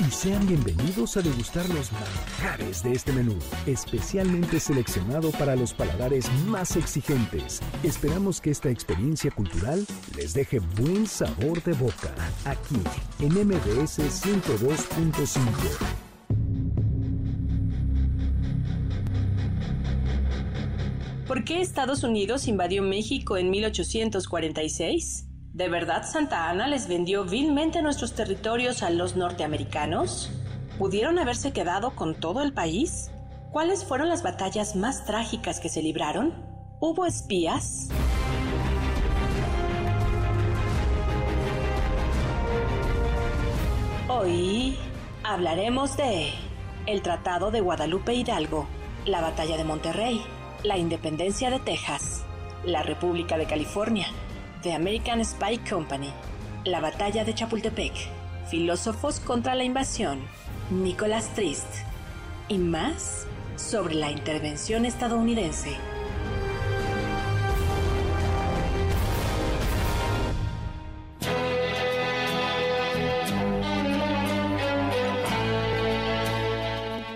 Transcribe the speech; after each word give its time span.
Y 0.00 0.10
sean 0.10 0.46
bienvenidos 0.46 1.16
a 1.16 1.22
degustar 1.22 1.68
los 1.68 1.92
manjares 1.92 2.82
de 2.82 2.92
este 2.92 3.12
menú, 3.12 3.38
especialmente 3.66 4.58
seleccionado 4.58 5.30
para 5.32 5.54
los 5.54 5.72
paladares 5.72 6.30
más 6.46 6.76
exigentes. 6.76 7.60
Esperamos 7.82 8.40
que 8.40 8.50
esta 8.50 8.70
experiencia 8.70 9.30
cultural 9.30 9.86
les 10.16 10.34
deje 10.34 10.58
buen 10.58 11.06
sabor 11.06 11.62
de 11.62 11.74
boca, 11.74 12.14
aquí 12.44 12.80
en 13.20 13.34
MBS 13.34 14.00
102.5. 14.00 15.38
¿Por 21.26 21.44
qué 21.44 21.60
Estados 21.60 22.02
Unidos 22.02 22.48
invadió 22.48 22.82
México 22.82 23.36
en 23.36 23.50
1846? 23.50 25.26
¿De 25.54 25.68
verdad 25.68 26.02
Santa 26.04 26.50
Ana 26.50 26.66
les 26.66 26.88
vendió 26.88 27.24
vilmente 27.24 27.80
nuestros 27.80 28.16
territorios 28.16 28.82
a 28.82 28.90
los 28.90 29.14
norteamericanos? 29.14 30.32
¿Pudieron 30.80 31.16
haberse 31.20 31.52
quedado 31.52 31.94
con 31.94 32.16
todo 32.16 32.42
el 32.42 32.52
país? 32.52 33.12
¿Cuáles 33.52 33.84
fueron 33.84 34.08
las 34.08 34.24
batallas 34.24 34.74
más 34.74 35.04
trágicas 35.04 35.60
que 35.60 35.68
se 35.68 35.80
libraron? 35.80 36.34
¿Hubo 36.80 37.06
espías? 37.06 37.88
Hoy 44.08 44.76
hablaremos 45.22 45.96
de 45.96 46.32
el 46.86 47.00
Tratado 47.00 47.52
de 47.52 47.60
Guadalupe 47.60 48.12
Hidalgo, 48.12 48.66
la 49.06 49.20
Batalla 49.20 49.56
de 49.56 49.62
Monterrey, 49.62 50.20
la 50.64 50.78
Independencia 50.78 51.48
de 51.48 51.60
Texas, 51.60 52.24
la 52.64 52.82
República 52.82 53.38
de 53.38 53.46
California, 53.46 54.08
The 54.64 54.72
American 54.72 55.22
Spy 55.22 55.58
Company, 55.58 56.10
La 56.64 56.80
Batalla 56.80 57.22
de 57.22 57.34
Chapultepec, 57.34 57.92
Filósofos 58.48 59.20
contra 59.20 59.54
la 59.54 59.62
Invasión, 59.62 60.22
Nicolás 60.70 61.34
Trist 61.34 61.66
y 62.48 62.56
más 62.56 63.26
sobre 63.56 63.94
la 63.94 64.10
intervención 64.10 64.86
estadounidense. 64.86 65.76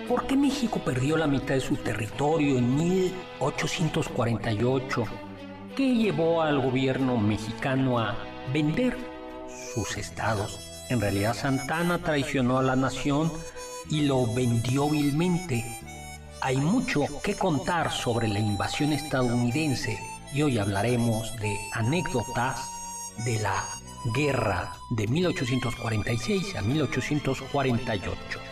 ¿Por 0.06 0.26
qué 0.26 0.36
México 0.36 0.82
perdió 0.84 1.16
la 1.16 1.26
mitad 1.26 1.54
de 1.54 1.60
su 1.60 1.76
territorio 1.76 2.58
en 2.58 2.76
1848? 2.76 5.27
¿Qué 5.78 5.94
llevó 5.94 6.42
al 6.42 6.60
gobierno 6.60 7.18
mexicano 7.18 8.00
a 8.00 8.16
vender 8.52 8.96
sus 9.72 9.96
estados. 9.96 10.58
En 10.88 11.00
realidad 11.00 11.34
Santana 11.34 11.98
traicionó 11.98 12.58
a 12.58 12.64
la 12.64 12.74
nación 12.74 13.30
y 13.88 14.00
lo 14.00 14.26
vendió 14.34 14.90
vilmente. 14.90 15.64
Hay 16.40 16.56
mucho 16.56 17.02
que 17.22 17.36
contar 17.36 17.92
sobre 17.92 18.26
la 18.26 18.40
invasión 18.40 18.92
estadounidense 18.92 20.00
y 20.34 20.42
hoy 20.42 20.58
hablaremos 20.58 21.36
de 21.36 21.56
anécdotas 21.72 22.58
de 23.24 23.38
la 23.38 23.64
guerra 24.12 24.72
de 24.90 25.06
1846 25.06 26.56
a 26.56 26.62
1848. 26.62 28.47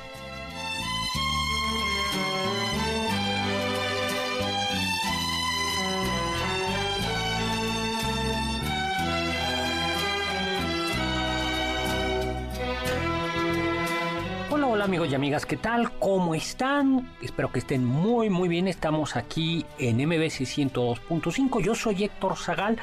Amigos 14.86 15.10
y 15.10 15.16
amigas, 15.16 15.44
¿qué 15.44 15.56
tal? 15.56 15.90
¿Cómo 15.98 16.36
están? 16.36 17.12
Espero 17.20 17.50
que 17.50 17.58
estén 17.58 17.84
muy 17.84 18.30
muy 18.30 18.48
bien. 18.48 18.68
Estamos 18.68 19.16
aquí 19.16 19.66
en 19.80 19.96
MBC 19.96 20.46
102.5. 20.46 21.60
Yo 21.60 21.74
soy 21.74 22.04
Héctor 22.04 22.36
Zagal, 22.36 22.78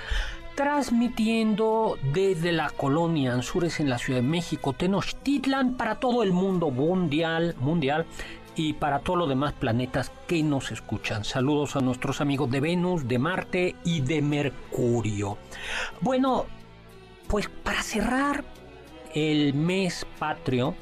transmitiendo 0.53 1.97
desde 2.11 2.51
la 2.51 2.69
colonia 2.71 3.31
Anzures 3.31 3.79
en 3.79 3.89
la 3.89 3.99
Ciudad 3.99 4.19
de 4.19 4.27
México, 4.27 4.73
Tenochtitlan, 4.73 5.75
para 5.77 5.95
todo 5.95 6.23
el 6.23 6.33
mundo 6.33 6.71
mundial, 6.71 7.55
mundial 7.61 8.05
y 8.57 8.73
para 8.73 8.99
todos 8.99 9.19
los 9.19 9.29
demás 9.29 9.53
planetas 9.53 10.11
que 10.27 10.43
nos 10.43 10.73
escuchan. 10.73 11.23
Saludos 11.23 11.77
a 11.77 11.79
nuestros 11.79 12.19
amigos 12.19 12.51
de 12.51 12.59
Venus, 12.59 13.07
de 13.07 13.17
Marte 13.17 13.75
y 13.85 14.01
de 14.01 14.21
Mercurio. 14.21 15.37
Bueno, 16.01 16.47
pues 17.29 17.47
para 17.47 17.81
cerrar 17.81 18.43
el 19.13 19.53
mes 19.53 20.05
patrio, 20.19 20.75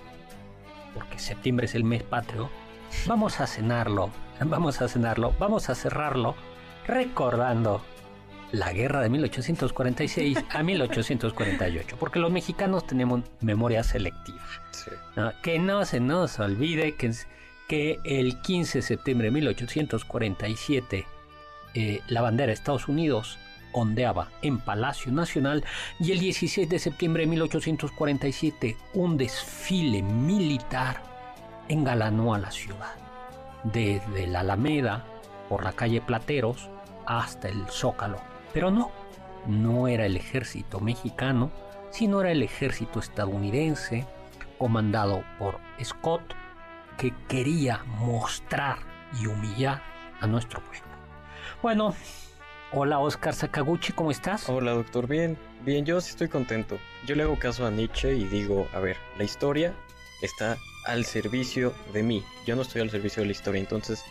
porque 0.93 1.19
septiembre 1.19 1.65
es 1.65 1.75
el 1.75 1.83
mes 1.83 2.03
patrio, 2.03 2.49
vamos 3.05 3.39
a 3.39 3.47
cenarlo, 3.47 4.09
vamos 4.45 4.81
a 4.81 4.87
cenarlo, 4.87 5.33
vamos 5.39 5.69
a 5.69 5.75
cerrarlo 5.75 6.35
recordando 6.85 7.83
la 8.51 8.73
guerra 8.73 9.01
de 9.01 9.09
1846 9.09 10.37
a 10.49 10.63
1848, 10.63 11.97
porque 11.99 12.19
los 12.19 12.31
mexicanos 12.31 12.85
tenemos 12.85 13.21
memoria 13.39 13.83
selectiva. 13.83 14.41
Que 15.41 15.59
no 15.59 15.85
se 15.85 15.99
nos 15.99 16.39
olvide 16.39 16.95
que, 16.95 17.13
que 17.67 17.99
el 18.03 18.41
15 18.41 18.79
de 18.79 18.81
septiembre 18.81 19.27
de 19.27 19.31
1847 19.31 21.05
eh, 21.73 22.01
la 22.07 22.21
bandera 22.21 22.47
de 22.47 22.53
Estados 22.53 22.87
Unidos 22.87 23.37
ondeaba 23.73 24.29
en 24.41 24.59
Palacio 24.59 25.11
Nacional 25.11 25.63
y 25.99 26.11
el 26.11 26.19
16 26.19 26.69
de 26.69 26.79
septiembre 26.79 27.23
de 27.23 27.27
1847 27.27 28.77
un 28.93 29.17
desfile 29.17 30.01
militar 30.01 31.01
engalanó 31.67 32.33
a 32.33 32.39
la 32.39 32.51
ciudad. 32.51 32.95
Desde 33.63 34.27
la 34.27 34.41
Alameda, 34.41 35.05
por 35.49 35.63
la 35.63 35.73
calle 35.73 36.01
Plateros, 36.01 36.69
hasta 37.05 37.49
el 37.49 37.67
Zócalo. 37.69 38.19
Pero 38.53 38.71
no, 38.71 38.91
no 39.47 39.87
era 39.87 40.05
el 40.05 40.17
ejército 40.17 40.79
mexicano, 40.79 41.51
sino 41.91 42.21
era 42.21 42.31
el 42.31 42.43
ejército 42.43 42.99
estadounidense, 42.99 44.05
comandado 44.57 45.23
por 45.39 45.59
Scott, 45.83 46.21
que 46.97 47.13
quería 47.27 47.83
mostrar 47.85 48.79
y 49.19 49.27
humillar 49.27 49.81
a 50.19 50.27
nuestro 50.27 50.61
pueblo. 50.61 50.87
Bueno, 51.61 51.95
Hola 52.73 52.99
Oscar 52.99 53.33
Sakaguchi, 53.33 53.91
¿cómo 53.91 54.11
estás? 54.11 54.47
Hola 54.47 54.71
doctor, 54.71 55.05
bien, 55.05 55.37
bien, 55.65 55.85
yo 55.85 55.99
sí 55.99 56.11
estoy 56.11 56.29
contento. 56.29 56.79
Yo 57.05 57.15
le 57.15 57.23
hago 57.23 57.37
caso 57.37 57.65
a 57.65 57.69
Nietzsche 57.69 58.15
y 58.15 58.23
digo, 58.23 58.65
a 58.73 58.79
ver, 58.79 58.95
la 59.17 59.25
historia 59.25 59.73
está 60.21 60.57
al 60.85 61.03
servicio 61.03 61.73
de 61.91 62.01
mí, 62.01 62.23
yo 62.45 62.55
no 62.55 62.61
estoy 62.61 62.81
al 62.81 62.89
servicio 62.89 63.23
de 63.23 63.25
la 63.25 63.33
historia, 63.33 63.59
entonces 63.59 64.05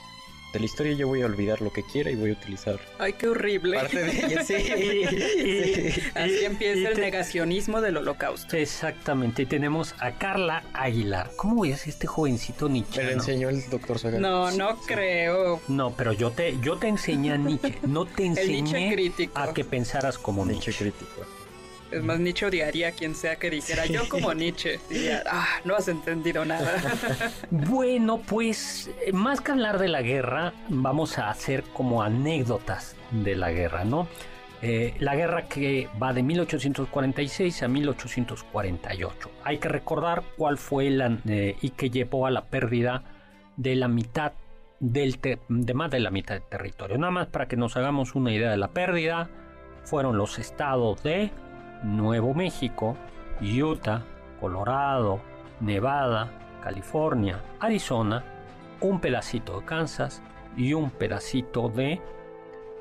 de 0.52 0.58
la 0.58 0.64
historia 0.64 0.93
yo 0.94 1.06
voy 1.06 1.23
a 1.23 1.26
olvidar 1.26 1.61
lo 1.61 1.73
que 1.73 1.82
quiera 1.82 2.11
y 2.11 2.17
voy 2.17 2.31
a 2.31 2.32
utilizar. 2.32 2.81
Ay, 2.99 3.12
qué 3.12 3.29
horrible. 3.29 3.76
Parte 3.76 4.02
de 4.02 4.26
ella, 4.26 4.44
sí. 4.44 4.55
Así 6.14 6.44
empieza 6.44 6.91
el 6.91 7.00
negacionismo 7.00 7.81
del 7.81 7.99
holocausto. 7.99 8.56
Exactamente. 8.56 9.43
Y 9.43 9.47
tenemos 9.47 9.94
a 9.99 10.12
Carla 10.12 10.64
Aguilar. 10.73 11.31
¿Cómo 11.37 11.64
es 11.64 11.87
este 11.87 12.06
jovencito 12.06 12.69
Nietzsche? 12.69 13.00
Me 13.00 13.06
lo 13.06 13.12
enseñó 13.12 13.49
el 13.49 13.69
doctor 13.70 13.99
Sagan. 13.99 14.23
No, 14.23 14.50
no 14.50 14.76
creo. 14.87 15.61
No, 15.69 15.93
pero 15.97 16.12
yo 16.12 16.31
te, 16.31 16.58
yo 16.61 16.76
te 16.76 16.88
enseñé 16.88 17.32
a 17.32 17.37
Nietzsche. 17.37 17.79
No 17.82 18.06
te 18.06 18.25
enseñé 18.26 19.12
a 19.35 19.52
que 19.52 19.64
pensaras 19.64 20.19
como 20.19 20.44
Nietzsche. 20.44 20.70
Nietzsche 20.70 20.91
crítico. 20.91 21.40
Es 21.91 22.03
más, 22.05 22.21
Nietzsche 22.21 22.47
odiaría 22.47 22.89
a 22.89 22.93
quien 22.93 23.15
sea 23.15 23.37
que 23.37 23.51
dijera, 23.51 23.87
yo 23.87 24.09
como 24.09 24.33
Nietzsche, 24.33 24.79
diría, 24.89 25.23
ah, 25.27 25.47
no 25.65 25.75
has 25.75 25.89
entendido 25.89 26.45
nada. 26.45 26.81
bueno, 27.51 28.21
pues 28.27 28.91
más 29.13 29.41
que 29.41 29.53
hablar 29.53 29.79
de 29.79 29.89
la 29.89 30.03
guerra, 30.03 30.53
vamos 30.69 31.19
a 31.19 31.31
hacer 31.31 31.65
como 31.73 32.03
anécdotas 32.03 32.97
de 33.11 33.35
la 33.35 33.51
guerra, 33.51 33.85
¿no? 33.85 34.07
Eh, 34.63 34.95
la 34.99 35.17
guerra 35.17 35.47
que 35.47 35.89
va 36.01 36.13
de 36.13 36.23
1846 36.23 37.63
a 37.63 37.69
1848. 37.69 39.31
Hay 39.43 39.59
que 39.59 39.69
recordar 39.69 40.23
cuál 40.37 40.59
fue 40.59 40.91
la 40.91 41.19
eh, 41.27 41.57
y 41.63 41.71
que 41.71 41.89
llevó 41.89 42.27
a 42.27 42.31
la 42.31 42.45
pérdida 42.45 43.03
de 43.57 43.75
la 43.75 43.89
mitad 43.89 44.33
del 44.79 45.19
de 45.21 45.75
más 45.75 45.91
de 45.91 46.01
la 46.01 46.11
mitad 46.11 46.35
del 46.35 46.45
territorio. 46.45 46.99
Nada 46.99 47.11
más 47.11 47.27
para 47.29 47.49
que 47.49 47.57
nos 47.57 47.77
hagamos 47.77 48.15
una 48.15 48.33
idea 48.33 48.51
de 48.51 48.59
la 48.59 48.69
pérdida, 48.69 49.31
fueron 49.85 50.19
los 50.19 50.39
estados 50.39 51.03
de 51.03 51.31
Nuevo 51.82 52.35
México, 52.35 52.97
Utah, 53.41 54.03
Colorado, 54.41 55.21
Nevada, 55.61 56.31
California, 56.62 57.41
Arizona, 57.61 58.25
un 58.81 59.00
pedacito 59.00 59.61
de 59.61 59.67
Kansas 59.67 60.23
y 60.56 60.73
un 60.75 60.91
pedacito 60.91 61.69
de 61.69 62.00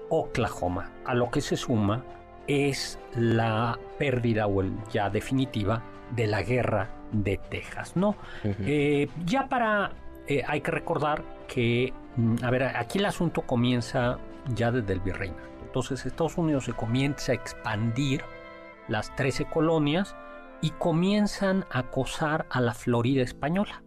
Oklahoma. 0.10 0.92
A 1.06 1.14
lo 1.14 1.30
que 1.30 1.42
se 1.42 1.56
suma 1.56 2.04
es 2.48 3.00
la 3.16 3.78
pérdida 3.98 4.48
o 4.48 4.62
el 4.62 4.74
ya 4.92 5.10
definitiva 5.10 5.84
de 6.16 6.28
la 6.28 6.42
guerra 6.42 6.90
de 7.12 7.38
Texas, 7.38 7.96
¿no? 7.96 8.16
Eh, 8.44 9.08
ya 9.26 9.48
para, 9.48 9.92
eh, 10.28 10.44
hay 10.48 10.62
que 10.62 10.72
recordar 10.72 11.24
que, 11.48 11.94
mm, 12.16 12.36
a 12.44 12.50
ver, 12.50 12.64
aquí 12.64 12.98
el 12.98 13.06
asunto 13.06 13.42
comienza 13.42 14.18
ya 14.56 14.72
desde 14.72 14.94
el 14.94 15.00
virreinato. 15.00 15.48
Entonces 15.64 16.06
Estados 16.06 16.38
Unidos 16.38 16.66
se 16.66 16.74
comienza 16.74 17.32
a 17.32 17.36
expandir 17.36 18.24
las 18.90 19.16
13 19.16 19.46
colonias 19.46 20.16
y 20.62 20.72
comienzan 20.72 21.66
a 21.72 21.80
acosar 21.80 22.48
a 22.50 22.60
la 22.60 22.74
Florida 22.74 23.24
española. 23.24 23.84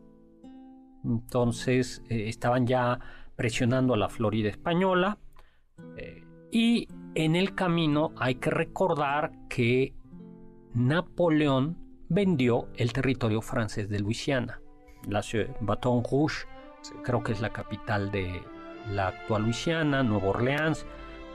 Entonces 1.04 2.02
eh, 2.08 2.28
estaban 2.28 2.66
ya 2.66 2.98
presionando 3.36 3.94
a 3.94 3.96
la 3.96 4.08
Florida 4.08 4.48
española 4.48 5.18
eh, 5.96 6.24
y 6.50 6.88
en 7.14 7.36
el 7.36 7.54
camino 7.54 8.12
hay 8.16 8.36
que 8.36 8.50
recordar 8.50 9.32
que 9.48 9.94
Napoleón 10.74 11.76
vendió 12.08 12.68
el 12.76 12.92
territorio 12.92 13.42
francés 13.42 13.88
de 13.88 14.00
Luisiana, 14.00 14.60
la 15.08 15.22
ciudad 15.22 15.54
Baton 15.60 16.02
Rouge, 16.04 16.46
creo 17.02 17.22
que 17.22 17.32
es 17.32 17.40
la 17.40 17.50
capital 17.50 18.10
de 18.10 18.42
la 18.90 19.08
actual 19.08 19.44
Luisiana, 19.44 20.02
Nueva 20.02 20.28
Orleans, 20.28 20.86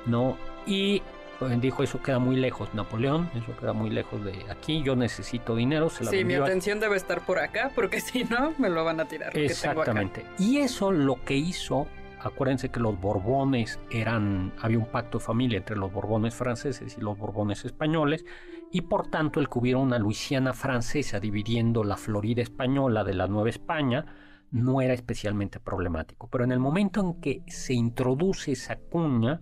¿no? 0.06 0.38
Y 0.66 1.02
pues, 1.40 1.62
dijo 1.62 1.84
eso 1.84 2.02
queda 2.02 2.20
muy 2.20 2.36
lejos, 2.36 2.74
Napoleón, 2.74 3.30
eso 3.36 3.56
queda 3.60 3.74
muy 3.74 3.90
lejos 3.90 4.24
de 4.24 4.46
aquí, 4.50 4.82
yo 4.84 4.96
necesito 4.96 5.56
dinero. 5.56 5.90
Se 5.90 6.06
sí, 6.06 6.24
mi 6.24 6.36
atención 6.36 6.80
debe 6.80 6.98
estar 6.98 7.26
por 7.26 7.40
acá, 7.40 7.72
porque 7.76 8.02
si 8.02 8.24
no, 8.24 8.54
me 8.58 8.70
lo 8.70 8.84
van 8.84 9.00
a 9.00 9.06
tirar. 9.06 9.38
Exactamente. 9.38 10.26
Y 10.40 10.58
eso 10.58 10.92
lo 10.92 11.24
que 11.24 11.36
hizo, 11.36 11.88
acuérdense 12.20 12.70
que 12.70 12.80
los 12.80 13.00
Borbones 13.00 13.80
eran, 13.90 14.54
había 14.60 14.80
un 14.80 14.88
pacto 14.88 15.20
de 15.20 15.26
familia 15.26 15.58
entre 15.58 15.76
los 15.76 15.92
Borbones 15.92 16.34
franceses 16.34 16.98
y 16.98 17.02
los 17.02 17.18
Borbones 17.18 17.66
españoles, 17.66 18.26
y 18.72 18.82
por 18.82 19.08
tanto 19.08 19.40
el 19.40 19.48
que 19.48 19.60
hubiera 19.60 19.80
una 19.80 20.00
Luisiana 20.00 20.54
francesa 20.54 21.20
dividiendo 21.20 21.84
la 21.84 21.98
Florida 21.98 22.42
española 22.42 23.04
de 23.04 23.14
la 23.14 23.28
Nueva 23.28 23.50
España, 23.50 24.06
no 24.52 24.82
era 24.82 24.94
especialmente 24.94 25.60
problemático. 25.60 26.30
Pero 26.30 26.44
en 26.44 26.52
el 26.52 26.60
momento 26.60 27.02
en 27.02 27.22
que 27.22 27.44
se 27.48 27.74
introduce 27.74 28.54
esa 28.54 28.78
cuña, 28.78 29.42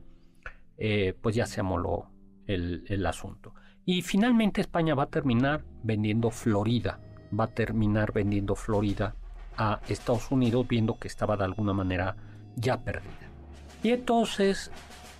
eh, 0.78 1.18
pues 1.22 1.36
ya 1.36 1.46
se 1.46 1.62
amoló 1.62 2.10
el, 2.48 3.06
asunto. 3.06 3.54
Y 3.86 4.02
finalmente 4.02 4.62
España 4.62 4.96
va 4.96 5.04
a 5.04 5.10
terminar 5.10 5.64
vendiendo 5.84 6.32
Florida, 6.32 7.00
va 7.38 7.46
a 7.46 7.54
terminar 7.54 8.12
vendiendo 8.14 8.56
Florida 8.56 9.16
a 9.58 9.80
Estados 9.88 10.32
Unidos 10.32 10.68
viendo 10.68 10.98
que 10.98 11.08
estaba 11.08 11.38
de 11.38 11.46
alguna 11.46 11.74
manera 11.74 12.16
ya 12.56 12.84
perdida. 12.84 13.30
Y 13.84 13.92
entonces, 13.92 14.72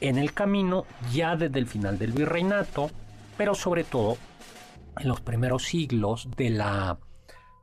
en 0.02 0.18
el 0.18 0.34
camino, 0.34 0.86
ya 1.14 1.36
desde 1.36 1.60
el 1.60 1.68
final 1.68 1.98
del 1.98 2.12
virreinato, 2.12 2.90
pero 3.38 3.56
sobre 3.56 3.84
todo 3.84 4.18
en 4.98 5.08
los 5.08 5.22
primeros 5.22 5.64
siglos 5.64 6.30
de 6.36 6.50
la 6.50 6.98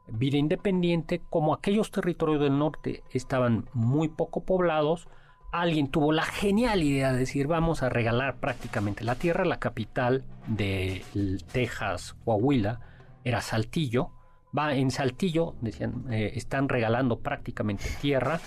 vida 0.08 0.36
independiente, 0.36 1.22
como 1.30 1.54
aquellos 1.54 1.90
territorios 1.90 2.40
del 2.40 2.58
norte 2.58 3.02
estaban 3.10 3.68
muy 3.72 4.08
poco 4.08 4.44
poblados, 4.44 5.08
alguien 5.52 5.88
tuvo 5.88 6.12
la 6.12 6.24
genial 6.24 6.82
idea 6.82 7.12
de 7.12 7.20
decir 7.20 7.46
vamos 7.46 7.82
a 7.82 7.90
regalar 7.90 8.36
prácticamente 8.36 9.04
la 9.04 9.14
tierra, 9.14 9.44
la 9.44 9.58
capital 9.58 10.24
de 10.46 11.04
Texas, 11.52 12.16
Coahuila, 12.24 12.80
era 13.22 13.40
Saltillo. 13.40 14.10
Va 14.56 14.74
en 14.74 14.90
Saltillo, 14.90 15.54
decían, 15.60 16.04
eh, 16.10 16.32
están 16.34 16.68
regalando 16.68 17.20
prácticamente 17.20 17.84
tierra. 18.00 18.40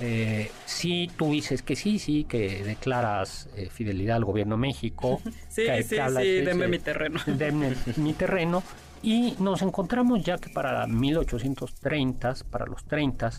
Eh, 0.00 0.50
si 0.64 1.08
tú 1.16 1.30
dices 1.30 1.62
que 1.62 1.76
sí, 1.76 2.00
sí, 2.00 2.24
que 2.24 2.64
declaras 2.64 3.48
eh, 3.56 3.68
fidelidad 3.70 4.16
al 4.16 4.24
gobierno 4.24 4.56
de 4.56 4.62
México. 4.62 5.20
sí, 5.48 5.66
sí, 5.82 5.96
sí, 5.96 6.40
denme 6.40 6.66
mi 6.66 6.78
terreno. 6.78 7.20
Denme 7.26 7.74
mi 7.96 8.14
terreno. 8.14 8.62
Y 9.02 9.36
nos 9.38 9.62
encontramos 9.62 10.24
ya 10.24 10.38
que 10.38 10.50
para 10.50 10.86
1830, 10.86 12.34
para 12.50 12.66
los 12.66 12.84
30, 12.84 13.30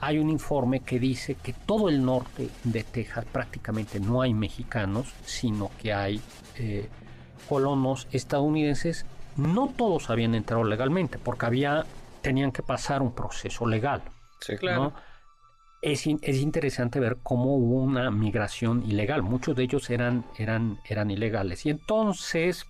hay 0.00 0.18
un 0.18 0.30
informe 0.30 0.80
que 0.80 0.98
dice 0.98 1.34
que 1.34 1.52
todo 1.52 1.88
el 1.88 2.04
norte 2.04 2.48
de 2.64 2.84
Texas 2.84 3.24
prácticamente 3.24 3.98
no 3.98 4.22
hay 4.22 4.32
mexicanos, 4.32 5.12
sino 5.24 5.70
que 5.80 5.92
hay 5.92 6.20
eh, 6.56 6.88
colonos 7.48 8.06
estadounidenses. 8.12 9.06
No 9.36 9.72
todos 9.76 10.10
habían 10.10 10.34
entrado 10.34 10.64
legalmente, 10.64 11.18
porque 11.18 11.46
había, 11.46 11.84
tenían 12.22 12.52
que 12.52 12.62
pasar 12.62 13.02
un 13.02 13.12
proceso 13.12 13.66
legal. 13.66 14.02
Sí, 14.40 14.56
claro. 14.56 14.92
Es, 15.80 16.06
es, 16.06 16.36
interesante 16.38 16.98
ver 16.98 17.18
cómo 17.22 17.56
hubo 17.56 17.76
una 17.82 18.10
migración 18.10 18.84
ilegal. 18.84 19.22
Muchos 19.22 19.54
de 19.54 19.64
ellos 19.64 19.90
eran, 19.90 20.24
eran, 20.36 20.78
eran 20.88 21.10
ilegales. 21.10 21.66
Y 21.66 21.70
entonces... 21.70 22.66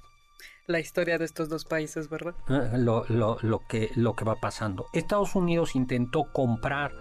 La 0.67 0.79
historia 0.79 1.17
de 1.17 1.25
estos 1.25 1.49
dos 1.49 1.65
países, 1.65 2.11
¿verdad? 2.11 2.35
Lo, 2.75 3.07
lo, 3.09 3.39
lo, 3.41 3.61
que, 3.67 3.91
lo 3.97 4.15
que 4.15 4.27
va 4.27 4.35
pasando. 4.35 4.87
Estados 4.93 5.35
Unidos 5.35 5.75
intentó 5.75 6.25
comprar 6.25 6.93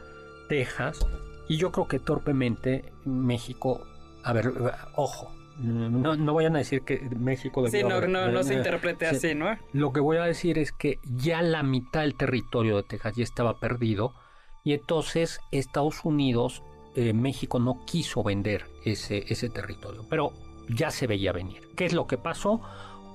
Texas 0.47 1.05
y 1.47 1.57
yo 1.57 1.71
creo 1.71 1.87
que 1.87 1.99
torpemente 1.99 2.91
México, 3.05 3.81
a 4.23 4.33
ver, 4.33 4.51
ojo, 4.95 5.31
no, 5.59 6.15
no 6.15 6.33
vayan 6.33 6.55
a 6.55 6.59
decir 6.59 6.83
que 6.83 6.99
México... 7.17 7.67
Sí, 7.67 7.81
no, 7.83 8.01
no, 8.07 8.43
se 8.43 8.53
interprete 8.53 9.07
así, 9.07 9.33
¿no? 9.33 9.57
Lo 9.73 9.91
que 9.91 9.99
voy 9.99 10.17
a 10.17 10.23
decir 10.23 10.59
es 10.59 10.71
que 10.71 10.99
ya 11.03 11.41
la 11.41 11.63
mitad 11.63 12.01
del 12.01 12.15
territorio 12.15 12.77
de 12.77 12.83
Texas 12.83 13.15
ya 13.15 13.23
estaba 13.23 13.59
perdido 13.59 14.13
y 14.63 14.73
entonces 14.73 15.39
Estados 15.51 16.03
Unidos, 16.03 16.61
eh, 16.95 17.13
México 17.13 17.59
no 17.59 17.85
quiso 17.85 18.23
vender 18.23 18.65
ese, 18.83 19.23
ese 19.29 19.49
territorio, 19.49 20.05
pero 20.09 20.33
ya 20.69 20.91
se 20.91 21.07
veía 21.07 21.31
venir. 21.31 21.69
¿Qué 21.75 21.85
es 21.85 21.93
lo 21.93 22.05
que 22.05 22.17
pasó? 22.17 22.61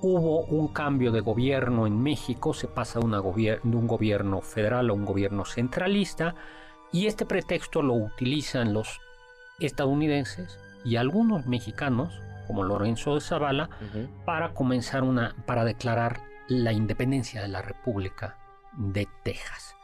Hubo 0.01 0.41
un 0.47 0.69
cambio 0.69 1.13
de 1.13 1.21
gobierno 1.21 1.87
en 1.87 2.03
México, 2.03 2.55
se 2.55 2.67
pasa 2.67 2.99
de, 2.99 3.05
una 3.05 3.21
de 3.21 3.61
un 3.77 3.87
gobierno 3.87 4.41
federal 4.41 4.91
a 4.91 4.93
un 4.95 5.05
gobierno 5.05 5.45
centralista, 5.45 6.35
y 6.93 7.07
este 7.07 7.27
pretexto 7.27 7.83
lo 7.83 7.95
utilizan 7.95 8.75
los 8.75 9.01
estadounidenses 9.61 10.59
y 10.85 10.97
algunos 10.97 11.47
mexicanos, 11.47 12.21
como 12.47 12.65
Lorenzo 12.65 13.15
de 13.15 13.21
Zavala, 13.21 13.71
para 14.25 14.53
comenzar 14.53 15.03
una, 15.03 15.35
para 15.47 15.65
declarar 15.65 16.21
la 16.49 16.73
independencia 16.73 17.41
de 17.41 17.49
la 17.49 17.63
República 17.63 18.39
de 18.77 19.09
Texas. 19.23 19.75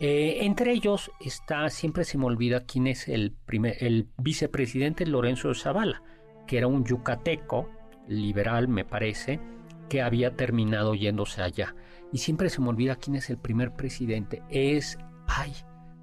Eh, 0.00 0.44
entre 0.44 0.72
ellos 0.72 1.10
está, 1.20 1.68
siempre 1.68 2.04
se 2.04 2.18
me 2.18 2.24
olvida 2.24 2.64
quién 2.64 2.86
es 2.86 3.08
el, 3.08 3.32
primer, 3.32 3.76
el 3.84 4.08
vicepresidente 4.16 5.06
Lorenzo 5.06 5.48
de 5.48 5.54
Zavala, 5.54 6.02
que 6.46 6.58
era 6.58 6.66
un 6.66 6.84
yucateco, 6.84 7.68
liberal 8.08 8.66
me 8.66 8.84
parece, 8.84 9.40
que 9.88 10.02
había 10.02 10.36
terminado 10.36 10.94
yéndose 10.94 11.42
allá. 11.42 11.74
Y 12.12 12.18
siempre 12.18 12.48
se 12.48 12.60
me 12.60 12.68
olvida 12.68 12.96
quién 12.96 13.16
es 13.16 13.30
el 13.30 13.38
primer 13.38 13.74
presidente. 13.74 14.42
Es, 14.48 14.98
ay, 15.26 15.52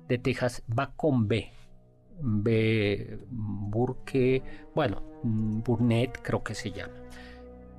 de 0.07 0.17
Texas 0.17 0.63
va 0.67 0.93
con 0.95 1.27
B. 1.27 1.51
B. 2.19 3.19
Burke, 3.29 4.41
bueno, 4.73 5.03
Burnett 5.23 6.19
creo 6.21 6.43
que 6.43 6.55
se 6.55 6.71
llama. 6.71 6.93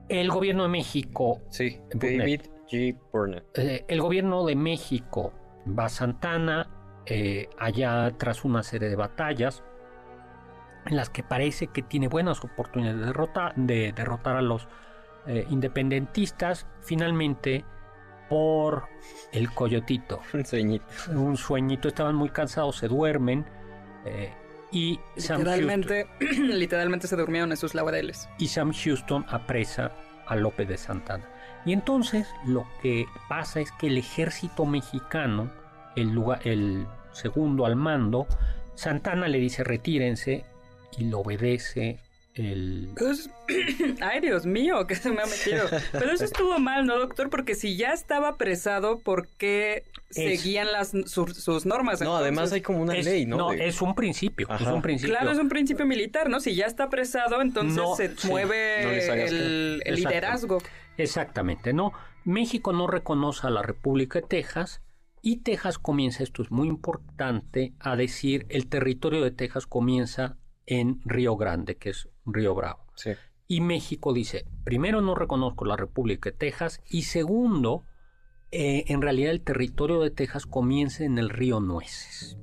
El 0.08 0.30
gobierno 0.30 0.62
de 0.64 0.68
México. 0.68 1.40
Sí, 1.50 1.80
David 1.92 2.42
G. 2.70 2.96
Burnett. 3.12 3.44
Eh, 3.58 3.84
el 3.88 4.00
gobierno 4.00 4.44
de 4.44 4.56
México 4.56 5.32
va 5.78 5.86
a 5.86 5.88
Santana, 5.88 6.70
eh, 7.06 7.48
allá 7.58 8.14
tras 8.16 8.44
una 8.44 8.62
serie 8.62 8.88
de 8.88 8.96
batallas 8.96 9.62
en 10.86 10.96
las 10.96 11.10
que 11.10 11.22
parece 11.22 11.68
que 11.68 11.82
tiene 11.82 12.08
buenas 12.08 12.42
oportunidades 12.44 13.00
de 13.00 13.06
derrotar, 13.06 13.54
de 13.56 13.92
derrotar 13.92 14.36
a 14.36 14.42
los 14.42 14.68
eh, 15.26 15.46
independentistas. 15.50 16.66
Finalmente 16.80 17.64
por 18.28 18.88
el 19.32 19.52
coyotito. 19.52 20.20
Un 20.32 20.44
sueñito. 20.44 20.84
Un 21.10 21.36
sueñito, 21.36 21.88
estaban 21.88 22.14
muy 22.14 22.30
cansados, 22.30 22.76
se 22.76 22.88
duermen. 22.88 23.44
Eh, 24.04 24.32
y 24.70 25.00
literalmente, 25.16 26.06
literalmente 26.20 27.06
se 27.06 27.16
durmieron 27.16 27.50
en 27.50 27.56
sus 27.56 27.74
laureles. 27.74 28.28
Y 28.38 28.48
Sam 28.48 28.72
Houston 28.72 29.24
apresa 29.28 29.92
a 30.26 30.36
López 30.36 30.68
de 30.68 30.76
Santana. 30.76 31.24
Y 31.64 31.72
entonces 31.72 32.28
lo 32.46 32.66
que 32.82 33.06
pasa 33.28 33.60
es 33.60 33.72
que 33.72 33.88
el 33.88 33.98
ejército 33.98 34.64
mexicano, 34.64 35.50
el, 35.96 36.10
lugar, 36.10 36.40
el 36.46 36.86
segundo 37.12 37.66
al 37.66 37.76
mando, 37.76 38.26
Santana 38.74 39.28
le 39.28 39.38
dice 39.38 39.64
retírense 39.64 40.44
y 40.96 41.04
lo 41.04 41.20
obedece 41.20 41.98
el... 42.38 42.90
Pues, 42.96 43.30
ay, 44.00 44.20
Dios 44.20 44.46
mío, 44.46 44.86
que 44.86 44.94
se 44.94 45.10
me 45.10 45.22
ha 45.22 45.26
metido. 45.26 45.66
Pero 45.92 46.12
eso 46.12 46.24
estuvo 46.24 46.58
mal, 46.58 46.86
¿no, 46.86 46.98
doctor? 46.98 47.30
Porque 47.30 47.54
si 47.54 47.76
ya 47.76 47.92
estaba 47.92 48.28
apresado, 48.28 48.98
¿por 48.98 49.28
qué 49.28 49.84
seguían 50.10 50.72
las, 50.72 50.92
sus, 51.06 51.66
normas? 51.66 52.00
No, 52.00 52.16
además 52.16 52.52
hay 52.52 52.62
como 52.62 52.80
una 52.80 52.94
ley, 52.94 53.26
¿no? 53.26 53.36
No, 53.36 53.52
es 53.52 53.82
un 53.82 53.94
principio, 53.94 54.48
es 54.52 54.66
un 54.66 54.82
principio. 54.82 55.14
Claro, 55.14 55.32
es 55.32 55.38
un 55.38 55.48
principio 55.48 55.86
militar, 55.86 56.28
¿no? 56.30 56.40
Si 56.40 56.54
ya 56.54 56.66
está 56.66 56.84
apresado, 56.84 57.40
entonces 57.42 58.12
se 58.16 58.28
mueve 58.28 59.26
el, 59.26 59.82
el 59.84 59.94
liderazgo. 59.94 60.58
Exactamente, 60.96 61.72
¿no? 61.72 61.92
México 62.24 62.72
no 62.72 62.86
reconoce 62.86 63.46
a 63.46 63.50
la 63.50 63.62
República 63.62 64.20
de 64.20 64.26
Texas 64.26 64.82
y 65.22 65.38
Texas 65.38 65.78
comienza, 65.78 66.22
esto 66.22 66.42
es 66.42 66.50
muy 66.50 66.68
importante, 66.68 67.72
a 67.80 67.96
decir 67.96 68.46
el 68.50 68.68
territorio 68.68 69.22
de 69.22 69.30
Texas 69.30 69.66
comienza 69.66 70.36
en 70.66 71.00
Río 71.04 71.36
Grande, 71.36 71.76
que 71.76 71.90
es 71.90 72.08
Río 72.32 72.54
Bravo. 72.54 72.84
Y 73.46 73.60
México 73.60 74.12
dice, 74.12 74.44
primero 74.64 75.00
no 75.00 75.14
reconozco 75.14 75.64
la 75.64 75.76
República 75.76 76.30
de 76.30 76.36
Texas 76.36 76.82
y 76.88 77.02
segundo, 77.02 77.84
eh, 78.50 78.84
en 78.88 79.00
realidad 79.00 79.30
el 79.30 79.42
territorio 79.42 80.00
de 80.00 80.10
Texas 80.10 80.46
comienza 80.46 81.04
en 81.04 81.18
el 81.18 81.30
río 81.30 81.60
Nueces, 81.60 82.38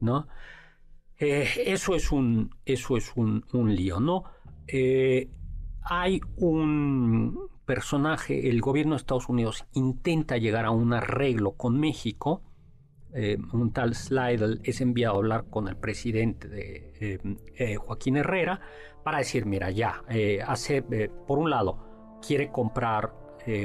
¿no? 0.00 0.26
Eh, 1.18 1.46
eso 1.66 1.94
es 1.94 2.10
un, 2.10 2.54
eso 2.64 2.96
es 2.96 3.12
un, 3.14 3.44
lío, 3.74 4.00
¿no? 4.00 4.24
Eh, 4.66 5.30
hay 5.82 6.20
un 6.36 7.48
personaje, 7.66 8.48
el 8.48 8.60
gobierno 8.60 8.94
de 8.94 8.98
Estados 8.98 9.28
Unidos 9.28 9.66
intenta 9.72 10.38
llegar 10.38 10.64
a 10.64 10.70
un 10.70 10.92
arreglo 10.92 11.52
con 11.52 11.78
México, 11.78 12.42
eh, 13.14 13.38
un 13.52 13.72
tal 13.72 13.94
Slidell 13.94 14.60
es 14.62 14.80
enviado 14.80 15.16
a 15.16 15.18
hablar 15.18 15.44
con 15.50 15.68
el 15.68 15.76
presidente 15.76 16.48
de 16.48 16.92
eh, 17.00 17.18
eh, 17.56 17.76
Joaquín 17.76 18.16
Herrera 18.16 18.60
para 19.02 19.18
decir, 19.18 19.46
mira, 19.46 19.70
ya, 19.70 20.02
hace, 20.46 20.82
por 20.82 21.38
un 21.38 21.48
lado, 21.48 22.18
quiere 22.26 22.50
comprar 22.50 23.14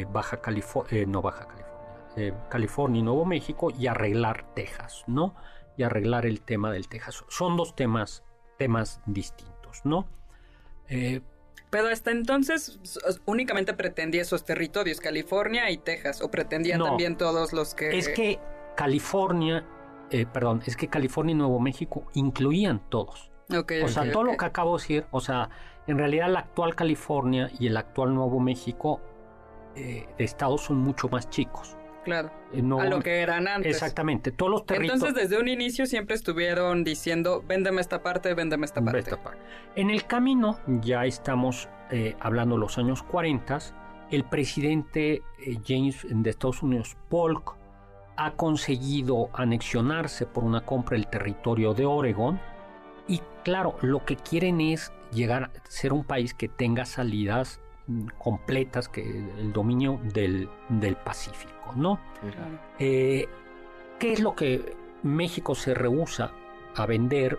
Baja 0.10 0.40
California, 0.40 1.06
no 1.06 1.22
Baja 1.22 1.46
California, 1.46 2.48
California 2.50 3.00
y 3.00 3.04
Nuevo 3.04 3.26
México 3.26 3.70
y 3.78 3.88
arreglar 3.88 4.54
Texas, 4.56 5.04
¿no? 5.08 5.36
Y 5.76 5.84
arreglar 5.84 6.26
el 6.26 6.40
tema 6.40 6.72
del 6.72 6.88
Texas. 6.88 7.26
Son 7.28 7.58
dos 7.58 7.76
temas, 7.76 8.24
temas 8.58 9.02
distintos, 9.06 9.82
¿no? 9.84 10.08
Pero 11.70 11.90
hasta 11.90 12.12
entonces 12.12 12.80
únicamente 13.26 13.74
pretendía 13.74 14.22
esos 14.22 14.46
territorios, 14.46 15.02
California 15.02 15.70
y 15.70 15.78
Texas, 15.78 16.22
o 16.22 16.32
pretendían 16.32 16.82
también 16.82 17.18
todos 17.18 17.52
los 17.52 17.76
que... 17.76 17.98
Es 17.98 18.08
que 18.08 18.40
California, 18.76 19.66
eh, 20.10 20.26
perdón, 20.26 20.62
es 20.66 20.76
que 20.76 20.88
California 20.88 21.34
y 21.34 21.36
Nuevo 21.36 21.60
México 21.60 22.06
incluían 22.14 22.82
todos. 22.90 23.32
o 23.50 23.88
sea, 23.88 24.12
todo 24.12 24.24
lo 24.24 24.38
que 24.38 24.46
acabo 24.46 24.78
de 24.78 24.82
decir, 24.82 25.06
o 25.12 25.20
sea, 25.20 25.50
en 25.88 25.98
realidad 25.98 26.30
la 26.30 26.40
actual 26.40 26.76
California 26.76 27.50
y 27.60 27.68
el 27.68 27.78
actual 27.78 28.14
Nuevo 28.14 28.40
México 28.40 29.02
eh, 29.76 30.08
de 30.18 30.24
estados 30.24 30.62
son 30.62 30.78
mucho 30.78 31.10
más 31.10 31.30
chicos. 31.30 31.78
Claro. 32.04 32.32
Eh, 32.54 32.60
a 32.60 32.86
lo 32.86 33.00
que 33.02 33.22
eran 33.22 33.48
antes. 33.48 33.72
Exactamente. 33.72 34.32
Todos 34.32 34.52
los 34.52 34.66
territorios. 34.66 35.02
Entonces, 35.02 35.30
desde 35.30 35.42
un 35.42 35.48
inicio 35.48 35.88
siempre 35.88 36.16
estuvieron 36.16 36.84
diciendo, 36.84 37.44
véndeme 37.48 37.82
esta 37.82 38.04
parte, 38.04 38.34
véndeme 38.36 38.66
esta 38.66 38.82
parte. 38.82 39.00
Esta 39.00 39.22
parte. 39.22 39.42
En 39.76 39.90
el 39.90 40.06
camino, 40.06 40.60
ya 40.82 41.06
estamos 41.06 41.68
hablando 42.20 42.58
los 42.58 42.78
años 42.78 43.02
40, 43.04 43.60
el 44.12 44.24
presidente 44.24 45.24
James 45.66 46.06
de 46.10 46.30
Estados 46.30 46.62
Unidos, 46.62 46.96
Polk, 47.10 47.56
ha 48.18 48.32
conseguido 48.32 49.30
anexionarse 49.34 50.26
por 50.26 50.44
una 50.44 50.62
compra 50.62 50.96
el 50.96 51.08
territorio 51.08 51.74
de 51.74 51.86
Oregón 51.86 52.40
y 53.08 53.22
claro, 53.44 53.78
lo 53.82 54.04
que 54.06 54.16
quieren 54.16 54.62
es 54.62 54.92
llegar 55.12 55.44
a 55.44 55.52
ser 55.68 55.94
un 55.94 56.04
país 56.04 56.34
que 56.34 56.48
tenga 56.48 56.86
salidas 56.86 57.60
mm, 57.88 58.08
completas 58.18 58.90
que 58.90 59.04
el 59.04 59.54
dominio 59.54 60.00
del, 60.04 60.50
Pacífico, 61.04 61.74
¿no? 61.76 62.00
Eh, 62.80 63.28
¿Qué 64.00 64.14
es 64.14 64.20
lo 64.20 64.36
que 64.36 64.76
México 65.04 65.56
se 65.56 65.74
rehúsa 65.74 66.32
a 66.76 66.86
vender? 66.86 67.38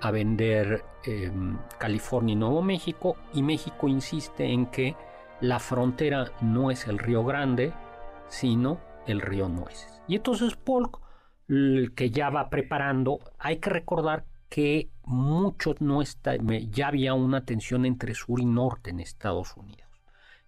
A 0.00 0.12
vender 0.12 0.84
em, 1.04 1.58
California 1.78 2.34
y 2.34 2.36
Nuevo 2.36 2.62
México 2.62 3.16
y 3.34 3.42
México 3.42 3.88
insiste 3.88 4.44
en 4.44 4.66
que 4.66 4.94
la 5.40 5.58
frontera 5.58 6.30
no 6.40 6.70
es 6.70 6.86
el 6.86 6.98
Río 6.98 7.24
Grande, 7.24 7.72
sino 8.28 8.78
el 9.06 9.20
río 9.20 9.48
Nueces. 9.48 9.97
Y 10.08 10.16
entonces 10.16 10.56
Polk, 10.56 11.00
que 11.46 12.10
ya 12.10 12.30
va 12.30 12.50
preparando, 12.50 13.20
hay 13.38 13.58
que 13.58 13.70
recordar 13.70 14.24
que 14.48 14.90
muchos 15.04 15.80
no 15.80 16.02
está, 16.02 16.36
ya 16.36 16.88
había 16.88 17.14
una 17.14 17.44
tensión 17.44 17.84
entre 17.84 18.14
sur 18.14 18.40
y 18.40 18.46
norte 18.46 18.90
en 18.90 19.00
Estados 19.00 19.56
Unidos. 19.56 19.86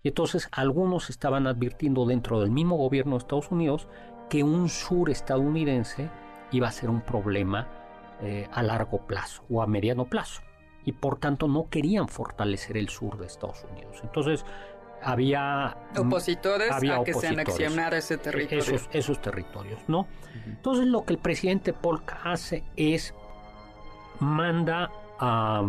Y 0.02 0.09
entonces 0.09 0.49
algunos 0.52 1.11
estaban 1.11 1.47
advirtiendo 1.47 2.07
dentro 2.07 2.40
del 2.40 2.50
mismo 2.50 2.76
gobierno 2.76 3.12
de 3.12 3.19
Estados 3.19 3.50
Unidos 3.50 3.87
que 4.31 4.43
un 4.43 4.69
sur 4.69 5.11
estadounidense 5.11 6.09
iba 6.52 6.69
a 6.69 6.73
ser 6.73 6.88
un 6.88 7.02
problema 7.02 7.69
eh, 8.23 8.49
a 8.52 8.62
largo 8.62 9.07
plazo 9.07 9.45
o 9.50 9.62
a 9.62 9.67
mediano 9.67 10.07
plazo. 10.07 10.40
Y 10.85 10.93
por 10.93 11.19
tanto 11.19 11.47
no 11.47 11.69
querían 11.69 12.09
fortalecer 12.09 12.79
el 12.79 12.88
sur 12.88 13.19
de 13.19 13.26
Estados 13.26 13.67
Unidos. 13.71 13.99
Entonces 14.02 14.47
había 15.02 15.76
opositores 15.97 16.71
a 16.71 17.04
que 17.04 17.14
se 17.14 17.28
anexionara 17.28 17.99
ese 17.99 18.19
territorio. 18.19 18.80
Esos, 18.92 19.21
territorios, 19.21 19.80
¿no? 19.88 20.07
Entonces 20.47 20.87
lo 20.87 21.04
que 21.04 21.14
el 21.14 21.19
presidente 21.19 21.73
Polk 21.73 22.16
hace 22.25 22.62
es 22.76 23.14
manda 24.21 24.90
a 25.19 25.62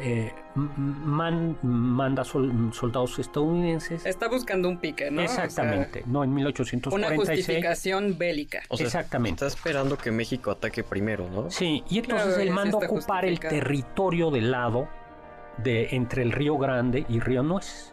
eh, 0.00 0.32
manda 0.54 2.24
soldados 2.24 3.18
estadounidenses. 3.18 4.04
Está 4.06 4.28
buscando 4.28 4.68
un 4.68 4.78
pique, 4.78 5.10
¿no? 5.10 5.22
Exactamente, 5.22 6.04
no 6.06 6.22
en 6.22 6.34
1846. 6.34 6.92
Una 6.92 7.16
justificación 7.16 8.16
bélica. 8.16 8.62
Exactamente. 8.70 9.44
Está 9.44 9.46
esperando 9.46 9.96
que 9.96 10.12
México 10.12 10.50
ataque 10.50 10.84
primero, 10.84 11.28
¿no? 11.30 11.50
Sí, 11.50 11.82
y 11.88 11.98
entonces 11.98 12.38
él 12.38 12.50
manda 12.50 12.78
ocupar 12.78 13.24
el 13.24 13.40
territorio 13.40 14.30
del 14.30 14.50
lado 14.50 14.88
de, 15.62 15.88
entre 15.92 16.22
el 16.22 16.32
Río 16.32 16.56
Grande 16.58 17.04
y 17.08 17.20
Río 17.20 17.42
Nuez. 17.42 17.92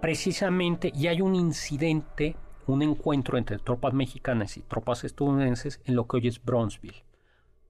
Precisamente, 0.00 0.92
y 0.94 1.06
hay 1.06 1.20
un 1.20 1.34
incidente, 1.34 2.36
un 2.66 2.82
encuentro 2.82 3.38
entre 3.38 3.58
tropas 3.58 3.94
mexicanas 3.94 4.56
y 4.56 4.62
tropas 4.62 5.04
estadounidenses 5.04 5.80
en 5.84 5.96
lo 5.96 6.06
que 6.06 6.18
hoy 6.18 6.28
es 6.28 6.42
Brownsville. 6.42 7.04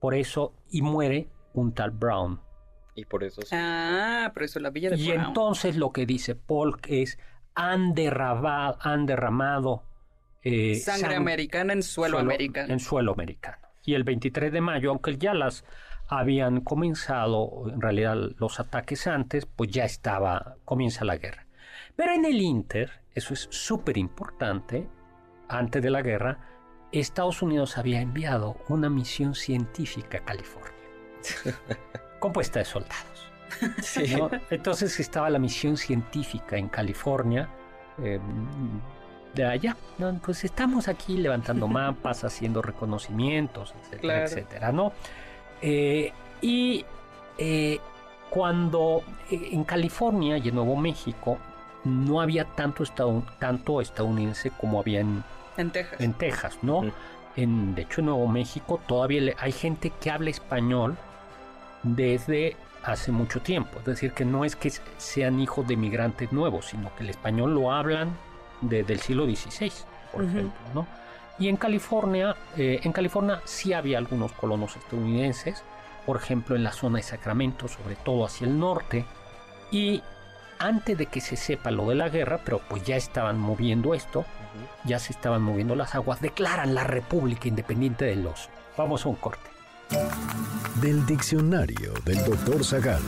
Por 0.01 0.15
eso, 0.15 0.53
y 0.71 0.83
muere 0.83 1.29
un 1.55 1.73
tal 1.73 1.91
Brown. 1.91 2.41
Y 2.95 3.05
por 3.07 3.25
eso 3.25 3.43
Ah, 3.53 4.31
por 4.35 4.45
eso 4.45 4.61
la 4.61 4.71
villa 4.71 4.91
de 4.91 4.97
Y 4.97 5.11
entonces 5.11 5.77
lo 5.77 5.93
que 5.93 6.07
dice 6.07 6.35
Polk 6.35 6.87
es, 6.89 7.19
han 7.55 7.95
derramado, 7.95 8.79
han 8.81 9.07
derramado 9.07 9.83
eh, 10.43 10.77
sangre 10.77 11.17
americana 11.17 11.73
en 11.73 11.83
suelo, 11.83 12.19
americano. 12.19 12.73
En 12.73 12.81
suelo 12.81 13.13
americano. 13.13 13.59
Y 13.85 13.95
el 13.95 14.05
23 14.05 14.53
de 14.53 14.61
mayo, 14.61 14.91
aunque 14.91 15.17
ya 15.17 15.35
las 15.35 15.65
habían 16.19 16.61
comenzado, 16.61 17.65
en 17.73 17.81
realidad 17.81 18.17
los 18.39 18.61
ataques 18.61 19.07
antes, 19.07 19.47
pues 19.47 19.71
ya 19.71 19.85
estaba, 19.85 20.57
comienza 20.65 21.05
la 21.05 21.17
guerra. 21.17 21.47
Pero 21.97 22.13
en 22.13 22.25
el 22.25 22.41
Inter, 22.41 22.91
eso 23.15 23.35
es 23.35 23.49
súper 23.51 23.99
importante, 23.99 24.89
antes 25.49 25.83
de 25.83 25.91
la 25.91 26.03
guerra, 26.03 26.39
Estados 26.93 27.43
Unidos 27.43 27.79
había 27.79 28.01
enviado 28.01 28.57
una 28.69 28.89
misión 28.89 29.35
científica 29.35 30.19
a 30.19 30.25
California, 30.25 30.73
compuesta 32.21 32.61
de 32.61 32.65
soldados. 32.65 33.31
Entonces 34.51 34.99
estaba 35.01 35.31
la 35.31 35.39
misión 35.39 35.77
científica 35.77 36.57
en 36.57 36.69
California, 36.69 37.49
em, 38.03 38.81
de 39.35 39.45
allá. 39.45 39.77
Pues 40.25 40.45
estamos 40.45 40.89
aquí 40.89 41.17
levantando 41.17 41.69
mapas, 41.69 42.25
haciendo 42.25 42.63
reconocimientos, 42.63 43.75
etcétera, 43.83 44.25
etcétera, 44.25 44.73
¿no? 44.73 44.93
Eh, 45.67 46.13
y 46.43 46.85
eh, 47.39 47.79
cuando 48.29 49.03
eh, 49.31 49.49
en 49.53 49.65
California 49.65 50.37
y 50.37 50.49
en 50.51 50.57
Nuevo 50.57 50.77
México 50.77 51.39
no 51.85 52.21
había 52.21 52.45
tanto, 52.45 52.85
tanto 53.39 53.81
estadounidense 53.81 54.51
como 54.51 54.81
había 54.81 55.01
en, 55.01 55.25
Texas. 55.73 56.01
En 56.01 56.13
Texas, 56.13 56.59
¿no? 56.61 56.83
en, 57.37 57.75
de 57.75 57.83
hecho, 57.83 58.03
en 58.03 58.07
Nuevo 58.07 58.29
México 58.29 58.79
todavía 58.87 59.35
hay 59.39 59.53
gente 59.53 59.91
que 60.01 60.11
habla 60.11 60.29
español 60.29 60.99
desde 61.83 62.59
hace 62.83 63.11
mucho 63.11 63.41
tiempo. 63.41 63.79
Es 63.79 63.87
decir, 63.87 64.13
que 64.13 64.27
no 64.27 64.45
es 64.45 64.57
que 64.57 64.71
sean 64.99 65.41
hijos 65.41 65.67
de 65.67 65.79
migrantes 65.79 66.31
nuevos, 66.31 66.67
sino 66.67 66.95
que 66.95 67.05
el 67.05 67.11
español 67.11 67.55
lo 67.55 67.73
hablan 67.73 68.15
desde 68.61 68.93
el 68.93 69.01
siglo 69.01 69.25
XVI, 69.25 69.73
por 70.13 70.25
ejemplo, 70.25 70.61
¿no? 70.75 70.87
Y 71.39 71.49
en 71.49 71.57
California, 71.57 72.37
eh, 72.57 72.81
en 72.83 72.93
California 72.93 73.41
sí 73.45 73.73
había 73.73 73.99
algunos 73.99 74.33
colonos 74.33 74.77
estadounidenses, 74.77 75.63
por 76.07 76.17
ejemplo 76.17 76.55
en 76.55 76.63
la 76.63 76.73
zona 76.73 76.99
de 76.99 77.03
Sacramento, 77.03 77.67
sobre 77.67 77.97
todo 77.97 78.25
hacia 78.25 78.47
el 78.47 78.59
norte, 78.59 79.05
y 79.71 80.03
antes 80.59 80.97
de 80.97 81.07
que 81.07 81.21
se 81.21 81.37
sepa 81.37 81.71
lo 81.71 81.89
de 81.89 81.97
la 81.97 82.09
guerra, 82.09 82.41
pero 82.45 82.61
pues 82.69 82.85
ya 82.85 82.97
estaban 82.97 83.39
moviendo 83.39 83.95
esto, 83.95 84.25
ya 84.85 84.99
se 84.99 85.13
estaban 85.13 85.43
moviendo 85.43 85.75
las 85.75 85.95
aguas, 85.95 86.21
declaran 86.21 86.75
la 86.75 86.85
República 86.85 87.49
Independiente 87.49 88.05
de 88.05 88.17
los. 88.17 88.49
Vamos 88.77 89.05
a 89.05 89.09
un 89.09 89.17
corte. 89.17 89.51
Del 90.81 91.05
diccionario 91.07 91.93
del 92.05 92.25
doctor 92.25 92.65
Zagal. 92.65 93.03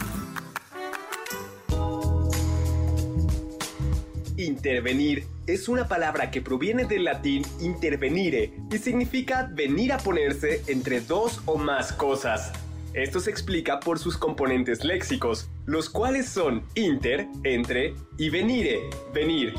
Intervenir 4.39 5.25
es 5.47 5.67
una 5.67 5.89
palabra 5.89 6.31
que 6.31 6.43
proviene 6.43 6.85
del 6.85 7.05
latín 7.05 7.43
intervenire 7.61 8.53
y 8.71 8.77
significa 8.77 9.49
venir 9.51 9.95
a 9.95 9.99
ponerse 9.99 10.63
entre 10.67 11.01
dos 11.01 11.41
o 11.47 11.57
más 11.57 11.93
cosas. 11.95 12.53
Esto 12.93 13.21
se 13.21 13.31
explica 13.31 13.81
por 13.81 13.99
sus 13.99 14.19
componentes 14.19 14.85
léxicos, 14.85 15.49
los 15.65 15.89
cuales 15.89 16.29
son 16.29 16.65
inter, 16.75 17.29
entre, 17.45 17.95
y 18.19 18.29
venire, 18.29 18.81
venir. 19.15 19.55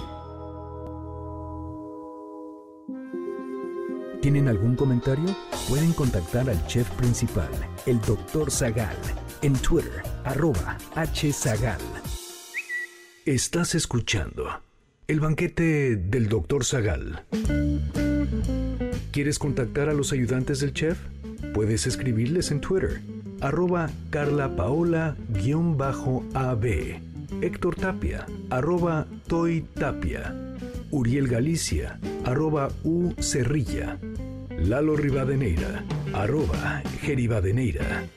¿Tienen 4.22 4.48
algún 4.48 4.76
comentario? 4.76 5.36
Pueden 5.70 5.94
contactar 5.94 6.50
al 6.50 6.68
chef 6.68 6.88
principal, 6.92 7.50
el 7.88 8.00
Dr. 8.02 8.52
Zagal, 8.52 8.98
en 9.42 9.54
Twitter, 9.54 10.04
arroba 10.24 10.78
hzagal. 10.96 11.82
Estás 13.26 13.76
escuchando 13.76 14.67
el 15.08 15.20
banquete 15.22 15.96
del 15.96 16.28
Dr. 16.28 16.66
Zagal. 16.66 17.24
¿Quieres 19.12 19.40
contactar 19.40 19.88
a 19.90 19.94
los 19.94 20.12
ayudantes 20.12 20.60
del 20.60 20.74
chef? 20.74 20.98
Puedes 21.54 21.88
escribirles 21.88 22.52
en 22.52 22.60
Twitter, 22.60 23.02
arroba 23.40 23.90
carlapaola-ab, 24.10 25.16
Héctor 27.42 27.76
Tapia, 27.76 28.26
arroba 28.50 29.08
Toy 29.28 29.66
Tapia, 29.76 30.36
Uriel 30.92 31.28
Galicia, 31.30 32.00
arroba 32.26 32.70
U 32.84 33.14
Cerrilla, 33.22 33.98
Lalo 34.58 34.98
Rivadeneira, 34.98 35.86
arroba 36.14 36.84
Geribadeneira. 37.02 38.08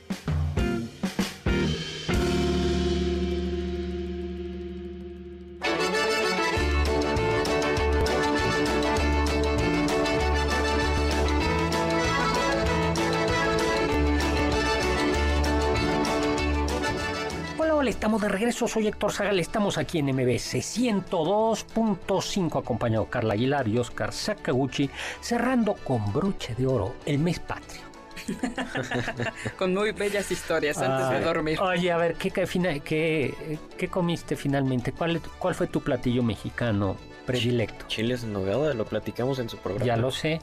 Estamos 18.11 18.23
de 18.23 18.29
regreso. 18.29 18.67
Soy 18.67 18.89
Héctor 18.89 19.13
Zagal. 19.13 19.39
Estamos 19.39 19.79
aquí 19.79 20.01
en 20.01 20.07
MBS 20.07 20.55
102.5, 20.57 22.59
acompañado 22.61 23.05
de 23.05 23.11
Carla 23.11 23.35
Aguilar 23.35 23.69
y 23.69 23.79
Oscar 23.79 24.13
Sakaguchi, 24.13 24.91
cerrando 25.21 25.75
con 25.75 26.13
broche 26.13 26.57
de 26.57 26.67
oro 26.67 26.97
el 27.07 27.21
mes 27.21 27.39
patrio. 27.39 27.83
Con 29.57 29.73
muy 29.75 29.93
bellas 29.93 30.31
historias 30.31 30.77
antes 30.79 31.09
de 31.11 31.21
dormir. 31.25 31.59
Oye, 31.61 31.91
a 31.91 31.97
ver, 31.97 32.15
¿qué, 32.17 32.31
qué- 32.31 33.59
qué 33.79 33.89
comiste 33.89 34.37
finalmente? 34.37 34.93
¿Cuál, 34.93 35.21
¿Cuál 35.39 35.55
fue 35.55 35.69
tu 35.69 35.81
platillo 35.81 36.23
mexicano 36.23 36.97
predilecto? 37.27 37.87
Chiles 37.87 38.23
en 38.25 38.35
nogada, 38.35 38.75
lo 38.75 38.85
platicamos 38.85 39.39
en 39.39 39.49
su 39.49 39.57
programa. 39.57 39.87
Ya 39.87 39.97
lo 39.97 40.11
sé, 40.11 40.39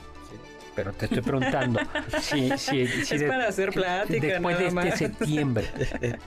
pero 0.78 0.94
te 0.94 1.06
estoy 1.06 1.22
preguntando. 1.24 1.80
Sí, 2.22 2.52
sí, 2.56 2.82
Es 2.82 3.10
de- 3.10 3.28
para 3.28 3.48
hacer 3.48 3.72
plática, 3.72 4.28
Después 4.28 4.60
de 4.60 4.68
este 4.68 4.92
septiembre. 4.98 5.68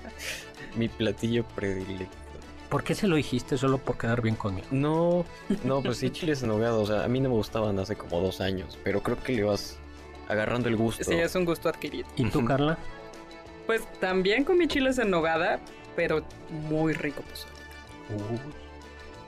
Mi 0.76 0.88
platillo 0.88 1.44
predilecto. 1.54 2.16
¿Por 2.68 2.82
qué 2.82 2.94
se 2.96 3.06
lo 3.06 3.14
dijiste? 3.16 3.56
Solo 3.56 3.78
por 3.78 3.96
quedar 3.96 4.20
bien 4.22 4.34
conmigo. 4.34 4.66
No, 4.72 5.24
no, 5.64 5.82
pues 5.82 5.98
sí, 5.98 6.10
chiles 6.10 6.42
en 6.42 6.48
nogada. 6.48 6.74
O 6.74 6.86
sea, 6.86 7.04
a 7.04 7.08
mí 7.08 7.20
no 7.20 7.28
me 7.28 7.36
gustaban 7.36 7.78
hace 7.78 7.94
como 7.96 8.20
dos 8.20 8.40
años, 8.40 8.76
pero 8.82 9.02
creo 9.02 9.22
que 9.22 9.32
le 9.32 9.44
vas 9.44 9.78
agarrando 10.28 10.68
el 10.68 10.76
gusto. 10.76 11.04
Sí, 11.04 11.14
es 11.14 11.34
un 11.36 11.44
gusto 11.44 11.68
adquirido. 11.68 12.08
¿Y 12.16 12.24
tú, 12.28 12.44
Carla? 12.44 12.76
Pues 13.66 13.82
también 14.00 14.42
comí 14.44 14.66
chiles 14.66 14.98
en 14.98 15.10
nogada, 15.10 15.60
pero 15.94 16.24
muy 16.68 16.92
rico. 16.92 17.22
Pues. 17.28 17.46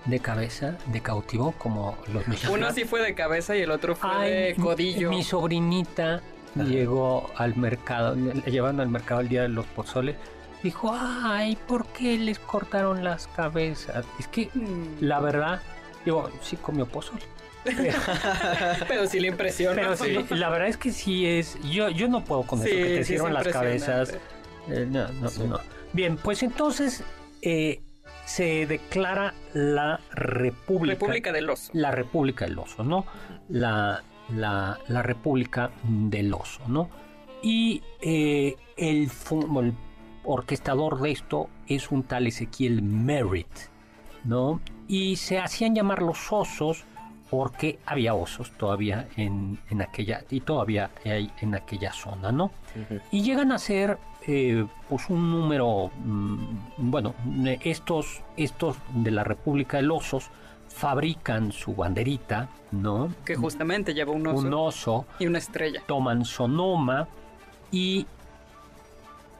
De 0.06 0.18
cabeza, 0.20 0.76
de 0.86 1.00
cautivo, 1.00 1.52
como 1.58 1.96
los 2.12 2.26
mexicanos. 2.28 2.56
Uno 2.58 2.72
sí 2.72 2.84
fue 2.84 3.02
de 3.02 3.14
cabeza 3.14 3.56
y 3.56 3.60
el 3.62 3.70
otro 3.70 3.94
fue 3.94 4.10
Ay, 4.12 4.30
de 4.32 4.54
codillo. 4.56 5.10
Mi 5.10 5.22
sobrinita 5.22 6.20
llegó 6.56 7.30
al 7.36 7.56
mercado, 7.56 8.14
le 8.14 8.50
llevan 8.50 8.80
al 8.80 8.88
mercado 8.88 9.20
el 9.20 9.28
día 9.28 9.42
de 9.42 9.48
los 9.48 9.66
pozoles. 9.66 10.16
Dijo, 10.62 10.92
ay, 10.94 11.56
¿por 11.66 11.86
qué 11.86 12.16
les 12.18 12.38
cortaron 12.38 13.02
las 13.04 13.26
cabezas? 13.28 14.04
Es 14.18 14.28
que, 14.28 14.48
Mm, 14.54 14.98
la 15.00 15.18
verdad, 15.20 15.60
digo, 16.04 16.30
sí 16.42 16.56
comió 16.56 16.86
pozole. 16.86 17.22
pero 18.88 19.06
sí 19.06 19.20
le 19.20 19.28
impresiona. 19.28 19.74
Pero 19.76 19.96
sí, 19.96 20.34
la 20.34 20.48
verdad 20.50 20.68
es 20.68 20.76
que 20.76 20.92
sí 20.92 21.26
es. 21.26 21.58
Yo, 21.62 21.88
yo 21.90 22.08
no 22.08 22.24
puedo 22.24 22.42
con 22.42 22.58
eso 22.60 22.68
que 22.68 22.74
te 22.74 22.88
sí 22.88 23.00
es 23.00 23.06
sirvan 23.06 23.34
las 23.34 23.48
cabezas. 23.48 24.14
Eh, 24.68 24.86
no, 24.88 25.08
no, 25.08 25.28
Sí. 25.28 25.42
no. 25.46 25.58
Bien, 25.92 26.16
pues 26.16 26.42
entonces 26.42 27.02
eh, 27.42 27.80
se 28.24 28.66
declara 28.66 29.34
la 29.54 30.00
República. 30.12 30.94
República 30.94 31.32
del 31.32 31.50
Oso. 31.50 31.70
La 31.74 31.90
República 31.90 32.46
del 32.46 32.58
Oso, 32.58 32.84
¿no? 32.84 33.04
La, 33.48 34.02
la, 34.34 34.78
la 34.88 35.02
República 35.02 35.70
del 35.84 36.32
Oso, 36.32 36.62
¿no? 36.68 36.88
Y 37.42 37.82
eh, 38.00 38.56
el, 38.76 39.10
el 39.30 39.74
orquestador 40.24 41.00
de 41.00 41.10
esto 41.10 41.48
es 41.66 41.90
un 41.90 42.04
tal 42.04 42.26
Ezequiel 42.26 42.82
Merritt, 42.82 43.52
¿no? 44.24 44.60
Y 44.86 45.16
se 45.16 45.38
hacían 45.38 45.74
llamar 45.74 46.02
los 46.02 46.32
osos 46.32 46.84
porque 47.30 47.78
había 47.86 48.14
osos 48.14 48.52
todavía 48.52 49.08
en, 49.16 49.58
en 49.70 49.80
aquella, 49.80 50.22
y 50.28 50.40
todavía 50.40 50.90
hay 51.04 51.32
en 51.40 51.54
aquella 51.54 51.90
zona, 51.92 52.30
¿no? 52.30 52.52
Y 53.10 53.22
llegan 53.22 53.52
a 53.52 53.58
ser 53.58 53.98
eh, 54.26 54.66
pues 54.88 55.08
un 55.10 55.30
número, 55.30 55.90
mm, 56.04 56.46
bueno, 56.78 57.14
eh, 57.44 57.58
estos, 57.62 58.22
estos 58.36 58.76
de 58.94 59.10
la 59.10 59.24
República 59.24 59.78
de 59.78 59.84
los 59.84 60.14
Osos 60.14 60.30
fabrican 60.68 61.52
su 61.52 61.74
banderita, 61.74 62.48
¿no? 62.70 63.12
Que 63.24 63.36
justamente 63.36 63.94
lleva 63.94 64.12
un 64.12 64.26
oso 64.26 64.38
Un 64.38 64.54
oso, 64.54 65.06
y 65.18 65.26
una 65.26 65.38
estrella. 65.38 65.82
toman 65.86 66.24
Sonoma 66.24 67.08
y 67.70 68.06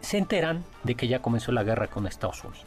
se 0.01 0.19
enteran 0.19 0.65
de 0.83 0.95
que 0.95 1.09
ya 1.09 1.21
comenzó 1.21 1.53
la 1.53 1.63
guerra 1.63 1.87
con 1.87 2.07
Estados 2.07 2.45
Unidos. 2.45 2.67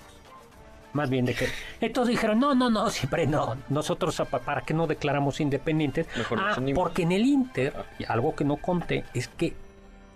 Más 0.93 1.09
bien 1.09 1.25
de 1.25 1.35
que... 1.35 1.49
Entonces 1.81 2.11
dijeron, 2.11 2.39
no, 2.39 2.55
no, 2.55 2.69
no, 2.69 2.89
siempre 2.89 3.27
no. 3.27 3.57
Nosotros, 3.67 4.21
¿para 4.45 4.61
qué 4.61 4.73
no 4.73 4.87
declaramos 4.87 5.41
independientes? 5.41 6.07
Mejor 6.15 6.39
ah, 6.39 6.55
porque 6.73 7.03
en 7.03 7.11
el 7.11 7.25
Inter, 7.25 7.73
y 7.99 8.05
algo 8.05 8.33
que 8.33 8.45
no 8.45 8.55
conté, 8.55 9.03
es 9.13 9.27
que 9.27 9.53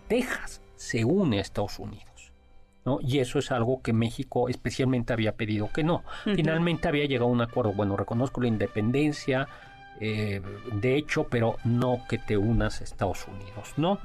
Texas 0.07 0.61
se 0.79 1.03
une 1.03 1.39
a 1.39 1.41
Estados 1.41 1.77
Unidos. 1.77 2.31
¿no? 2.85 2.99
Y 3.01 3.19
eso 3.19 3.37
es 3.37 3.51
algo 3.51 3.81
que 3.81 3.91
México 3.91 4.47
especialmente 4.47 5.11
había 5.11 5.33
pedido 5.33 5.69
que 5.71 5.83
no. 5.83 6.03
Finalmente 6.23 6.87
había 6.87 7.05
llegado 7.05 7.29
a 7.29 7.33
un 7.33 7.41
acuerdo. 7.41 7.73
Bueno, 7.73 7.97
reconozco 7.97 8.39
la 8.39 8.47
independencia, 8.47 9.49
eh, 9.99 10.41
de 10.71 10.95
hecho, 10.95 11.25
pero 11.25 11.57
no 11.65 12.05
que 12.07 12.17
te 12.17 12.37
unas 12.37 12.79
a 12.79 12.85
Estados 12.85 13.27
Unidos, 13.27 13.73
¿no? 13.75 13.99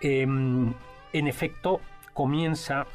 Em, 0.00 0.74
en 1.12 1.28
efecto, 1.28 1.80
comienza 2.12 2.86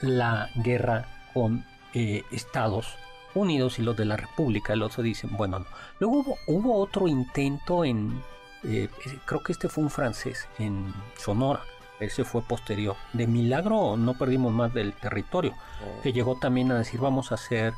la 0.00 0.50
guerra 0.56 1.06
con 1.32 1.64
eh, 1.94 2.24
Estados 2.32 2.96
Unidos 3.36 3.78
y 3.78 3.82
los 3.82 3.96
de 3.96 4.04
la 4.04 4.16
República. 4.16 4.72
El 4.72 4.82
otro 4.82 5.04
dicen, 5.04 5.30
bueno, 5.36 5.60
no. 5.60 5.66
Luego 6.00 6.18
hubo, 6.18 6.38
hubo 6.48 6.78
otro 6.80 7.06
intento 7.06 7.84
en, 7.84 8.20
eh, 8.64 8.88
creo 9.24 9.42
que 9.44 9.52
este 9.52 9.68
fue 9.68 9.84
un 9.84 9.90
francés, 9.90 10.48
en 10.58 10.92
Sonora. 11.16 11.62
Ese 12.00 12.24
fue 12.24 12.42
posterior. 12.42 12.96
De 13.12 13.26
milagro 13.26 13.96
no 13.96 14.14
perdimos 14.14 14.52
más 14.52 14.74
del 14.74 14.92
territorio 14.94 15.54
Oh. 15.82 16.02
que 16.02 16.12
llegó 16.12 16.36
también 16.36 16.70
a 16.72 16.78
decir 16.78 17.00
vamos 17.00 17.30
a 17.32 17.36
hacer 17.36 17.72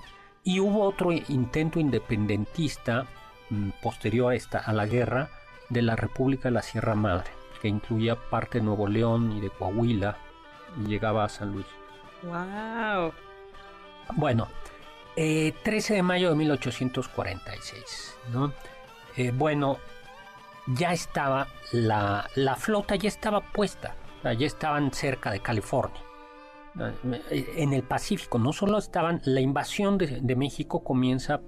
y 0.45 0.61
hubo 0.61 0.85
otro 0.85 1.13
intento 1.13 1.81
independentista 1.81 3.07
mm, 3.51 3.71
posterior 3.83 4.33
a 4.33 4.37
esta 4.37 4.59
a 4.59 4.73
la 4.73 4.87
guerra 4.87 5.29
de 5.71 5.83
la 5.83 5.97
República 5.97 6.45
de 6.49 6.53
la 6.55 6.63
Sierra 6.63 6.95
Madre 6.95 7.31
que 7.61 7.69
incluía 7.69 8.15
parte 8.17 8.59
de 8.59 8.65
Nuevo 8.65 8.87
León 8.87 9.33
y 9.33 9.41
de 9.41 9.51
Coahuila 9.51 10.17
y 10.81 10.89
llegaba 10.89 11.25
a 11.25 11.29
San 11.29 11.53
Luis 11.53 11.67
Wow. 12.23 13.13
bueno 14.15 14.49
eh, 15.17 15.53
13 15.65 15.95
de 15.95 16.03
mayo 16.03 16.29
de 16.31 16.37
1846 16.37 18.15
¿no? 18.33 18.53
Eh, 19.17 19.33
bueno 19.35 19.79
ya 20.67 20.93
estaba 20.93 21.47
la, 21.73 22.29
la 22.35 22.57
flota 22.57 22.97
ya 22.97 23.09
estaba 23.09 23.41
puesta 23.41 23.95
ya 24.33 24.47
estaban 24.47 24.93
cerca 24.93 25.31
de 25.31 25.41
California 25.41 26.01
en 27.57 27.73
el 27.73 27.83
Pacífico 27.83 28.39
no 28.39 28.53
solo 28.53 28.79
estaban, 28.79 29.21
la 29.25 29.41
invasión 29.41 29.99
de, 29.99 30.21
de 30.21 30.37
México 30.37 30.85
comienza 30.85 31.41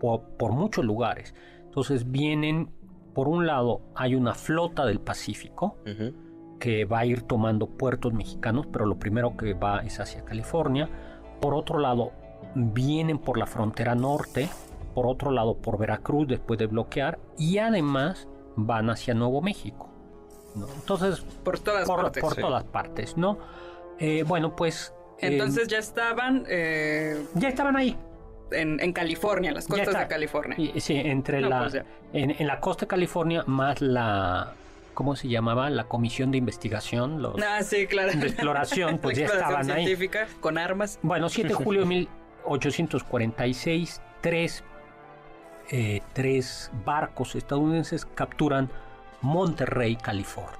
por, 0.00 0.22
por, 0.38 0.52
muchos 0.52 0.84
lugares. 0.84 1.34
Entonces 1.64 2.10
vienen, 2.10 2.70
por 3.14 3.28
un 3.28 3.46
lado 3.46 3.82
hay 3.94 4.14
una 4.14 4.34
flota 4.34 4.86
del 4.86 5.00
Pacífico 5.00 5.76
Uh 5.84 5.88
-huh. 5.88 6.14
que 6.58 6.84
va 6.84 7.00
a 7.00 7.06
ir 7.06 7.22
tomando 7.22 7.66
puertos 7.66 8.12
mexicanos, 8.12 8.66
pero 8.72 8.86
lo 8.86 8.98
primero 8.98 9.36
que 9.36 9.54
va 9.54 9.80
es 9.80 10.00
hacia 10.00 10.24
California. 10.24 10.88
Por 11.40 11.54
otro 11.54 11.78
lado, 11.78 12.12
vienen 12.54 13.18
por 13.18 13.36
la 13.36 13.46
frontera 13.46 13.94
norte, 13.94 14.48
por 14.94 15.06
otro 15.06 15.30
lado 15.30 15.56
por 15.58 15.78
Veracruz 15.78 16.26
después 16.28 16.58
de 16.58 16.66
bloquear 16.66 17.18
y 17.36 17.58
además 17.58 18.28
van 18.56 18.88
hacia 18.88 19.14
Nuevo 19.14 19.42
México. 19.42 19.93
¿No? 20.54 20.68
Entonces, 20.74 21.20
por 21.42 21.58
todas 21.58 21.88
partes. 21.88 22.22
Por 22.22 22.36
todas 22.36 22.64
partes, 22.64 23.16
¿no? 23.16 23.38
Eh, 23.98 24.24
bueno, 24.26 24.56
pues... 24.56 24.92
Entonces 25.18 25.68
ya 25.68 25.78
estaban... 25.78 26.44
ya 26.46 27.48
estaban 27.48 27.76
ahí. 27.76 27.96
En, 28.50 28.92
California, 28.92 29.52
las 29.52 29.66
costas 29.66 29.98
de 29.98 30.06
California. 30.06 30.56
sí, 30.78 30.96
entre 30.96 31.40
la... 31.40 31.60
Pues 31.60 31.82
en, 32.14 32.46
la 32.46 32.60
costa 32.60 32.82
de 32.82 32.88
California 32.88 33.44
más 33.46 33.80
la... 33.80 34.52
¿Cómo 34.94 35.16
se 35.16 35.28
llamaba? 35.28 35.70
La 35.70 35.84
comisión 35.84 36.30
de 36.30 36.38
investigación. 36.38 37.20
Los, 37.20 37.34
ah, 37.42 37.64
sí, 37.64 37.88
claro. 37.88 38.12
De 38.12 38.28
exploración, 38.28 38.98
pues 39.02 39.18
ya 39.18 39.26
estaban 39.26 39.64
científica, 39.64 40.28
con 40.40 40.56
armas. 40.56 41.00
Bueno, 41.02 41.28
7 41.28 41.48
de 41.48 41.54
julio 41.54 41.80
de 41.80 41.86
1846, 41.86 44.00
tres, 44.20 44.62
eh, 45.70 46.00
tres 46.12 46.70
barcos 46.84 47.34
estadounidenses 47.34 48.06
capturan 48.06 48.70
Monterrey, 49.22 49.96
California. 49.96 50.58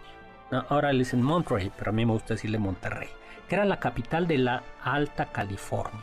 Ahora 0.69 0.93
le 0.93 1.01
dicen 1.01 1.23
Monterrey, 1.23 1.71
pero 1.77 1.91
a 1.91 1.93
mí 1.93 2.05
me 2.07 2.13
gusta 2.13 2.35
decirle 2.35 2.59
Monterrey, 2.59 3.09
que 3.49 3.55
era 3.55 3.65
la 3.65 3.81
capital 3.81 4.27
de 4.27 4.39
la 4.39 4.63
Alta 4.83 5.27
California, 5.27 6.01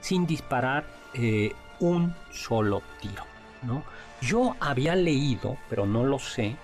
sin 0.00 0.26
disparar 0.26 0.84
eh, 1.14 1.52
un 1.80 2.14
solo 2.30 2.82
tiro. 3.00 3.24
¿no? 3.62 3.82
Yo 4.20 4.56
había 4.60 4.94
leído, 4.94 5.56
pero 5.70 5.86
no 5.86 6.04
lo 6.04 6.18
sé, 6.18 6.56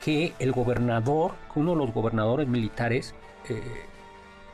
que 0.00 0.34
el 0.38 0.52
gobernador, 0.52 1.34
uno 1.54 1.72
de 1.72 1.78
los 1.78 1.92
gobernadores 1.92 2.48
militares, 2.48 3.14
eh, 3.48 3.84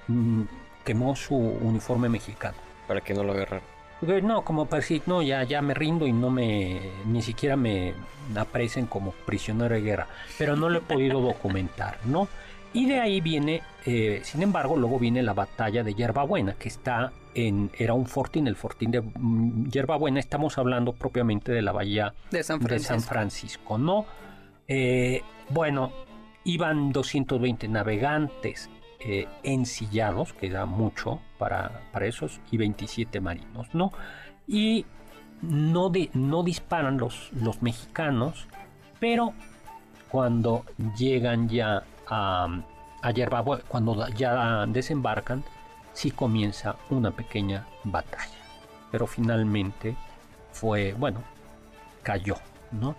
mm, 0.09 0.42
quemó 0.85 1.16
su 1.16 1.35
uniforme 1.37 2.09
mexicano. 2.09 2.57
Para 2.87 3.00
que 3.00 3.14
no 3.14 3.24
lo 3.24 3.33
agarraran. 3.33 3.73
No, 4.23 4.43
como 4.43 4.67
para 4.67 4.81
decir, 4.81 5.03
no, 5.07 5.23
ya, 5.23 5.43
ya 5.45 5.62
me 5.62 5.75
rindo 5.75 6.07
y 6.07 6.12
no 6.12 6.31
me, 6.31 6.81
ni 7.07 7.23
siquiera 7.23 7.57
me 7.57 7.95
aprecen 8.37 8.87
como 8.87 9.12
prisionero 9.12 9.75
de 9.75 9.81
guerra. 9.81 10.07
Pero 10.38 10.57
no 10.57 10.69
lo 10.69 10.79
he 10.79 10.83
podido 10.83 11.21
documentar, 11.23 11.99
¿no? 12.05 12.29
Y 12.75 12.87
de 12.87 12.99
ahí 12.99 13.21
viene, 13.21 13.62
eh, 13.87 14.21
sin 14.25 14.43
embargo, 14.43 14.77
luego 14.77 14.99
viene 14.99 15.23
la 15.23 15.33
batalla 15.33 15.85
de 15.85 15.95
Yerbabuena, 15.95 16.55
que 16.55 16.69
está 16.69 17.12
en, 17.33 17.71
era 17.79 17.95
un 17.95 18.07
fortín, 18.07 18.49
el 18.49 18.57
fortín 18.57 18.90
de 18.90 19.01
mm, 19.01 19.71
Yerbabuena, 19.71 20.19
estamos 20.19 20.59
hablando 20.59 20.93
propiamente 20.93 21.53
de 21.53 21.62
la 21.62 21.71
bahía 21.71 22.12
de 22.33 22.43
San 22.43 22.61
Francisco, 22.61 22.95
de 22.95 23.01
San 23.01 23.09
Francisco 23.09 23.79
¿no? 23.79 24.07
Eh, 24.67 25.23
bueno, 25.51 25.93
iban 26.45 26.93
220 26.93 27.69
navegantes 27.69 28.69
eh, 29.05 29.29
ensillados, 29.43 30.33
que 30.33 30.51
da 30.51 30.67
mucho 30.67 31.21
para, 31.38 31.83
para, 31.93 32.07
esos, 32.07 32.40
y 32.51 32.57
27 32.57 33.21
marinos, 33.21 33.69
¿no? 33.75 33.93
Y 34.47 34.87
no, 35.43 35.93
no 36.14 36.43
disparan 36.43 36.99
los, 36.99 37.33
los 37.33 37.61
mexicanos, 37.62 38.47
pero 38.99 39.35
cuando 40.09 40.64
llegan 40.97 41.49
ya 41.49 41.85
a, 42.09 42.49
a 43.03 43.11
Yerba, 43.11 43.45
cuando 43.69 44.09
ya 44.09 44.64
desembarcan, 44.67 45.45
sí 45.93 46.11
comienza 46.11 46.77
una 46.90 47.11
pequeña 47.11 47.67
batalla. 47.85 48.38
Pero 48.90 49.07
finalmente 49.07 49.97
fue, 50.53 50.95
bueno, 50.95 51.23
cayó, 52.03 52.37
¿no? 52.73 52.95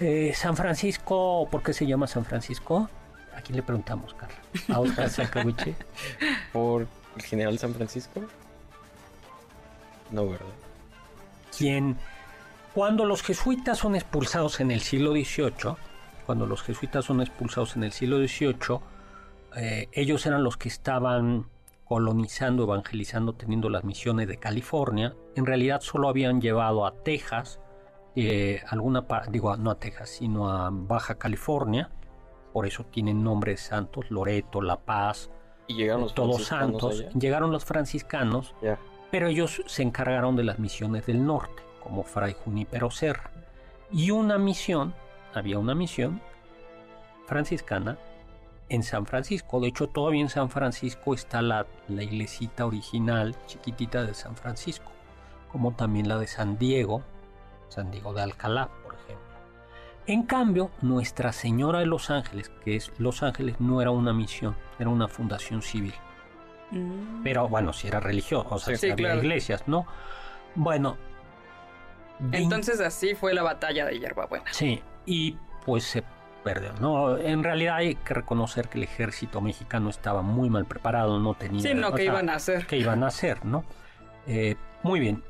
Eh, 0.00 0.32
San 0.34 0.56
Francisco, 0.56 1.46
¿por 1.50 1.62
qué 1.62 1.72
se 1.72 1.86
llama 1.86 2.06
San 2.06 2.24
Francisco? 2.24 2.90
Aquí 3.36 3.52
le 3.52 3.62
preguntamos, 3.62 4.14
Carla. 4.14 4.36
A 4.68 4.80
Oscar 4.80 5.10
¿Por 6.52 6.86
el 7.16 7.22
general 7.22 7.58
San 7.58 7.74
Francisco? 7.74 8.22
No, 10.10 10.28
¿verdad? 10.28 10.46
Quien, 11.56 11.96
cuando 12.74 13.04
los 13.04 13.22
jesuitas 13.22 13.78
son 13.78 13.94
expulsados 13.94 14.60
en 14.60 14.70
el 14.70 14.80
siglo 14.80 15.12
XVIII, 15.12 15.76
cuando 16.26 16.46
los 16.46 16.62
jesuitas 16.62 17.04
son 17.04 17.20
expulsados 17.20 17.76
en 17.76 17.84
el 17.84 17.92
siglo 17.92 18.18
XVIII, 18.18 18.78
eh, 19.56 19.88
ellos 19.92 20.24
eran 20.26 20.44
los 20.44 20.56
que 20.56 20.68
estaban 20.68 21.46
colonizando, 21.84 22.62
evangelizando, 22.62 23.34
teniendo 23.34 23.68
las 23.68 23.84
misiones 23.84 24.28
de 24.28 24.38
California. 24.38 25.14
En 25.34 25.44
realidad 25.44 25.80
solo 25.82 26.08
habían 26.08 26.40
llevado 26.40 26.86
a 26.86 26.94
Texas, 27.02 27.60
eh, 28.16 28.62
alguna 28.68 29.06
digo 29.30 29.54
no 29.56 29.70
a 29.70 29.78
Texas, 29.78 30.10
sino 30.10 30.50
a 30.50 30.70
Baja 30.70 31.16
California, 31.16 31.90
por 32.52 32.66
eso 32.66 32.84
tienen 32.84 33.22
nombres 33.22 33.60
santos, 33.60 34.10
Loreto, 34.10 34.60
La 34.60 34.76
Paz, 34.76 35.30
y 35.66 35.74
llegaron 35.74 36.02
los 36.02 36.14
todos 36.14 36.44
santos, 36.44 37.04
llegaron 37.14 37.52
los 37.52 37.64
franciscanos, 37.64 38.54
pero 39.10 39.28
ellos 39.28 39.62
se 39.66 39.82
encargaron 39.82 40.36
de 40.36 40.44
las 40.44 40.58
misiones 40.58 41.06
del 41.06 41.24
norte, 41.24 41.62
como 41.82 42.02
Fray 42.02 42.34
Junípero 42.44 42.90
Serra. 42.90 43.30
Y 43.90 44.10
una 44.10 44.38
misión, 44.38 44.94
había 45.34 45.58
una 45.58 45.74
misión 45.74 46.20
franciscana 47.26 47.98
en 48.68 48.82
San 48.82 49.06
Francisco. 49.06 49.60
De 49.60 49.68
hecho, 49.68 49.88
todavía 49.88 50.22
en 50.22 50.28
San 50.28 50.48
Francisco 50.48 51.14
está 51.14 51.42
la, 51.42 51.66
la 51.88 52.02
iglesita 52.02 52.66
original, 52.66 53.36
chiquitita 53.46 54.04
de 54.04 54.14
San 54.14 54.36
Francisco, 54.36 54.90
como 55.50 55.72
también 55.72 56.08
la 56.08 56.18
de 56.18 56.26
San 56.26 56.58
Diego, 56.58 57.02
San 57.68 57.90
Diego 57.90 58.14
de 58.14 58.22
Alcalá. 58.22 58.70
En 60.06 60.24
cambio, 60.24 60.70
Nuestra 60.80 61.32
Señora 61.32 61.78
de 61.78 61.86
los 61.86 62.10
Ángeles, 62.10 62.50
que 62.64 62.76
es 62.76 62.90
Los 62.98 63.22
Ángeles, 63.22 63.60
no 63.60 63.80
era 63.80 63.90
una 63.90 64.12
misión, 64.12 64.56
era 64.78 64.90
una 64.90 65.06
fundación 65.08 65.62
civil. 65.62 65.94
Mm. 66.72 67.22
Pero 67.22 67.48
bueno, 67.48 67.72
si 67.72 67.86
era 67.88 68.00
religioso, 68.00 68.48
o 68.50 68.58
sea, 68.58 68.92
había 68.92 69.14
iglesias, 69.14 69.68
¿no? 69.68 69.86
Bueno. 70.54 70.96
Entonces 72.32 72.80
así 72.80 73.14
fue 73.14 73.34
la 73.34 73.42
batalla 73.42 73.86
de 73.86 73.98
Yerbabuena. 73.98 74.52
Sí, 74.52 74.82
y 75.06 75.36
pues 75.64 75.84
se 75.84 76.04
perdió, 76.42 76.72
¿no? 76.80 77.16
En 77.18 77.42
realidad 77.42 77.76
hay 77.76 77.94
que 77.94 78.14
reconocer 78.14 78.68
que 78.68 78.78
el 78.78 78.84
ejército 78.84 79.40
mexicano 79.40 79.90
estaba 79.90 80.22
muy 80.22 80.50
mal 80.50 80.64
preparado, 80.64 81.18
no 81.18 81.34
tenía... 81.34 81.60
Sí, 81.60 81.74
no, 81.74 81.92
¿qué 81.92 82.04
iban 82.04 82.28
a 82.28 82.34
hacer? 82.34 82.66
¿Qué 82.66 82.76
iban 82.76 83.02
a 83.02 83.08
hacer, 83.08 83.44
no? 83.44 83.64
Eh, 84.26 84.56
muy 84.82 85.00
bien, 85.00 85.22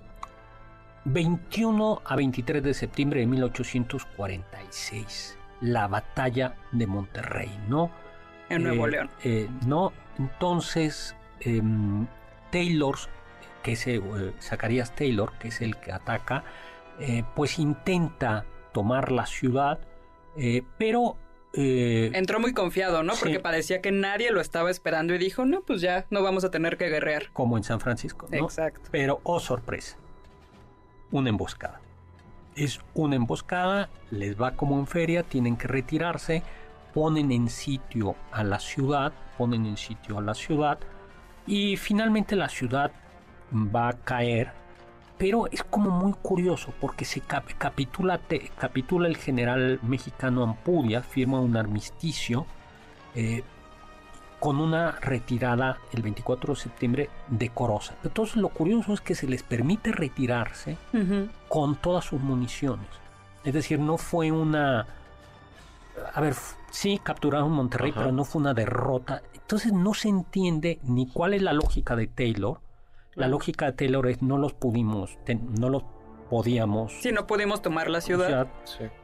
21 1.04 2.02
a 2.04 2.16
23 2.16 2.62
de 2.62 2.74
septiembre 2.74 3.20
de 3.20 3.26
1846, 3.26 5.38
la 5.60 5.88
batalla 5.88 6.54
de 6.70 6.86
Monterrey, 6.86 7.50
¿no? 7.68 7.90
En 8.48 8.62
Nuevo 8.62 8.86
eh, 8.86 8.90
León. 8.90 9.10
Eh, 9.24 9.48
no, 9.66 9.92
entonces 10.18 11.16
em, 11.40 12.06
Taylor, 12.50 12.96
que 13.62 13.72
es 13.72 13.86
eh, 13.86 14.00
Zacarías 14.40 14.94
Taylor, 14.94 15.32
que 15.38 15.48
es 15.48 15.60
el 15.60 15.76
que 15.76 15.92
ataca, 15.92 16.44
pues 17.34 17.58
intenta 17.58 18.44
tomar 18.72 19.10
la 19.10 19.26
ciudad, 19.26 19.80
pero 20.78 21.16
Entró 21.54 22.40
muy 22.40 22.54
confiado, 22.54 23.02
¿no? 23.02 23.12
Porque 23.20 23.40
parecía 23.40 23.82
que 23.82 23.92
nadie 23.92 24.30
lo 24.30 24.40
estaba 24.40 24.70
esperando 24.70 25.14
y 25.14 25.18
dijo, 25.18 25.44
no, 25.44 25.60
pues 25.62 25.82
ya 25.82 26.06
no 26.10 26.22
vamos 26.22 26.44
a 26.44 26.50
tener 26.50 26.78
que 26.78 26.88
guerrear. 26.88 27.30
Como 27.32 27.58
en 27.58 27.64
San 27.64 27.78
Francisco, 27.80 28.26
¿no? 28.30 28.44
Exacto. 28.44 28.88
Pero, 28.90 29.20
oh 29.24 29.38
sorpresa, 29.38 29.98
una 31.12 31.29
emboscada. 31.29 31.81
Es 32.57 32.81
una 32.94 33.16
emboscada, 33.16 33.88
les 34.11 34.40
va 34.40 34.53
como 34.53 34.79
en 34.79 34.87
feria, 34.87 35.22
tienen 35.22 35.57
que 35.57 35.68
retirarse, 35.68 36.42
ponen 36.92 37.31
en 37.31 37.48
sitio 37.48 38.16
a 38.33 38.42
la 38.42 38.59
ciudad, 38.59 39.12
ponen 39.38 39.66
en 39.66 39.77
sitio 39.77 40.18
a 40.18 40.22
la 40.22 40.35
ciudad 40.35 40.79
y 41.46 41.77
finalmente 41.77 42.37
la 42.37 42.48
ciudad 42.48 42.92
va 43.53 43.88
a 43.88 43.92
caer, 43.92 44.53
pero 45.18 45.46
es 45.51 45.62
como 45.62 45.90
muy 45.90 46.12
curioso 46.20 46.72
porque 46.81 47.05
se 47.05 47.20
capitula, 47.20 48.20
capitula 48.59 49.09
el 49.09 49.16
general 49.16 49.79
mexicano 49.83 50.42
Ampudia, 50.42 51.03
firma 51.03 51.40
un 51.40 51.57
armisticio, 51.57 52.46
eh, 53.14 53.42
con 54.42 54.59
una 54.59 54.90
retirada 55.00 55.78
el 55.92 56.02
24 56.02 56.55
de 56.55 56.61
septiembre 56.61 57.11
decorosa. 57.28 57.94
Entonces 58.02 58.35
lo 58.35 58.48
curioso 58.48 58.92
es 58.92 59.00
que 59.00 59.14
se 59.14 59.28
les 59.28 59.44
permite 59.44 59.92
retirarse 59.92 60.76
con 61.48 61.76
todas 61.76 62.07
sus 62.07 62.20
municiones. 62.20 62.88
Es 63.44 63.55
decir, 63.55 63.78
no 63.78 63.98
fue 63.98 64.33
una... 64.33 64.88
A 66.12 66.20
ver, 66.20 66.35
sí 66.72 67.00
capturaron 67.00 67.52
Monterrey, 67.52 67.92
pero 67.92 68.11
no 68.11 68.24
fue 68.24 68.40
una 68.40 68.52
derrota. 68.52 69.22
Entonces 69.33 69.72
no 69.72 69.94
se 69.94 70.09
entiende 70.09 70.81
ni 70.83 71.07
cuál 71.07 71.35
es 71.35 71.42
la 71.42 71.52
lógica 71.52 71.94
de 71.94 72.09
Taylor. 72.09 72.59
La 73.14 73.28
lógica 73.28 73.66
de 73.66 73.72
Taylor 73.74 74.09
es 74.09 74.22
no 74.22 74.38
los 74.38 74.55
pudimos, 74.55 75.18
no 75.57 75.68
los 75.68 75.85
podíamos... 76.28 76.92
Sí, 77.00 77.12
no 77.12 77.28
pudimos 77.28 77.62
tomar 77.62 77.88
la 77.88 78.00
ciudad. 78.00 78.48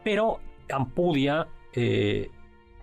Pero 0.03 0.41
Ampudia 0.69 1.47
eh, 1.75 2.29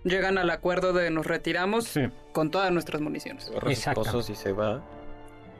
llegan 0.06 0.38
al 0.38 0.50
acuerdo 0.50 0.92
de 0.92 1.10
nos 1.10 1.26
retiramos 1.26 1.94
con 2.32 2.50
todas 2.50 2.72
nuestras 2.72 3.02
municiones. 3.02 3.50
Exacto. 3.66 4.02
y 4.28 4.34
se 4.34 4.52
va. 4.52 4.82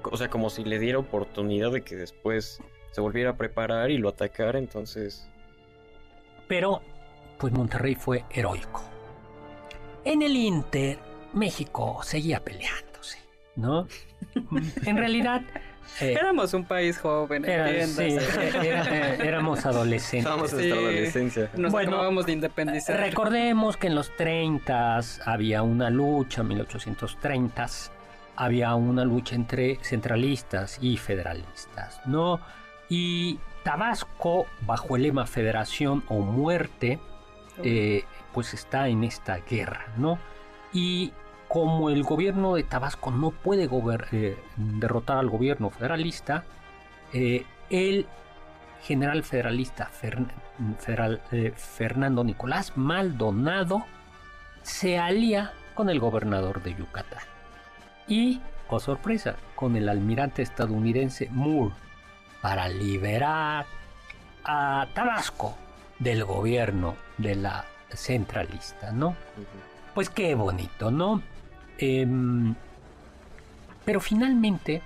O 0.04 0.16
sea, 0.16 0.28
como 0.28 0.50
si 0.50 0.64
le 0.64 0.78
diera 0.78 0.98
oportunidad 0.98 1.72
de 1.72 1.82
que 1.82 1.96
después 1.96 2.60
se 2.92 3.00
volviera 3.00 3.30
a 3.30 3.36
preparar 3.36 3.90
y 3.90 3.98
lo 3.98 4.10
atacara, 4.10 4.58
entonces... 4.58 5.28
Pero, 6.46 6.80
pues 7.38 7.52
Monterrey 7.52 7.96
fue 7.96 8.24
heroico. 8.30 8.82
En 10.04 10.22
el 10.22 10.36
Inter, 10.36 10.98
México 11.32 11.98
seguía 12.04 12.44
peleándose, 12.44 13.18
¿no? 13.56 13.88
en 14.86 14.96
realidad, 14.96 15.42
Eh, 16.00 16.12
éramos 16.12 16.52
un 16.54 16.64
país 16.64 16.98
joven, 16.98 17.44
era, 17.44 17.86
sí, 17.86 18.16
éramos 19.24 19.64
adolescentes. 19.64 20.18
Estábamos 20.18 20.52
en 20.52 20.58
nuestra 20.58 20.78
adolescencia. 20.78 21.50
Nos 21.56 21.72
bueno, 21.72 22.22
de 22.22 22.32
independizar. 22.32 23.00
Recordemos 23.00 23.76
que 23.76 23.86
en 23.86 23.94
los 23.94 24.14
30 24.16 25.00
había 25.24 25.62
una 25.62 25.90
lucha, 25.90 26.42
1830 26.42 27.66
había 28.36 28.74
una 28.74 29.04
lucha 29.04 29.34
entre 29.34 29.78
centralistas 29.82 30.78
y 30.80 30.96
federalistas, 30.98 32.00
¿no? 32.06 32.40
Y 32.88 33.38
Tabasco, 33.64 34.46
bajo 34.60 34.96
el 34.96 35.02
lema 35.02 35.26
Federación 35.26 36.04
o 36.08 36.20
Muerte, 36.20 37.00
eh, 37.62 38.04
pues 38.32 38.54
está 38.54 38.88
en 38.88 39.02
esta 39.02 39.38
guerra, 39.38 39.86
¿no? 39.96 40.18
Y 40.72 41.12
como 41.56 41.88
el 41.88 42.02
gobierno 42.02 42.56
de 42.56 42.64
Tabasco 42.64 43.10
no 43.10 43.30
puede 43.30 43.66
eh, 44.12 44.36
derrotar 44.58 45.16
al 45.16 45.30
gobierno 45.30 45.70
federalista, 45.70 46.44
eh, 47.14 47.46
el 47.70 48.06
general 48.82 49.22
federalista 49.22 49.86
federal, 49.86 51.22
Fernando 51.56 52.24
Nicolás 52.24 52.76
Maldonado 52.76 53.86
se 54.60 54.98
alía 54.98 55.54
con 55.74 55.88
el 55.88 55.98
gobernador 55.98 56.62
de 56.62 56.74
Yucatán 56.74 57.22
y, 58.06 58.42
oh 58.68 58.78
sorpresa, 58.78 59.36
con 59.54 59.76
el 59.76 59.88
almirante 59.88 60.42
estadounidense 60.42 61.30
Moore 61.30 61.74
para 62.42 62.68
liberar 62.68 63.64
a 64.44 64.88
Tabasco 64.92 65.56
del 66.00 66.22
gobierno 66.22 66.96
de 67.16 67.34
la 67.34 67.64
centralista, 67.94 68.92
¿no? 68.92 69.16
Pues 69.94 70.10
qué 70.10 70.34
bonito, 70.34 70.90
¿no? 70.90 71.22
Em, 71.78 72.54
pero 73.84 74.00
finalmente, 74.00 74.82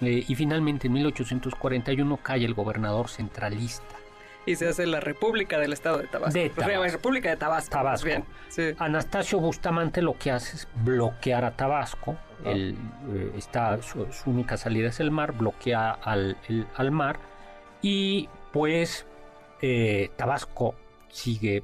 eh, 0.00 0.24
y 0.26 0.34
finalmente 0.34 0.88
en 0.88 0.94
1841 0.94 2.16
cae 2.18 2.44
el 2.44 2.54
gobernador 2.54 3.08
centralista 3.08 4.02
y 4.44 4.56
se 4.56 4.68
hace 4.68 4.86
la 4.86 5.00
República 5.00 5.58
del 5.58 5.72
Estado 5.72 5.98
de 5.98 6.08
Tabasco. 6.08 6.38
De 6.38 6.50
Tabasco. 6.50 6.84
República 6.84 7.30
de 7.30 7.36
Tabasco. 7.36 7.70
Tabasco. 7.70 8.06
Bien, 8.06 8.24
Anastasio 8.78 9.38
Bustamante 9.38 10.02
lo 10.02 10.18
que 10.18 10.30
hace 10.30 10.56
es 10.56 10.68
bloquear 10.84 11.44
a 11.44 11.52
Tabasco. 11.52 12.16
Eh, 12.44 12.74
está, 13.36 13.80
su, 13.82 14.04
única 14.26 14.56
salida 14.56 14.88
es 14.88 14.98
el 14.98 15.12
mar, 15.12 15.32
bloquea 15.32 15.92
al, 15.92 16.36
al 16.74 16.90
mar 16.90 17.20
y 17.82 18.28
pues 18.52 19.06
eh, 19.60 20.10
Tabasco 20.16 20.74
sigue 21.08 21.62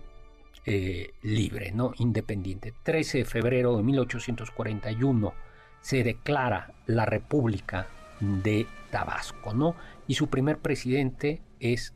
eh, 0.66 1.14
libre, 1.22 1.72
¿no? 1.72 1.92
independiente. 1.98 2.74
13 2.82 3.18
de 3.18 3.24
febrero 3.24 3.76
de 3.76 3.82
1841 3.82 5.34
se 5.80 6.04
declara 6.04 6.74
la 6.86 7.06
República 7.06 7.86
de 8.20 8.66
Tabasco, 8.90 9.54
¿no? 9.54 9.76
Y 10.06 10.14
su 10.14 10.28
primer 10.28 10.58
presidente 10.58 11.42
es 11.60 11.94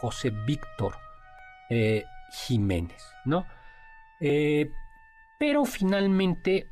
José 0.00 0.30
Víctor 0.30 0.94
eh, 1.70 2.04
Jiménez, 2.46 3.02
¿no? 3.24 3.46
Eh, 4.20 4.70
pero 5.38 5.64
finalmente... 5.64 6.66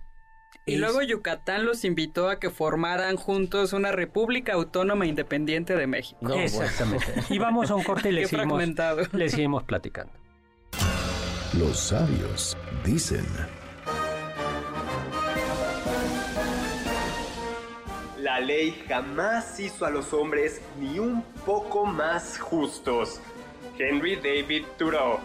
Y 0.66 0.76
luego 0.76 1.00
Yucatán 1.00 1.64
los 1.64 1.84
invitó 1.84 2.28
a 2.28 2.38
que 2.38 2.50
formaran 2.50 3.16
juntos 3.16 3.72
una 3.72 3.90
República 3.90 4.52
Autónoma 4.52 5.06
Independiente 5.06 5.74
de 5.74 5.86
México. 5.86 6.34
Exactamente. 6.34 7.06
Y 7.30 7.38
vamos 7.38 7.70
a 7.70 7.74
un 7.74 7.82
corte 7.82 8.10
y 8.10 8.12
le, 8.12 8.26
seguimos, 8.26 8.62
le 9.12 9.28
seguimos 9.30 9.64
platicando. 9.64 10.12
Los 11.58 11.76
sabios 11.76 12.56
dicen... 12.84 13.26
La 18.20 18.38
ley 18.38 18.84
jamás 18.86 19.58
hizo 19.58 19.84
a 19.84 19.90
los 19.90 20.12
hombres 20.12 20.60
ni 20.78 21.00
un 21.00 21.22
poco 21.44 21.84
más 21.84 22.38
justos. 22.38 23.20
Henry 23.76 24.14
David 24.14 24.66
Thoreau. 24.76 25.18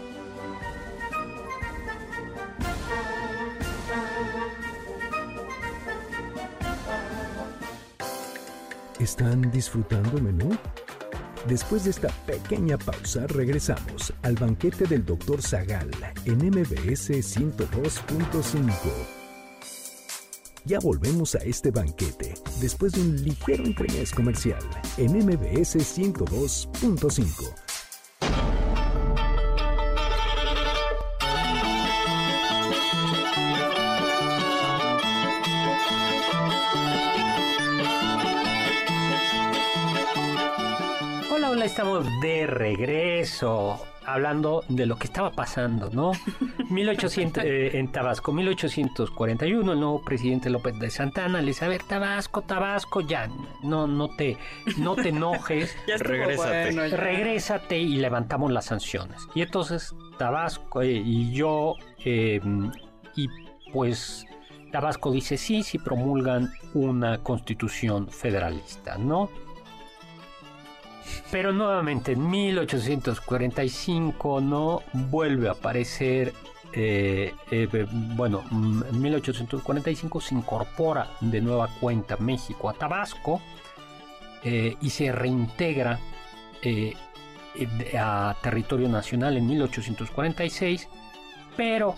¿Están 8.99 9.51
disfrutando 9.51 10.17
el 10.17 10.23
menú? 10.23 10.57
Después 11.47 11.83
de 11.83 11.89
esta 11.89 12.07
pequeña 12.25 12.77
pausa, 12.77 13.27
regresamos 13.27 14.13
al 14.21 14.35
banquete 14.35 14.85
del 14.85 15.05
Dr. 15.05 15.41
Zagal 15.41 15.91
en 16.23 16.37
MBS 16.37 17.09
102.5. 17.09 18.63
Ya 20.63 20.79
volvemos 20.79 21.35
a 21.35 21.39
este 21.39 21.71
banquete 21.71 22.33
después 22.61 22.93
de 22.93 23.01
un 23.01 23.21
ligero 23.21 23.65
entremés 23.65 24.13
comercial 24.13 24.63
en 24.97 25.17
MBS 25.17 25.75
102.5. 25.75 27.72
estamos 41.73 42.05
de 42.21 42.45
regreso 42.45 43.83
hablando 44.05 44.63
de 44.69 44.85
lo 44.85 44.99
que 44.99 45.07
estaba 45.07 45.31
pasando, 45.31 45.89
¿no? 45.89 46.11
1800, 46.69 47.43
eh, 47.43 47.79
en 47.79 47.91
Tabasco, 47.91 48.31
1841, 48.31 49.71
el 49.73 49.79
nuevo 49.79 50.03
presidente 50.03 50.51
López 50.51 50.77
de 50.77 50.91
Santana 50.91 51.41
le 51.41 51.47
dice, 51.47 51.65
a 51.65 51.69
ver, 51.69 51.81
Tabasco, 51.81 52.43
Tabasco, 52.43 53.01
ya, 53.01 53.27
no, 53.63 53.87
no 53.87 54.07
te, 54.09 54.37
no 54.77 54.93
te 54.95 55.09
enojes, 55.09 55.75
regrésate. 56.91 57.79
y 57.79 57.95
levantamos 57.95 58.51
las 58.51 58.65
sanciones. 58.65 59.27
Y 59.33 59.41
entonces 59.41 59.95
Tabasco 60.19 60.83
eh, 60.83 60.91
y 60.91 61.33
yo, 61.33 61.73
em, 62.05 62.71
y 63.15 63.27
pues 63.71 64.27
Tabasco 64.71 65.09
dice 65.09 65.37
sí, 65.37 65.63
si 65.63 65.79
promulgan 65.79 66.51
una 66.75 67.17
constitución 67.23 68.09
federalista, 68.09 68.99
¿no? 68.99 69.31
Pero 71.33 71.51
nuevamente 71.51 72.11
en 72.11 72.29
1845 72.29 74.39
no 74.39 74.83
vuelve 74.93 75.49
a 75.49 75.53
aparecer, 75.53 76.31
eh, 76.73 77.33
eh, 77.49 77.87
bueno, 77.89 78.43
en 78.51 79.01
1845 79.01 80.21
se 80.21 80.35
incorpora 80.35 81.07
de 81.21 81.41
nueva 81.41 81.69
cuenta 81.79 82.17
México 82.17 82.69
a 82.69 82.73
Tabasco 82.73 83.41
eh, 84.43 84.75
y 84.79 84.91
se 84.91 85.11
reintegra 85.11 85.99
a 87.97 88.35
territorio 88.43 88.87
nacional 88.87 89.35
en 89.35 89.47
1846, 89.47 90.87
pero 91.57 91.95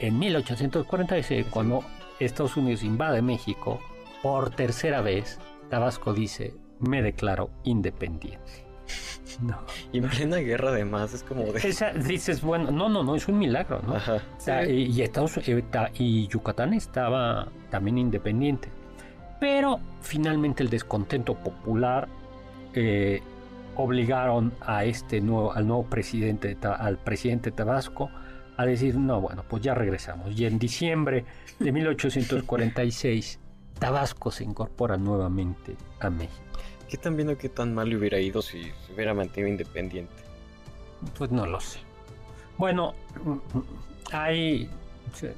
en 0.00 0.18
1846 0.18 1.46
cuando 1.50 1.84
Estados 2.18 2.56
Unidos 2.56 2.82
invade 2.82 3.22
México 3.22 3.78
por 4.24 4.50
tercera 4.50 5.02
vez, 5.02 5.38
Tabasco 5.70 6.12
dice, 6.12 6.56
me 6.80 7.00
declaro 7.00 7.50
independiente. 7.62 8.71
No. 9.40 9.56
Y 9.92 9.98
en 9.98 10.08
plena 10.08 10.36
guerra 10.36 10.68
además 10.68 11.14
es 11.14 11.22
como 11.22 11.44
dices, 12.04 12.42
bueno, 12.42 12.70
no, 12.70 12.88
no, 12.88 13.02
no, 13.02 13.16
es 13.16 13.26
un 13.28 13.38
milagro, 13.38 13.80
¿no? 13.82 13.96
y, 14.68 15.00
Estados, 15.00 15.38
eh, 15.38 15.64
y 15.94 16.28
Yucatán 16.28 16.74
estaba 16.74 17.48
también 17.70 17.98
independiente. 17.98 18.68
Pero 19.40 19.80
finalmente 20.02 20.62
el 20.62 20.70
descontento 20.70 21.34
popular 21.34 22.08
eh, 22.74 23.22
obligaron 23.76 24.52
a 24.60 24.84
este 24.84 25.20
nuevo, 25.20 25.52
al 25.52 25.66
nuevo 25.66 25.84
presidente, 25.84 26.56
al 26.62 26.98
presidente 26.98 27.50
Tabasco, 27.50 28.10
a 28.56 28.66
decir, 28.66 28.96
no, 28.96 29.20
bueno, 29.20 29.44
pues 29.48 29.62
ya 29.62 29.74
regresamos. 29.74 30.38
Y 30.38 30.44
en 30.44 30.58
diciembre 30.58 31.24
de 31.58 31.72
1846, 31.72 33.40
Tabasco 33.78 34.30
se 34.30 34.44
incorpora 34.44 34.96
nuevamente 34.96 35.76
a 36.00 36.10
México. 36.10 36.42
¿Qué 36.92 36.98
tan 36.98 37.16
bien 37.16 37.30
o 37.30 37.38
qué 37.38 37.48
tan 37.48 37.74
mal 37.74 37.88
le 37.88 37.96
hubiera 37.96 38.20
ido 38.20 38.42
si 38.42 38.64
se 38.64 38.92
hubiera 38.92 39.14
mantenido 39.14 39.48
independiente? 39.48 40.12
Pues 41.16 41.30
no 41.30 41.46
lo 41.46 41.58
sé. 41.58 41.78
Bueno, 42.58 42.94
hay... 44.12 44.68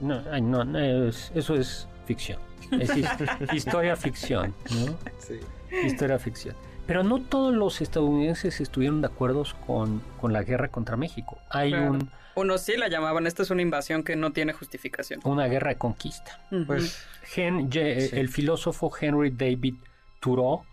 No, 0.00 0.20
no, 0.40 1.08
eso 1.08 1.54
es 1.54 1.86
ficción. 2.06 2.40
Es 2.72 2.90
historia 3.54 3.94
ficción, 3.94 4.52
¿no? 4.70 4.98
Sí. 5.20 5.38
Historia 5.86 6.18
ficción. 6.18 6.56
Pero 6.88 7.04
no 7.04 7.20
todos 7.20 7.54
los 7.54 7.80
estadounidenses 7.80 8.60
estuvieron 8.60 9.00
de 9.00 9.06
acuerdo 9.06 9.44
con, 9.64 10.02
con 10.20 10.32
la 10.32 10.42
guerra 10.42 10.66
contra 10.72 10.96
México. 10.96 11.38
Hay 11.50 11.72
un... 11.72 12.10
Unos 12.34 12.62
sí 12.62 12.76
la 12.76 12.88
llamaban, 12.88 13.28
esta 13.28 13.44
es 13.44 13.50
una 13.50 13.62
invasión 13.62 14.02
que 14.02 14.16
no 14.16 14.32
tiene 14.32 14.54
justificación. 14.54 15.20
Una 15.22 15.46
guerra 15.46 15.68
de 15.68 15.78
conquista. 15.78 16.40
Pues 16.66 17.06
el 17.36 18.28
filósofo 18.28 18.92
Henry 19.00 19.30
David 19.30 19.76
Thoreau 20.18 20.64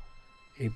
Eh, 0.57 0.71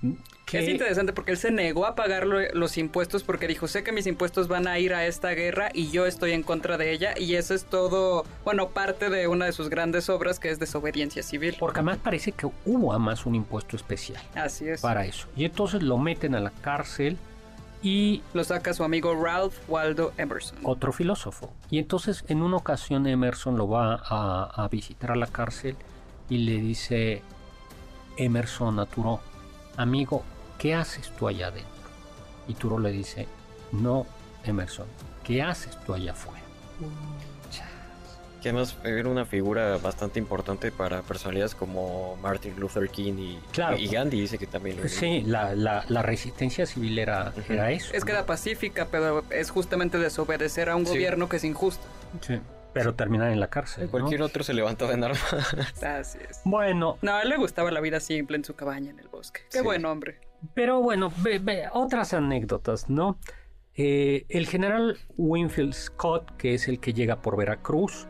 es 0.52 0.70
interesante 0.70 1.12
porque 1.12 1.32
él 1.32 1.38
se 1.38 1.52
negó 1.52 1.86
a 1.86 1.96
pagar 1.96 2.26
los 2.26 2.78
impuestos 2.78 3.24
porque 3.24 3.48
dijo, 3.48 3.68
sé 3.68 3.84
que 3.84 3.92
mis 3.92 4.08
impuestos 4.08 4.48
van 4.48 4.68
a 4.68 4.80
ir 4.80 4.94
a 4.94 5.06
esta 5.06 5.32
guerra 5.32 5.70
y 5.74 5.92
yo 5.92 6.06
estoy 6.06 6.32
en 6.32 6.44
contra 6.44 6.78
de 6.78 6.92
ella 6.92 7.14
y 7.18 7.36
eso 7.36 7.54
es 7.54 7.66
todo, 7.66 8.26
bueno, 8.44 8.70
parte 8.70 9.10
de 9.10 9.28
una 9.28 9.46
de 9.46 9.52
sus 9.52 9.70
grandes 9.70 10.10
obras 10.10 10.40
que 10.40 10.50
es 10.50 10.60
desobediencia 10.60 11.24
civil. 11.24 11.56
Porque 11.60 11.80
además 11.80 11.98
parece 11.98 12.32
que 12.32 12.48
hubo 12.66 12.92
además 12.92 13.26
un 13.26 13.36
impuesto 13.36 13.76
especial. 13.76 14.22
Así 14.36 14.68
es. 14.70 14.82
Para 14.82 15.06
eso. 15.06 15.28
Y 15.36 15.46
entonces 15.46 15.84
lo 15.84 15.98
meten 15.98 16.36
a 16.36 16.40
la 16.40 16.52
cárcel 16.52 17.18
y... 17.82 18.24
Lo 18.34 18.44
saca 18.44 18.74
su 18.74 18.84
amigo 18.84 19.14
Ralph 19.22 19.58
Waldo 19.68 20.14
Emerson. 20.18 20.58
Otro 20.64 20.94
filósofo. 20.94 21.54
Y 21.70 21.80
entonces 21.80 22.24
en 22.28 22.42
una 22.42 22.58
ocasión 22.58 23.08
Emerson 23.08 23.58
lo 23.58 23.68
va 23.68 24.02
a, 24.04 24.64
a 24.64 24.68
visitar 24.70 25.12
a 25.12 25.16
la 25.16 25.28
cárcel 25.28 25.76
y 26.30 26.40
le 26.40 26.60
dice, 26.60 27.22
Emerson 28.18 28.80
Aturo, 28.80 29.20
amigo, 29.78 30.24
¿qué 30.58 30.76
haces 30.76 31.12
tú 31.18 31.28
allá 31.28 31.48
adentro? 31.48 31.72
Y 32.48 32.54
Turo 32.54 32.80
le 32.80 32.92
dice, 32.92 33.28
no, 33.72 34.06
Emerson, 34.44 34.88
¿qué 35.24 35.42
haces 35.42 35.78
tú 35.86 35.94
allá 35.94 36.12
afuera? 36.12 36.42
Que 38.42 38.50
además 38.50 38.78
era 38.84 39.10
una 39.10 39.26
figura 39.26 39.78
bastante 39.78 40.20
importante 40.20 40.72
para 40.72 41.02
personalidades 41.02 41.56
como 41.56 42.16
Martin 42.22 42.60
Luther 42.60 42.90
King 42.90 43.14
y, 43.18 43.40
y 43.80 43.88
Gandhi, 43.88 44.22
dice 44.22 44.38
que 44.38 44.46
también 44.46 44.78
lo 44.78 44.88
Sí, 44.88 45.24
la, 45.26 45.56
la, 45.56 46.02
resistencia 46.04 46.68
civil 46.68 47.00
era, 47.00 47.34
era, 47.50 47.72
eso. 47.72 47.92
Es 47.96 48.06
que 48.06 48.12
era 48.12 48.28
pacífica, 48.28 48.88
pero 48.92 49.24
es 49.32 49.50
justamente 49.50 49.98
desobedecer 49.98 50.70
a 50.70 50.76
un 50.76 50.84
gobierno 50.84 51.28
que 51.28 51.38
es 51.38 51.44
injusto. 51.44 51.84
Sí. 52.22 52.40
Pero 52.76 52.94
terminar 52.94 53.32
en 53.32 53.40
la 53.40 53.50
cárcel. 53.50 53.90
Cualquier 53.90 54.22
otro 54.22 54.44
se 54.44 54.54
levantó 54.54 54.92
en 54.92 55.04
armas. 55.04 55.24
Así 55.84 56.20
es. 56.30 56.42
Bueno. 56.44 56.98
No, 57.02 57.16
a 57.16 57.22
él 57.22 57.30
le 57.30 57.38
gustaba 57.38 57.72
la 57.72 57.80
vida 57.80 58.00
simple 58.00 58.36
en 58.36 58.44
su 58.44 58.54
cabaña 58.54 58.92
en 58.92 59.00
el 59.00 59.08
bosque. 59.08 59.42
Qué 59.50 59.62
buen 59.62 59.86
hombre. 59.86 60.20
Pero 60.54 60.82
bueno, 60.82 61.12
otras 61.72 62.14
anécdotas, 62.14 62.90
¿no? 62.90 63.18
Eh, 63.76 64.26
el 64.30 64.46
general 64.48 64.98
Winfield 65.18 65.74
Scott, 65.74 66.36
que 66.38 66.54
es 66.54 66.68
el 66.68 66.80
que 66.80 66.94
llega 66.94 67.22
por 67.22 67.38
Veracruz, 67.38 68.08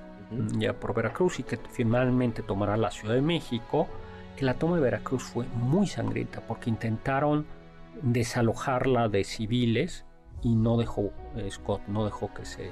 ya 0.58 0.73
por 0.73 0.93
Veracruz 0.93 1.39
y 1.39 1.43
que 1.43 1.58
finalmente 1.71 2.41
tomará 2.41 2.75
la 2.75 2.91
Ciudad 2.91 3.15
de 3.15 3.21
México, 3.21 3.88
que 4.36 4.45
la 4.45 4.56
toma 4.56 4.75
de 4.75 4.82
Veracruz 4.82 5.23
fue 5.23 5.45
muy 5.56 5.88
sangrienta 5.88 6.41
porque 6.41 6.69
intentaron 6.69 7.45
desalojarla 8.01 9.10
de 9.10 9.23
civiles 9.23 10.06
y 10.41 10.56
no 10.56 10.78
dejó, 10.78 11.12
eh, 11.38 11.49
Scott 11.49 11.82
no 11.88 12.06
dejó 12.06 12.34
que 12.34 12.45
se 12.45 12.69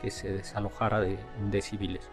que 0.00 0.10
se 0.10 0.32
desalojara 0.32 1.00
de, 1.00 1.62
civiles. 1.62 2.08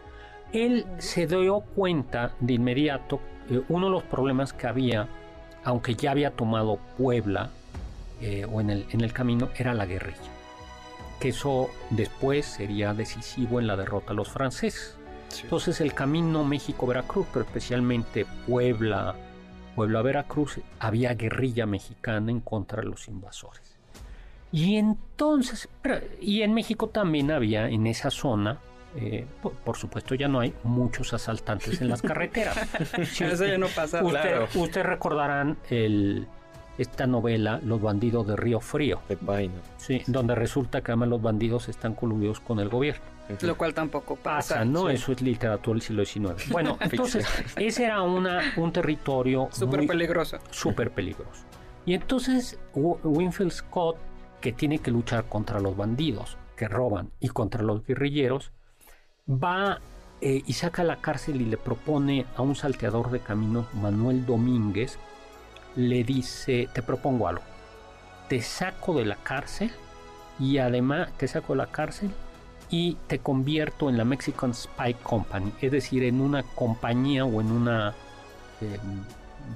Él 0.54 0.86
se 0.98 1.28
dio 1.28 1.62
cuenta 1.62 2.34
de 2.40 2.54
inmediato 2.54 3.20
que 3.48 3.62
uno 3.70 3.88
de 3.88 3.92
los 3.92 4.04
problemas 4.04 4.54
que 4.54 4.68
había, 4.68 5.08
aunque 5.64 5.96
ya 5.96 6.12
había 6.12 6.32
tomado 6.32 6.80
Puebla 6.98 7.50
eh, 8.22 8.46
o 8.52 8.62
en 8.62 8.70
el, 8.70 8.86
en 8.92 9.02
el 9.02 9.14
camino, 9.14 9.50
era 9.58 9.74
la 9.74 9.86
guerrilla. 9.86 10.32
Que 11.20 11.30
eso 11.30 11.70
después 11.90 12.46
sería 12.46 12.94
decisivo 12.94 13.60
en 13.60 13.68
la 13.68 13.76
derrota 13.76 14.12
a 14.12 14.16
los 14.16 14.30
franceses. 14.30 14.98
Entonces 15.44 15.82
el 15.82 15.94
camino 15.94 16.44
México-Veracruz, 16.44 17.28
pero 17.34 17.46
especialmente 17.46 18.26
Puebla, 18.48 19.16
Puebla-Veracruz, 19.76 20.60
había 20.80 21.14
guerrilla 21.14 21.66
mexicana 21.66 22.32
en 22.32 22.40
contra 22.40 22.82
de 22.82 22.88
los 22.88 23.08
invasores. 23.08 23.77
Y 24.52 24.78
entonces, 24.78 25.68
y 26.22 26.42
en 26.42 26.54
México 26.54 26.88
también 26.90 27.32
había 27.32 27.70
en 27.70 27.86
esa 27.88 28.10
zona, 28.10 28.60
eh, 28.96 29.26
por, 29.42 29.76
supuesto 29.76 30.16
ya 30.16 30.28
no 30.28 30.40
hay 30.40 30.54
muchos 30.64 31.14
asaltantes 31.14 31.82
en 31.82 31.90
las 31.90 32.02
carreteras. 32.02 32.58
Eso 32.98 33.46
ya 33.46 33.58
no 33.58 33.68
pasa. 33.68 34.04
Usted, 34.04 34.48
Ustedes 34.56 34.86
recordarán 34.86 35.58
el, 35.70 36.28
esta 36.78 37.08
novela 37.08 37.60
Los 37.64 37.82
bandidos 37.82 38.26
de 38.28 38.36
Río 38.36 38.60
Frío. 38.60 39.02
De 39.10 39.18
Paino. 39.18 39.56
Sí, 39.78 40.02
donde 40.08 40.36
resulta 40.36 40.82
que 40.82 40.92
además 40.92 41.10
los 41.10 41.22
bandidos 41.22 41.70
están 41.70 41.94
coludidos 41.94 42.40
con 42.40 42.60
el 42.60 42.70
gobierno. 42.70 43.04
Lo 43.42 43.58
cual 43.58 43.74
tampoco 43.74 44.16
pasa. 44.16 44.64
¿no? 44.64 44.90
Eso 44.90 45.12
es 45.12 45.22
literatura 45.22 45.76
del 45.76 45.82
siglo 45.82 46.06
XIX. 46.06 46.50
Bueno, 46.50 46.78
entonces, 46.82 47.28
ese 47.58 47.86
era 47.86 48.02
una, 48.02 48.54
un 48.56 48.72
territorio... 48.72 49.50
Súper 49.52 49.86
peligroso. 49.86 50.38
Súper 50.50 50.92
peligroso. 50.92 51.44
Y 51.86 51.94
entonces 51.94 52.60
Winfield 52.74 53.52
Scott 53.52 53.98
que 54.48 54.54
tiene 54.54 54.80
que 54.80 54.92
luchar 54.92 55.26
contra 55.26 55.60
los 55.60 55.76
bandidos 55.76 56.38
que 56.56 56.70
roban 56.70 57.12
y 57.20 57.28
contra 57.28 57.64
los 57.64 57.86
guerrilleros, 57.86 58.54
va 59.30 59.82
eh, 60.22 60.42
y 60.46 60.54
saca 60.54 60.84
a 60.84 60.86
la 60.86 61.02
cárcel 61.02 61.42
y 61.42 61.46
le 61.46 61.58
propone 61.58 62.26
a 62.38 62.44
un 62.44 62.56
salteador 62.56 63.12
de 63.12 63.20
caminos, 63.20 63.66
Manuel 63.74 64.26
Domínguez, 64.26 65.00
le 65.76 66.06
dice, 66.06 66.70
te 66.74 66.82
propongo 66.82 67.28
algo, 67.28 67.44
te 68.30 68.42
saco 68.42 68.94
de 68.94 69.04
la 69.04 69.18
cárcel 69.18 69.70
y 70.40 70.60
además 70.60 71.12
te 71.18 71.28
saco 71.28 71.52
de 71.52 71.58
la 71.58 71.68
cárcel 71.68 72.10
y 72.70 72.96
te 73.08 73.20
convierto 73.20 73.90
en 73.90 73.98
la 73.98 74.06
Mexican 74.06 74.54
Spy 74.54 74.94
Company, 75.04 75.52
es 75.60 75.74
decir, 75.74 76.04
en 76.04 76.22
una 76.22 76.44
compañía 76.44 77.26
o 77.26 77.42
en 77.42 77.52
una 77.52 77.94
eh, 78.62 78.80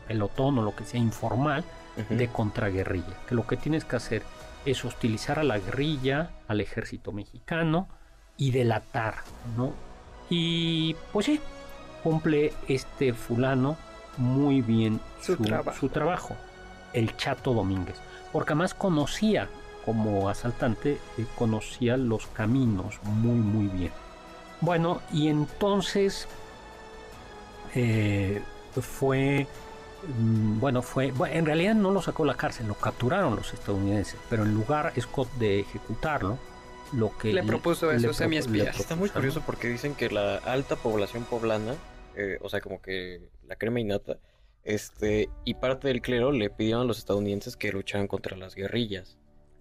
pelotón 0.09 0.57
o 0.57 0.63
lo 0.63 0.75
que 0.75 0.83
sea 0.83 0.99
informal 0.99 1.63
de 2.09 2.27
contraguerrilla, 2.27 3.15
que 3.25 3.35
lo 3.35 3.47
que 3.47 3.55
tienes 3.55 3.85
que 3.85 3.95
hacer 3.95 4.23
es 4.65 4.85
hostilizar 4.85 5.39
a 5.39 5.43
la 5.43 5.59
guerrilla, 5.59 6.31
al 6.47 6.61
ejército 6.61 7.11
mexicano 7.11 7.87
y 8.37 8.51
delatar, 8.51 9.15
¿no? 9.57 9.73
Y 10.29 10.95
pues 11.11 11.25
sí, 11.25 11.39
cumple 12.03 12.53
este 12.67 13.13
fulano 13.13 13.77
muy 14.17 14.61
bien 14.61 14.99
su, 15.21 15.37
trabajo. 15.89 16.35
el 16.93 17.15
Chato 17.17 17.53
Domínguez, 17.53 17.97
porque 18.31 18.53
además 18.53 18.73
conocía 18.73 19.47
como 19.85 20.29
asaltante, 20.29 20.99
eh, 21.17 21.25
conocía 21.37 21.97
los 21.97 22.27
caminos 22.27 22.99
muy 23.03 23.35
muy 23.35 23.67
bien. 23.67 23.91
Bueno, 24.61 25.01
y 25.11 25.27
entonces 25.27 26.27
eh, 27.73 28.41
fue 28.79 29.47
bueno, 30.07 30.81
fue, 30.81 31.13
en 31.31 31.45
realidad 31.45 31.75
no 31.75 31.91
lo 31.91 32.01
sacó 32.01 32.25
la 32.25 32.35
cárcel, 32.35 32.67
lo 32.67 32.75
capturaron 32.75 33.35
los 33.35 33.53
estadounidenses, 33.53 34.19
pero 34.29 34.43
en 34.43 34.53
lugar 34.53 34.93
Scott 34.99 35.31
de 35.33 35.59
ejecutarlo, 35.59 36.37
lo 36.93 37.17
que 37.17 37.33
le 37.33 37.43
propuso 37.43 37.91
eso, 37.91 38.11
semi 38.13 38.37
Está 38.37 38.95
muy 38.95 39.09
curioso 39.09 39.41
porque 39.45 39.69
dicen 39.69 39.95
que 39.95 40.09
la 40.09 40.37
alta 40.37 40.75
población 40.75 41.23
poblana, 41.23 41.75
eh, 42.15 42.37
o 42.41 42.49
sea, 42.49 42.61
como 42.61 42.81
que 42.81 43.29
la 43.47 43.55
crema 43.55 43.79
innata, 43.79 44.17
este, 44.63 45.29
y 45.45 45.55
parte 45.55 45.87
del 45.87 46.01
clero 46.01 46.31
le 46.31 46.49
pidieron 46.49 46.81
a 46.81 46.85
los 46.85 46.97
estadounidenses 46.97 47.55
que 47.55 47.71
lucharan 47.71 48.07
contra 48.07 48.37
las 48.37 48.55
guerrillas. 48.55 49.17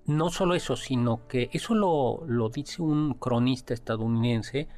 No 0.07 0.31
solo 0.31 0.55
eso, 0.55 0.77
sino 0.77 1.27
que 1.29 1.51
eso 1.53 1.75
lo, 1.75 2.25
lo 2.27 2.49
dice 2.49 2.83
un 2.83 3.15
cronista 3.15 3.75
estadounidense, 3.75 4.69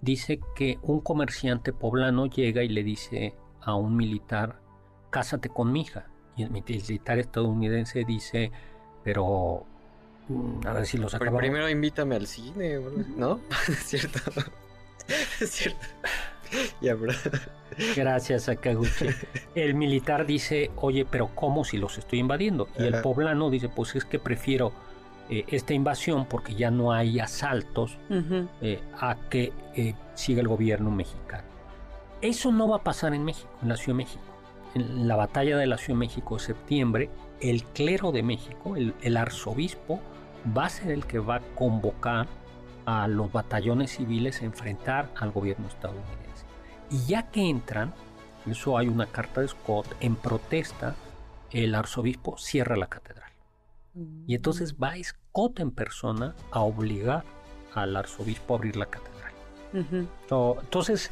dice 0.00 0.40
que 0.56 0.78
un 0.82 1.00
comerciante 1.00 1.72
poblano 1.72 2.26
llega 2.26 2.64
y 2.64 2.68
le 2.68 2.82
dice 2.82 3.34
a 3.60 3.74
un 3.74 3.96
militar 3.96 4.60
cásate 5.10 5.48
con 5.48 5.72
mi 5.72 5.82
hija. 5.82 6.06
Y 6.36 6.44
el 6.44 6.50
militar 6.50 7.18
estadounidense 7.18 8.04
dice, 8.04 8.50
pero 9.04 9.66
mm, 10.28 10.66
a 10.66 10.72
ver 10.72 10.86
si 10.86 10.96
los 10.96 11.14
acabamos. 11.14 11.40
Primero 11.40 11.68
invítame 11.68 12.16
al 12.16 12.26
cine, 12.26 12.80
¿no? 13.16 13.40
es 13.68 13.78
cierto. 13.84 14.20
es 15.40 15.50
cierto. 15.50 15.86
Ya, 16.80 16.94
bro. 16.94 17.12
Gracias, 17.94 18.48
Akaguchi. 18.48 19.06
El 19.54 19.74
militar 19.74 20.26
dice, 20.26 20.72
oye, 20.76 21.06
pero 21.08 21.30
¿cómo 21.34 21.64
si 21.64 21.78
los 21.78 21.96
estoy 21.96 22.18
invadiendo? 22.18 22.66
Y 22.76 22.86
el 22.86 23.00
poblano 23.02 23.50
dice, 23.50 23.68
pues 23.68 23.94
es 23.94 24.04
que 24.04 24.18
prefiero 24.18 24.72
eh, 25.28 25.44
esta 25.46 25.74
invasión 25.74 26.26
porque 26.26 26.56
ya 26.56 26.72
no 26.72 26.92
hay 26.92 27.20
asaltos 27.20 27.98
eh, 28.60 28.80
a 28.98 29.16
que 29.30 29.52
eh, 29.76 29.94
siga 30.14 30.40
el 30.40 30.48
gobierno 30.48 30.90
mexicano. 30.90 31.44
Eso 32.20 32.50
no 32.50 32.68
va 32.68 32.78
a 32.78 32.82
pasar 32.82 33.14
en 33.14 33.24
México, 33.24 33.48
en 33.62 33.68
la 33.68 33.76
Ciudad 33.76 33.96
de 33.96 34.04
México 34.04 34.29
en 34.74 35.08
la 35.08 35.16
batalla 35.16 35.56
de 35.56 35.66
la 35.66 35.78
Ciudad 35.78 35.96
de 35.96 36.06
México 36.06 36.36
de 36.36 36.40
septiembre, 36.40 37.10
el 37.40 37.64
clero 37.64 38.12
de 38.12 38.22
México, 38.22 38.76
el, 38.76 39.16
arzobispo, 39.16 40.00
va 40.56 40.66
a 40.66 40.70
ser 40.70 40.92
el 40.92 41.06
que 41.06 41.18
va 41.18 41.36
a 41.36 41.40
convocar 41.54 42.26
a 42.86 43.08
los 43.08 43.32
batallones 43.32 43.96
civiles 43.96 44.42
a 44.42 44.44
enfrentar 44.44 45.10
al 45.16 45.30
gobierno 45.30 45.68
estadounidense. 45.68 46.46
Y 46.90 47.06
ya 47.06 47.30
que 47.30 47.48
entran, 47.48 47.92
eso 48.46 48.78
hay 48.78 48.88
una 48.88 49.06
carta 49.06 49.40
de 49.40 49.48
Scott, 49.48 49.86
en 50.00 50.16
protesta, 50.16 50.94
el 51.50 51.74
arzobispo 51.74 52.36
cierra 52.38 52.76
la 52.76 52.86
catedral. 52.86 53.30
Y 54.26 54.34
entonces 54.34 54.76
va 54.76 54.92
Scott 55.02 55.60
en 55.60 55.72
persona 55.72 56.34
a 56.52 56.60
obligar 56.60 57.24
al 57.74 57.96
arzobispo 57.96 58.54
a 58.54 58.56
abrir 58.58 58.76
la 58.76 58.86
catedral. 58.86 59.32
Entonces, 59.72 61.10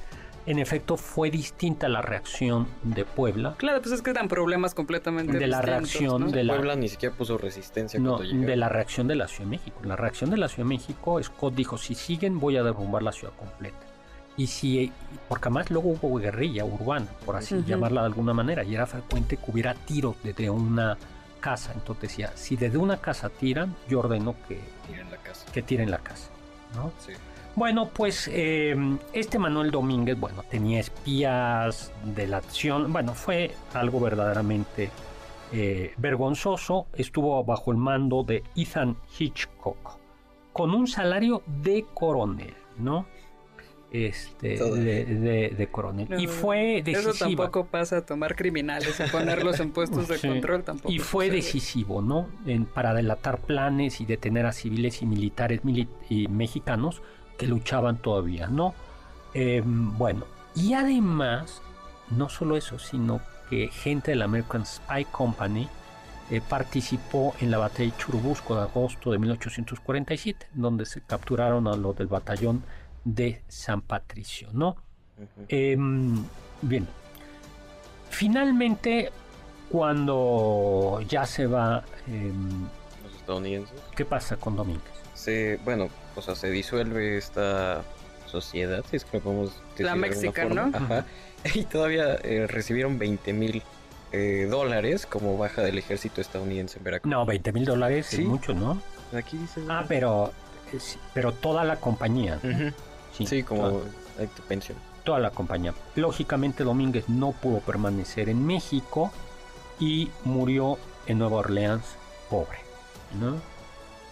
en 0.49 0.59
efecto 0.59 0.97
fue 0.97 1.31
distinta 1.31 1.91
la 1.91 2.01
reacción 2.01 2.67
de 2.83 3.05
Puebla. 3.05 3.55
Claro, 3.59 3.83
pues 3.83 3.93
es 3.93 4.01
que 4.01 4.11
eran 4.11 4.29
problemas 4.29 4.75
completamente 4.75 5.37
de 5.37 5.47
la 5.47 5.61
reacción 5.61 6.31
de 6.31 6.43
la 6.43 6.55
Puebla 6.55 6.75
ni 6.75 6.89
siquiera 6.89 7.15
puso 7.15 7.37
resistencia 7.37 8.01
no, 8.01 8.19
de 8.19 8.57
la 8.57 8.71
reacción 8.71 9.07
de 9.07 9.15
la 9.15 9.29
Ciudad 9.29 9.45
de 9.45 9.51
México. 9.51 9.79
La 9.85 9.95
reacción 9.95 10.31
de 10.31 10.39
la 10.39 10.49
Ciudad 10.49 10.65
de 10.65 10.77
México, 10.77 11.23
Scott 11.23 11.55
dijo, 11.55 11.77
si 11.77 11.95
siguen 11.95 12.41
voy 12.41 12.57
a 12.57 12.63
derrumbar 12.63 13.03
la 13.03 13.13
ciudad 13.13 13.35
completa. 13.35 13.79
Y 14.39 14.47
si, 14.47 14.91
porque 15.29 15.49
además 15.49 15.71
luego 15.71 15.91
hubo 15.91 16.19
guerrilla 16.19 16.65
urbana, 16.65 17.09
por 17.27 17.37
así 17.37 17.63
llamarla 17.67 18.01
de 18.03 18.07
alguna 18.07 18.33
manera, 18.33 18.65
y 18.65 18.75
era 18.75 18.87
frecuente 18.87 19.37
que 19.37 19.51
hubiera 19.51 19.75
tiros 19.75 20.17
desde 20.23 20.49
una 20.49 20.97
casa. 21.41 21.73
Entonces 21.75 22.09
decía, 22.09 22.33
si 22.37 22.57
desde 22.57 22.79
una 22.79 22.97
casa 22.97 23.29
tiran, 23.29 23.77
yo 23.87 23.99
ordeno 23.99 24.35
que 24.49 24.59
tiren 24.87 25.11
la 25.11 25.19
casa. 25.19 25.45
Que 25.53 25.61
tiren 25.61 25.91
la 25.91 25.99
casa 25.99 26.31
¿no? 26.75 26.93
Sí. 26.99 27.13
Bueno, 27.59 27.91
pues 27.93 28.31
em, 28.33 28.99
este 29.13 29.37
Manuel 29.37 29.73
Domínguez, 29.73 30.17
bueno, 30.17 30.45
tenía 30.49 30.79
espías 30.79 31.91
de 32.05 32.29
la 32.29 32.37
acción, 32.37 32.93
bueno, 32.93 33.15
fue 33.15 33.51
algo 33.75 33.99
verdaderamente 33.99 34.91
eh, 35.51 35.93
vergonzoso, 35.97 36.87
estuvo 36.93 37.43
bajo 37.43 37.73
el 37.73 37.77
mando 37.77 38.23
de 38.23 38.45
Ethan 38.55 38.97
Hitchcock, 39.19 39.99
con 40.53 40.73
un 40.73 40.87
salario 40.87 41.43
de 41.47 41.85
coronel, 41.95 42.55
¿no? 42.79 43.07
Este, 43.91 44.51
de, 44.51 45.69
coronel. 45.73 46.07
y 46.17 46.29
fue 46.29 46.83
decisivo. 46.85 47.11
Eso 47.11 47.25
tampoco 47.25 47.67
pasa 47.67 47.97
a 47.97 48.07
tomar 48.07 48.37
criminales, 48.37 49.01
a 49.01 49.07
ponerlos 49.07 49.59
en 49.59 49.73
puestos 49.73 50.07
de 50.07 50.21
control 50.29 50.63
tampoco. 50.63 50.93
Y 50.93 51.01
fue 51.01 51.29
decisivo, 51.29 52.03
¿no? 52.03 52.29
para 52.73 52.95
delatar 52.95 53.41
planes 53.41 54.01
y 54.01 54.07
detener 54.07 54.47
a 54.47 54.53
civiles 54.53 55.03
y 55.03 55.07
militares 55.07 55.61
y 56.09 56.29
mexicanos 56.29 57.03
que 57.39 57.47
luchaban 57.47 57.97
todavía, 57.97 58.49
¿no? 58.49 58.75
Em, 59.33 59.97
bueno, 59.97 60.27
y 60.55 60.75
además, 60.75 61.63
no 62.11 62.29
solo 62.29 62.57
eso, 62.57 62.79
sino 62.79 63.21
que 63.49 63.69
gente 63.69 64.11
de 64.11 64.17
la 64.17 64.27
American 64.27 64.67
Spy 64.67 65.07
Company 65.07 65.69
eh, 66.31 66.43
participó 66.47 67.35
en 67.41 67.51
la 67.51 67.59
batalla 67.59 67.91
de 67.91 67.97
Churubusco 67.97 68.55
de 68.55 68.63
agosto 68.63 69.13
de 69.13 69.19
1847, 69.19 70.49
donde 70.53 70.85
se 70.85 71.01
capturaron 71.01 71.67
a 71.69 71.77
los 71.77 71.97
del 71.97 72.09
batallón 72.09 72.63
de 73.05 73.43
San 73.49 73.81
Patricio, 73.81 74.49
¿no? 74.53 74.77
Em, 75.49 76.23
bien, 76.61 76.87
finalmente, 78.11 79.11
cuando 79.71 81.01
ya 81.09 81.25
se 81.25 81.47
va... 81.47 81.83
Em, 82.07 82.63
los 83.05 83.15
estadounidenses. 83.15 83.81
¿Qué 83.97 84.05
pasa 84.05 84.37
con 84.37 84.57
Domínguez? 84.57 84.93
Se, 85.15 85.59
bueno, 85.65 85.89
o 86.19 86.23
sea, 86.23 86.35
se 86.35 86.51
disuelve 86.51 87.17
esta 87.17 87.83
sociedad, 88.27 88.85
si 88.91 88.97
es 88.97 89.05
que 89.05 89.21
podemos 89.21 89.53
decir 89.71 89.87
La 89.87 89.95
mexicana, 89.95 90.71
Ajá. 90.73 91.07
Y 91.55 91.65
todavía 91.65 92.17
eh, 92.25 92.47
recibieron 92.49 92.99
20 92.99 93.33
mil 93.33 93.63
eh, 94.11 94.49
dólares 94.51 95.07
como 95.07 95.39
baja 95.39 95.63
del 95.63 95.79
ejército 95.79 96.21
estadounidense 96.21 96.79
en 96.79 96.85
Veracruz. 96.85 97.11
No, 97.11 97.25
20 97.25 97.53
mil 97.53 97.65
dólares 97.65 98.13
es 98.13 98.21
mucho, 98.21 98.55
¿no? 98.55 98.83
Aquí 99.17 99.37
dice... 99.37 99.63
Ah, 99.69 99.85
pero, 99.87 100.33
pero 101.15 101.33
toda 101.33 101.63
la 101.65 101.77
compañía. 101.77 102.41
sí, 103.13 103.43
como 103.45 103.69
toda, 103.69 104.27
tu 104.37 104.43
pensión. 104.43 104.77
Toda 105.05 105.21
la 105.21 105.31
compañía. 105.31 105.75
Lógicamente 105.95 106.65
Domínguez 106.65 107.09
no 107.09 107.33
pudo 107.33 107.61
permanecer 107.61 108.29
en 108.29 108.45
México 108.45 109.13
y 109.79 110.11
murió 110.25 110.77
en 111.07 111.19
Nueva 111.19 111.37
Orleans 111.39 111.85
pobre, 112.29 112.59
¿no? 113.21 113.37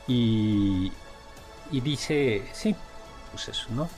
Y, 0.06 0.92
y 1.70 1.80
dice, 1.80 2.42
sí, 2.52 2.74
pues 3.30 3.48
eso, 3.48 3.68
¿no? 3.70 3.88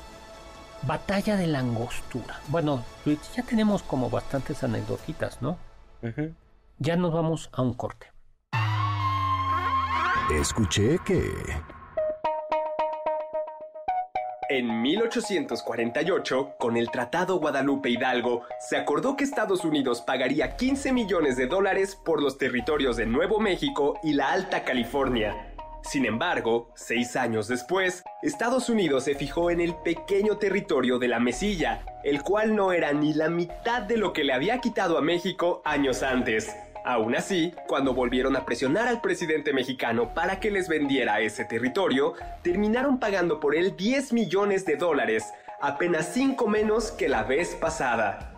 Batalla 0.83 1.37
de 1.37 1.47
la 1.47 1.59
angostura. 1.61 2.41
Bueno, 2.49 2.85
pues 3.05 3.19
ya 3.35 3.43
tenemos 3.43 3.83
como 3.83 4.11
bastantes 4.11 4.62
anecdotitas, 4.62 5.43
¿no? 5.43 5.59
Ya 6.79 6.97
nos 6.97 7.12
vamos 7.12 7.51
a 7.53 7.62
un 7.62 7.75
corte. 7.75 8.12
Escuché 10.31 10.99
que... 11.05 11.33
En 14.51 14.81
1848, 14.81 16.55
con 16.59 16.79
el 16.79 16.91
Tratado 16.91 17.39
Guadalupe 17.39 17.91
Hidalgo, 17.91 18.45
se 18.66 18.79
acordó 18.79 19.14
que 19.14 19.25
Estados 19.25 19.62
Unidos 19.64 20.01
pagaría 20.01 20.57
15 20.57 20.93
millones 20.93 21.37
de 21.37 21.49
dólares 21.49 21.97
por 21.97 22.23
los 22.23 22.39
territorios 22.39 22.97
de 22.97 23.05
Nuevo 23.05 23.41
México 23.41 24.01
y 24.03 24.14
la 24.14 24.33
Alta 24.33 24.64
California. 24.64 25.55
Sin 25.83 26.05
embargo, 26.05 26.70
seis 26.74 27.16
años 27.16 27.49
después, 27.49 28.05
Estados 28.22 28.68
Unidos 28.68 29.05
se 29.05 29.14
fijó 29.14 29.51
en 29.51 29.61
el 29.61 29.74
pequeño 29.76 30.37
territorio 30.37 30.99
de 30.99 31.09
la 31.09 31.20
Mesilla, 31.20 31.83
el 32.05 32.22
cual 32.22 32.55
no 32.55 32.72
era 32.72 32.93
ni 32.93 33.14
la 33.14 33.29
mitad 33.29 33.83
de 33.83 33.97
lo 33.97 34.12
que 34.12 34.24
le 34.24 34.33
había 34.33 34.59
quitado 34.59 34.99
a 34.99 35.03
México 35.03 35.62
años 35.64 36.03
antes. 36.03 36.55
Aún 36.85 37.14
así, 37.16 37.55
cuando 37.66 37.95
volvieron 37.95 38.37
a 38.37 38.45
presionar 38.45 38.89
al 38.89 39.01
presidente 39.01 39.53
mexicano 39.53 40.14
para 40.14 40.41
que 40.41 40.51
les 40.51 40.68
vendiera 40.68 41.20
ese 41.20 41.45
territorio, 41.45 42.14
terminaron 42.43 42.99
pagando 42.99 43.41
por 43.41 43.55
él 43.55 43.76
10 43.76 44.12
millones 44.12 44.64
de 44.64 44.76
dólares, 44.76 45.24
apenas 45.61 46.12
5 46.12 46.47
menos 46.49 46.91
que 46.91 47.09
la 47.09 47.24
vez 47.24 47.55
pasada. 47.55 48.38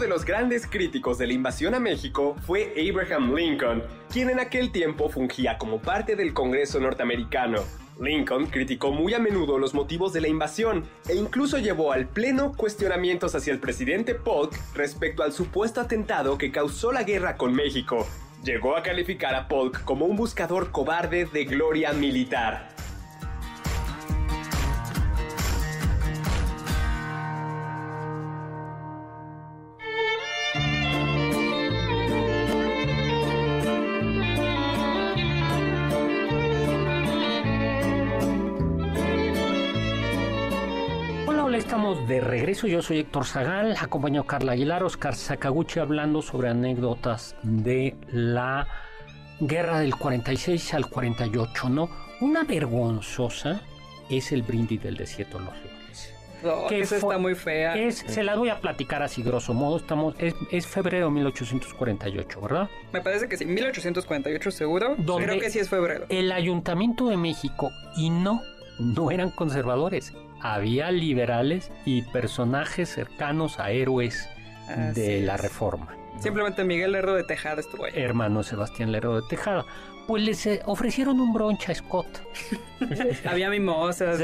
de 0.00 0.08
los 0.08 0.24
grandes 0.24 0.66
críticos 0.66 1.18
de 1.18 1.26
la 1.26 1.34
invasión 1.34 1.74
a 1.74 1.78
México 1.78 2.34
fue 2.46 2.74
Abraham 2.74 3.34
Lincoln, 3.34 3.82
quien 4.10 4.30
en 4.30 4.40
aquel 4.40 4.72
tiempo 4.72 5.10
fungía 5.10 5.58
como 5.58 5.78
parte 5.78 6.16
del 6.16 6.32
Congreso 6.32 6.80
norteamericano. 6.80 7.58
Lincoln 8.00 8.46
criticó 8.46 8.92
muy 8.92 9.12
a 9.12 9.18
menudo 9.18 9.58
los 9.58 9.74
motivos 9.74 10.14
de 10.14 10.22
la 10.22 10.28
invasión 10.28 10.84
e 11.06 11.16
incluso 11.16 11.58
llevó 11.58 11.92
al 11.92 12.08
pleno 12.08 12.52
cuestionamientos 12.56 13.34
hacia 13.34 13.52
el 13.52 13.60
presidente 13.60 14.14
Polk 14.14 14.54
respecto 14.74 15.22
al 15.22 15.34
supuesto 15.34 15.82
atentado 15.82 16.38
que 16.38 16.50
causó 16.50 16.92
la 16.92 17.02
guerra 17.02 17.36
con 17.36 17.54
México. 17.54 18.08
Llegó 18.42 18.76
a 18.76 18.82
calificar 18.82 19.34
a 19.34 19.48
Polk 19.48 19.84
como 19.84 20.06
un 20.06 20.16
buscador 20.16 20.70
cobarde 20.70 21.26
de 21.26 21.44
gloria 21.44 21.92
militar. 21.92 22.79
De 42.20 42.26
regreso. 42.26 42.66
Yo 42.66 42.82
soy 42.82 42.98
Héctor 42.98 43.24
Zagal, 43.24 43.76
acompaño 43.80 44.22
a 44.22 44.26
Carla 44.26 44.52
Aguilar, 44.52 44.82
Oscar 44.82 45.14
Sakaguchi 45.14 45.80
hablando 45.80 46.22
sobre 46.22 46.48
anécdotas 46.48 47.36
de 47.42 47.96
la 48.12 48.66
guerra 49.40 49.80
del 49.80 49.96
46 49.96 50.74
al 50.74 50.86
48, 50.88 51.68
¿no? 51.68 51.90
Una 52.20 52.44
vergonzosa 52.44 53.62
es 54.10 54.32
el 54.32 54.42
brindis 54.42 54.82
del 54.82 54.96
desierto 54.96 55.38
de 55.38 55.44
los 55.44 55.54
no, 56.42 56.68
que 56.68 56.80
esa 56.80 56.96
está 56.96 57.18
muy 57.18 57.34
fea. 57.34 57.76
Es, 57.76 57.98
se 57.98 58.22
la 58.22 58.34
voy 58.34 58.48
a 58.48 58.60
platicar 58.60 59.02
así, 59.02 59.22
grosso 59.22 59.52
modo. 59.52 59.76
Estamos, 59.76 60.14
es, 60.18 60.34
es, 60.50 60.66
febrero 60.66 61.06
de 61.06 61.12
1848, 61.12 62.40
¿verdad? 62.40 62.70
Me 62.94 63.02
parece 63.02 63.28
que 63.28 63.36
sí, 63.36 63.44
1848 63.44 64.50
seguro. 64.50 64.96
Creo 64.96 65.38
que 65.38 65.50
sí 65.50 65.58
es 65.58 65.68
febrero. 65.68 66.06
El 66.08 66.32
Ayuntamiento 66.32 67.08
de 67.08 67.18
México, 67.18 67.70
y 67.94 68.08
no, 68.08 68.40
no 68.78 69.10
eran 69.10 69.30
conservadores, 69.30 70.14
había 70.40 70.90
liberales 70.90 71.70
y 71.84 72.02
personajes 72.02 72.88
cercanos 72.88 73.58
a 73.58 73.70
héroes 73.70 74.28
de 74.94 75.20
la 75.22 75.36
reforma. 75.36 75.88
Simplemente 76.18 76.64
Miguel 76.64 76.92
Lerdo 76.92 77.14
de 77.14 77.24
Tejada 77.24 77.60
estuvo 77.60 77.84
ahí. 77.84 77.92
Hermano 77.94 78.42
Sebastián 78.42 78.92
Lerdo 78.92 79.20
de 79.20 79.26
Tejada. 79.28 79.64
Pues 80.06 80.22
les 80.22 80.46
eh, 80.46 80.60
ofrecieron 80.66 81.20
un 81.20 81.32
brunch 81.32 81.70
a 81.70 81.74
Scott. 81.74 82.06
Había 83.24 83.48
mimosas. 83.48 84.18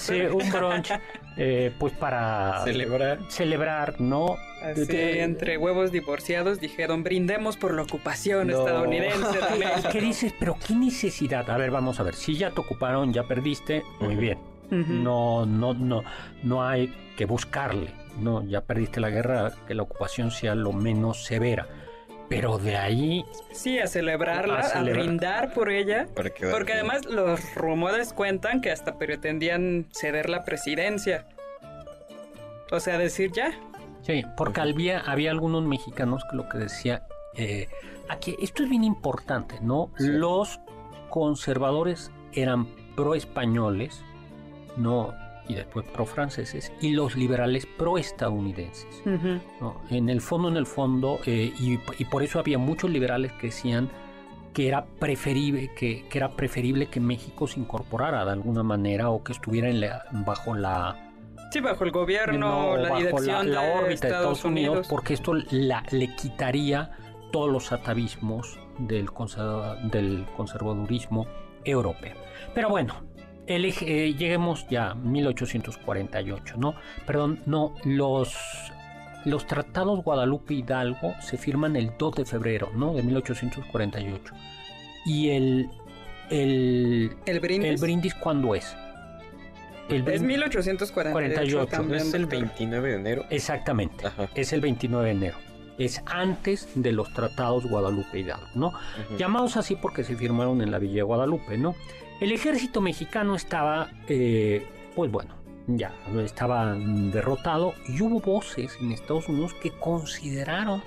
sí, 0.00 0.20
un 0.20 0.50
brunch, 0.50 0.90
eh, 1.36 1.72
pues 1.78 1.92
para 1.94 2.62
celebrar. 2.64 3.18
Celebrar, 3.28 4.00
¿no? 4.00 4.36
entre 4.60 5.56
huevos 5.56 5.92
divorciados 5.92 6.60
dijeron 6.60 7.04
brindemos 7.04 7.56
por 7.56 7.74
la 7.74 7.82
ocupación 7.82 8.50
estadounidense. 8.50 9.38
¿Qué 9.92 10.00
dices? 10.00 10.34
Pero 10.38 10.56
qué 10.66 10.74
necesidad. 10.74 11.48
A 11.48 11.56
ver, 11.56 11.70
vamos 11.70 12.00
a 12.00 12.02
ver. 12.02 12.14
Si 12.14 12.36
ya 12.36 12.50
te 12.50 12.60
ocuparon, 12.60 13.12
ya 13.12 13.22
perdiste, 13.22 13.84
muy 14.00 14.16
bien 14.16 14.57
No, 14.70 15.46
no, 15.46 15.74
no, 15.74 16.02
no 16.42 16.66
hay 16.66 16.94
que 17.16 17.24
buscarle. 17.24 17.92
No, 18.18 18.44
ya 18.44 18.62
perdiste 18.62 19.00
la 19.00 19.10
guerra, 19.10 19.52
que 19.66 19.74
la 19.74 19.82
ocupación 19.82 20.30
sea 20.30 20.54
lo 20.54 20.72
menos 20.72 21.24
severa. 21.24 21.66
Pero 22.28 22.58
de 22.58 22.76
ahí. 22.76 23.24
Sí, 23.52 23.78
a 23.78 23.86
celebrarla, 23.86 24.60
a, 24.60 24.82
brindar 24.82 25.54
por 25.54 25.70
ella. 25.70 26.06
porque 26.14 26.72
además 26.74 27.06
los 27.06 27.54
rumores 27.54 28.12
cuentan 28.12 28.60
que 28.60 28.70
hasta 28.70 28.98
pretendían 28.98 29.86
ceder 29.92 30.28
la 30.28 30.44
presidencia. 30.44 31.26
O 32.70 32.80
sea, 32.80 32.98
decir 32.98 33.32
ya. 33.32 33.52
Sí, 34.02 34.24
porque 34.36 34.60
había, 34.60 35.00
había 35.00 35.30
algunos 35.30 35.64
mexicanos 35.64 36.22
que 36.30 36.36
lo 36.36 36.48
que 36.48 36.58
decía. 36.58 37.06
Eh, 37.34 37.68
aquí, 38.08 38.36
esto 38.40 38.62
es 38.62 38.68
bien 38.68 38.84
importante, 38.84 39.58
¿no? 39.62 39.90
Los 39.98 40.60
conservadores 41.08 42.10
eran 42.32 42.68
pro 42.94 43.14
españoles, 43.14 44.04
no 44.78 45.14
y 45.48 45.54
después 45.54 45.86
pro-franceses, 45.86 46.72
y 46.80 46.90
los 46.90 47.16
liberales 47.16 47.66
pro-estadounidenses. 47.66 49.02
En 49.90 50.08
el 50.10 50.20
fondo, 50.20 50.48
en 50.48 50.56
el 50.56 50.66
fondo, 50.66 51.18
eh, 51.24 51.52
y, 51.58 52.04
por 52.04 52.22
eso 52.22 52.38
había 52.38 52.58
muchos 52.58 52.90
liberales 52.90 53.32
que 53.32 53.46
decían 53.48 53.88
que 54.52 54.68
era 54.68 54.84
preferible 54.84 55.70
que, 55.74 56.06
era 56.12 56.36
preferible 56.36 56.86
que 56.86 57.00
México 57.00 57.46
se 57.46 57.60
incorporara 57.60 58.24
de 58.24 58.32
alguna 58.32 58.62
manera 58.62 59.08
o 59.10 59.22
que 59.22 59.32
estuviera 59.32 60.04
bajo 60.10 60.54
la 60.54 60.96
sí 61.52 61.60
bajo 61.60 61.84
el 61.84 61.92
gobierno 61.92 62.76
la 62.76 62.96
dirección 62.96 63.52
la, 63.52 63.60
órbita 63.60 63.86
de 63.86 63.94
Estados, 63.94 64.44
Unidos, 64.44 64.88
porque 64.88 65.14
esto 65.14 65.34
la, 65.50 65.84
le 65.90 66.14
quitaría 66.16 66.90
todos 67.30 67.50
los 67.50 67.72
atavismos 67.72 68.58
del, 68.78 69.08
del 69.92 70.26
conservadurismo 70.34 71.26
europeo. 71.64 72.16
Pero 72.54 72.70
bueno 72.70 73.07
eh, 73.48 74.14
lleguemos 74.14 74.66
ya 74.68 74.90
a 74.90 74.94
1848, 74.94 76.56
¿no? 76.58 76.74
Perdón, 77.06 77.40
no, 77.46 77.74
los, 77.84 78.36
los 79.24 79.46
tratados 79.46 80.02
Guadalupe 80.04 80.54
Hidalgo 80.54 81.14
se 81.20 81.38
firman 81.38 81.74
el 81.76 81.92
2 81.98 82.14
de 82.16 82.24
febrero, 82.26 82.70
¿no? 82.74 82.94
De 82.94 83.02
1848. 83.02 84.34
Y 85.06 85.30
el... 85.30 85.70
¿El, 86.30 87.16
¿El 87.24 87.40
brindis? 87.40 87.70
El 87.70 87.76
brindis 87.78 88.14
cuándo 88.14 88.54
es? 88.54 88.76
El 89.88 90.06
es 90.06 90.20
1848. 90.20 91.94
es 91.94 92.12
el 92.12 92.26
29 92.26 92.90
de 92.90 92.94
enero? 92.96 93.24
Exactamente, 93.30 94.04
es 94.34 94.52
el 94.52 94.60
29 94.60 95.06
de 95.06 95.10
enero 95.12 95.48
es 95.78 96.02
antes 96.06 96.68
de 96.74 96.90
los 96.90 97.12
tratados 97.12 97.64
Guadalupe 97.64 98.18
Hidalgo, 98.18 98.48
¿no? 98.54 98.72
Llamados 99.16 99.56
así 99.56 99.76
porque 99.76 100.02
se 100.02 100.16
firmaron 100.16 100.60
en 100.60 100.72
la 100.72 100.78
Villa 100.80 100.96
de 100.96 101.02
Guadalupe, 101.02 101.56
¿no? 101.56 101.76
El 102.20 102.32
ejército 102.32 102.80
mexicano 102.80 103.36
estaba, 103.36 103.90
eh, 104.08 104.66
pues 104.96 105.10
bueno, 105.10 105.34
ya 105.68 105.92
estaba 106.24 106.74
derrotado 106.74 107.74
y 107.86 108.02
hubo 108.02 108.20
voces 108.20 108.76
en 108.80 108.90
Estados 108.90 109.28
Unidos 109.28 109.54
que 109.54 109.70
consideraron 109.70 110.82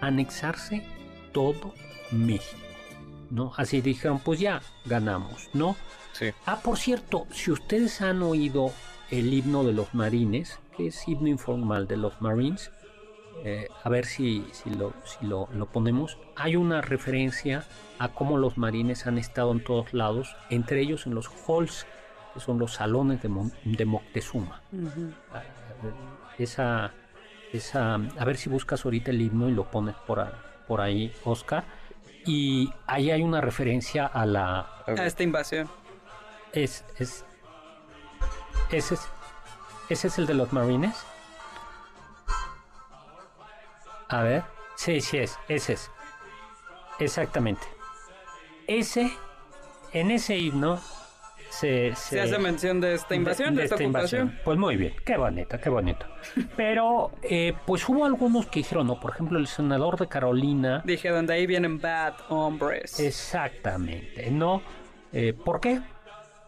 anexarse 0.00 0.84
todo 1.32 1.74
México, 2.12 2.62
¿no? 3.30 3.52
Así 3.56 3.80
dijeron, 3.80 4.20
pues 4.20 4.38
ya 4.38 4.62
ganamos, 4.84 5.50
¿no? 5.52 5.76
Sí. 6.12 6.26
Ah, 6.46 6.60
por 6.62 6.78
cierto, 6.78 7.26
si 7.32 7.50
ustedes 7.50 8.00
han 8.00 8.22
oído 8.22 8.70
el 9.10 9.34
himno 9.34 9.64
de 9.64 9.72
los 9.72 9.94
marines, 9.94 10.60
que 10.76 10.88
es 10.88 11.08
himno 11.08 11.26
informal 11.26 11.88
de 11.88 11.96
los 11.96 12.20
marines, 12.20 12.70
eh, 13.44 13.68
a 13.82 13.88
ver 13.88 14.04
si, 14.06 14.44
si, 14.52 14.70
lo, 14.70 14.92
si 15.04 15.26
lo, 15.26 15.46
ponemos, 15.72 16.18
hay 16.36 16.56
una 16.56 16.80
referencia 16.80 17.64
a 17.98 18.08
cómo 18.08 18.36
los 18.36 18.58
marines 18.58 19.06
han 19.06 19.18
estado 19.18 19.52
en 19.52 19.62
todos 19.62 19.92
lados, 19.94 20.36
entre 20.50 20.80
ellos 20.80 21.06
en 21.06 21.14
los 21.14 21.28
halls, 21.46 21.86
que 22.34 22.40
son 22.40 22.58
los 22.58 22.74
salones 22.74 23.22
de, 23.22 23.30
de 23.64 23.84
Moctezuma. 23.84 24.62
Esa, 26.38 26.92
esa, 27.52 27.94
a 27.94 28.24
ver 28.24 28.36
si 28.36 28.48
buscas 28.48 28.84
ahorita 28.84 29.10
el 29.10 29.20
himno 29.20 29.48
y 29.48 29.52
lo 29.52 29.70
pones 29.70 29.94
por, 30.06 30.26
por 30.66 30.80
ahí, 30.80 31.12
Oscar. 31.24 31.64
Y 32.26 32.70
ahí 32.86 33.10
hay 33.10 33.22
una 33.22 33.40
referencia 33.40 34.06
a 34.06 34.26
la... 34.26 34.82
A 34.86 35.06
esta 35.06 35.22
invasión. 35.22 35.68
Es, 36.52 36.84
es, 36.98 37.24
ese 38.70 38.94
es, 38.94 39.08
ese 39.88 40.08
es 40.08 40.18
el 40.18 40.26
de 40.26 40.34
los 40.34 40.52
marines. 40.52 40.94
A 44.08 44.22
ver. 44.22 44.42
Sí, 44.76 45.00
sí 45.00 45.18
es. 45.18 45.38
Ese 45.48 45.74
es. 45.74 45.90
Exactamente. 46.98 47.62
Ese, 48.66 49.10
en 49.92 50.10
ese 50.10 50.36
himno 50.36 50.80
se, 51.50 51.94
se, 51.94 52.20
hace 52.20 52.38
mención 52.38 52.80
de 52.80 52.94
esta 52.94 53.14
invasión, 53.14 53.54
de, 53.54 53.64
esta, 53.64 53.76
ocupación. 53.76 54.38
Pues 54.44 54.58
muy 54.58 54.76
bien, 54.76 54.94
qué 55.04 55.16
bonito, 55.16 55.58
qué 55.58 55.70
bonito. 55.70 56.06
Pero, 56.56 57.12
eh, 57.22 57.54
pues 57.66 57.88
hubo 57.88 58.04
algunos 58.04 58.46
que 58.46 58.60
dijeron, 58.60 58.86
no, 58.86 59.00
por 59.00 59.12
ejemplo, 59.12 59.38
el 59.38 59.46
senador 59.46 59.98
de 59.98 60.06
Carolina. 60.06 60.82
Dije, 60.84 61.08
donde 61.08 61.34
ahí 61.34 61.46
vienen 61.46 61.80
bad 61.80 62.14
hombres. 62.28 63.00
Exactamente, 63.00 64.30
¿no? 64.30 64.62
Eh, 65.12 65.32
¿Por 65.32 65.60
qué? 65.60 65.80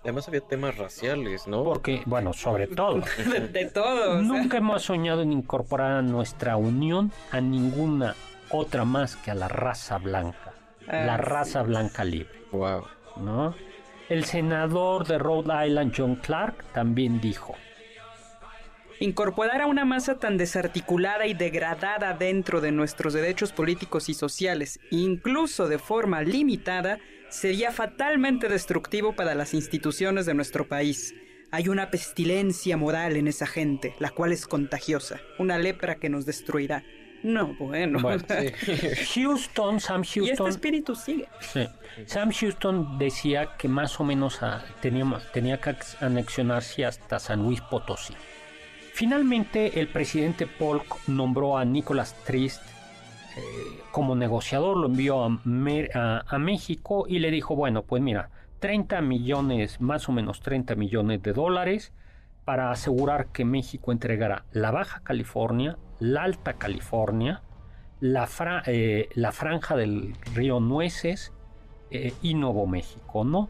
Además 0.03 0.29
había 0.29 0.41
temas 0.41 0.79
raciales, 0.79 1.47
¿no? 1.47 1.63
Porque, 1.63 2.03
bueno, 2.07 2.33
sobre 2.33 2.67
todo. 2.67 3.03
de, 3.53 3.67
todo. 3.67 4.23
Nunca 4.23 4.57
hemos 4.57 4.83
soñado 4.83 5.23
en 5.23 5.33
incorporar 5.33 5.93
a 5.93 6.03
nuestra 6.03 6.57
unión 6.57 7.13
a 7.31 7.41
ninguna 7.41 8.15
otra 8.51 8.85
más 8.85 9.17
que 9.17 9.31
a 9.31 9.35
la 9.35 9.49
raza 9.49 9.99
blanca. 9.99 10.55
la 10.87 11.15
ah, 11.15 11.19
raza 11.19 11.63
blanca 11.63 12.05
libre. 12.05 12.33
Wow. 12.51 12.85
¿No? 13.17 13.55
El 14.09 14.25
senador 14.25 15.07
de 15.07 15.19
Rhode 15.19 15.69
Island, 15.69 15.93
John 15.97 16.17
Clark, 16.17 16.65
también 16.73 17.21
dijo. 17.21 17.55
Incorporar 19.03 19.63
a 19.63 19.67
una 19.67 19.87
masa 19.87 20.19
tan 20.19 20.37
desarticulada 20.37 21.27
y 21.27 21.33
degradada 21.33 22.13
dentro 22.13 22.61
de 22.61 22.71
nuestros 22.71 23.15
derechos 23.15 23.51
políticos 23.51 24.11
y 24.11 24.15
sociales, 24.15 24.79
incluso 24.91 25.69
de 25.69 25.79
forma 25.79 26.21
limitada, 26.21 26.99
sería 27.31 27.73
fatalmente 27.73 28.47
destructivo 28.49 29.15
para 29.15 29.35
las 29.35 29.55
instituciones 29.55 30.27
de 30.27 30.35
nuestro 30.35 30.69
país. 30.69 31.15
Hay 31.51 31.69
una 31.69 31.91
pestilencia 31.91 32.77
moral 32.77 33.17
en 33.17 33.27
esa 33.27 33.47
gente, 33.47 33.95
la 34.01 34.11
cual 34.11 34.33
es 34.33 34.47
contagiosa, 34.47 35.19
una 35.39 35.57
lepra 35.59 35.95
que 35.95 36.11
nos 36.11 36.27
destruirá. 36.27 36.85
No, 37.23 37.55
bueno. 37.59 38.01
Houston, 39.15 39.81
Sam 39.81 40.05
Houston. 40.05 40.25
Y 40.25 40.31
este 40.31 40.49
espíritu 40.49 40.95
sigue. 40.95 41.27
Sam 42.05 42.33
Houston 42.33 42.99
decía 42.99 43.57
que 43.57 43.67
más 43.67 43.99
o 43.99 44.05
menos 44.05 44.43
ah, 44.43 44.63
tenía, 44.83 45.07
tenía 45.33 45.59
que 45.59 45.75
anexionarse 46.01 46.85
hasta 46.85 47.19
San 47.19 47.43
Luis 47.43 47.63
Potosí. 47.63 48.15
Finalmente, 48.93 49.80
el 49.80 49.88
presidente 49.88 50.47
Polk 50.47 51.09
nombró 51.09 51.57
a 51.57 51.64
Nicholas 51.64 52.14
Trist 52.24 52.62
eh, 53.36 53.80
como 53.93 54.14
negociador, 54.14 54.76
lo 54.76 54.86
envió 54.86 55.24
a, 55.24 56.38
México 56.38 57.07
y 57.09 57.20
le 57.20 57.30
dijo, 57.30 57.57
bueno, 57.57 57.82
pues 57.82 58.03
mira, 58.03 58.30
30 58.59 59.01
millones, 59.01 59.80
más 59.80 60.09
o 60.09 60.12
menos 60.12 60.41
30 60.41 60.74
millones 60.74 61.22
de 61.22 61.32
dólares 61.32 61.93
para 62.45 62.70
asegurar 62.70 63.26
que 63.28 63.45
México 63.45 63.93
entregara 63.93 64.45
la 64.53 64.70
Baja 64.70 65.01
California, 65.03 65.78
la 65.99 66.24
Alta 66.24 66.55
California, 66.55 67.43
la, 68.01 68.28
eh, 68.66 69.09
franja 69.32 69.76
del 69.76 70.14
río 70.34 70.61
Nueces 70.61 71.32
eh, 71.91 72.12
y 72.22 72.34
Nuevo 72.34 72.66
México, 72.66 73.24
¿no? 73.24 73.49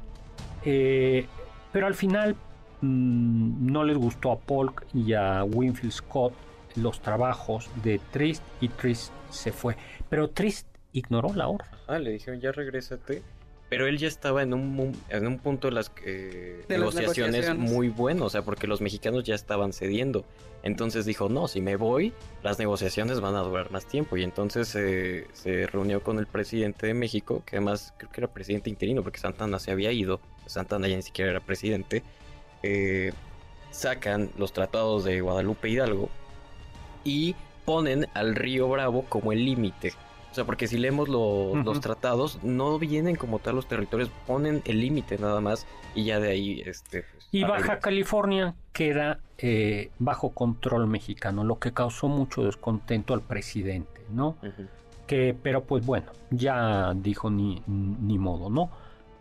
pero 0.63 1.87
al 1.87 1.95
final 1.95 2.37
no 2.83 3.85
les 3.85 3.97
gustó 3.97 4.33
a 4.33 4.39
Polk 4.39 4.87
y 4.95 5.13
a 5.15 5.45
Winfield 5.45 5.93
Scott 5.93 6.33
los 6.77 7.01
trabajos 7.01 7.69
de 7.83 8.01
Trist 8.13 8.43
y 8.61 8.69
Trist 8.69 9.13
se 9.31 9.53
fue. 9.53 9.77
Pero 10.09 10.31
Trist 10.31 10.67
ignoró 10.93 11.35
la 11.35 11.49
orden. 11.49 11.69
Ah, 11.87 11.99
le 11.99 12.11
dijeron 12.11 12.41
ya 12.41 12.53
regrésate. 12.53 13.23
Pero 13.69 13.87
él 13.87 13.99
ya 13.99 14.09
estaba 14.09 14.43
en 14.43 14.53
un, 14.53 14.97
en 15.11 15.27
un 15.29 15.39
punto 15.39 15.69
de 15.69 15.75
las 15.75 15.93
negociaciones, 16.69 17.57
muy 17.57 17.89
bueno, 17.89 18.25
o 18.25 18.31
sea, 18.31 18.43
porque 18.43 18.67
los 18.67 18.81
mexicanos 18.81 19.23
ya 19.23 19.37
estaban 19.37 19.73
cediendo. 19.73 20.25
Entonces 20.65 21.05
dijo, 21.05 21.29
no, 21.29 21.47
si 21.47 21.61
me 21.61 21.77
voy, 21.77 22.13
las 22.43 22.59
negociaciones 22.59 23.21
van 23.21 23.37
a 23.37 23.41
durar 23.41 23.71
más 23.71 23.87
tiempo. 23.87 24.17
Y 24.17 24.25
entonces 24.25 24.69
se 24.69 25.67
reunió 25.69 26.03
con 26.03 26.19
el 26.19 26.27
presidente 26.27 26.89
de 26.89 26.95
México, 26.95 27.45
que 27.47 27.57
además 27.57 27.95
creo 27.97 28.11
que 28.11 28.21
era 28.21 28.33
presidente 28.33 28.71
interino, 28.71 29.05
porque 29.05 29.21
Santana 29.21 29.61
se 29.61 29.71
había 29.71 29.93
ido. 29.93 30.21
Santana 30.47 30.89
ya 30.89 30.97
ni 30.97 31.03
siquiera 31.03 31.31
era 31.31 31.41
presidente. 31.41 32.03
Eh, 32.63 33.13
sacan 33.71 34.31
los 34.37 34.53
tratados 34.53 35.05
de 35.05 35.21
Guadalupe 35.21 35.69
Hidalgo 35.69 36.09
y 37.05 37.35
ponen 37.65 38.07
al 38.15 38.35
río 38.35 38.69
Bravo 38.69 39.05
como 39.09 39.33
el 39.33 39.45
límite. 39.45 39.93
O 40.31 40.35
sea, 40.35 40.45
porque 40.45 40.69
si 40.69 40.79
leemos 40.79 41.09
los 41.09 41.81
tratados, 41.81 42.43
no 42.45 42.79
vienen 42.79 43.17
como 43.17 43.41
tal 43.41 43.57
los 43.57 43.67
territorios, 43.67 44.11
ponen 44.27 44.63
el 44.65 44.81
límite 44.81 45.19
nada 45.19 45.41
más 45.41 45.67
y 45.95 46.05
ya 46.05 46.21
de 46.21 46.31
ahí... 46.31 46.63
Este, 46.65 47.03
pues, 47.03 47.29
y 47.33 47.43
Baja 47.43 47.81
California 47.81 48.55
queda 48.73 49.19
eh, 49.39 49.91
bajo 49.99 50.31
control 50.31 50.87
mexicano, 50.87 51.43
lo 51.43 51.59
que 51.59 51.73
causó 51.73 52.07
mucho 52.07 52.45
descontento 52.45 53.13
al 53.13 53.23
presidente, 53.23 54.03
¿no? 54.11 54.37
que, 55.09 55.35
pero 55.43 55.65
pues 55.65 55.85
bueno, 55.85 56.13
ya 56.31 56.93
dijo 56.95 57.31
ni, 57.31 57.61
ni 57.67 58.17
modo, 58.17 58.49
¿no? 58.51 58.71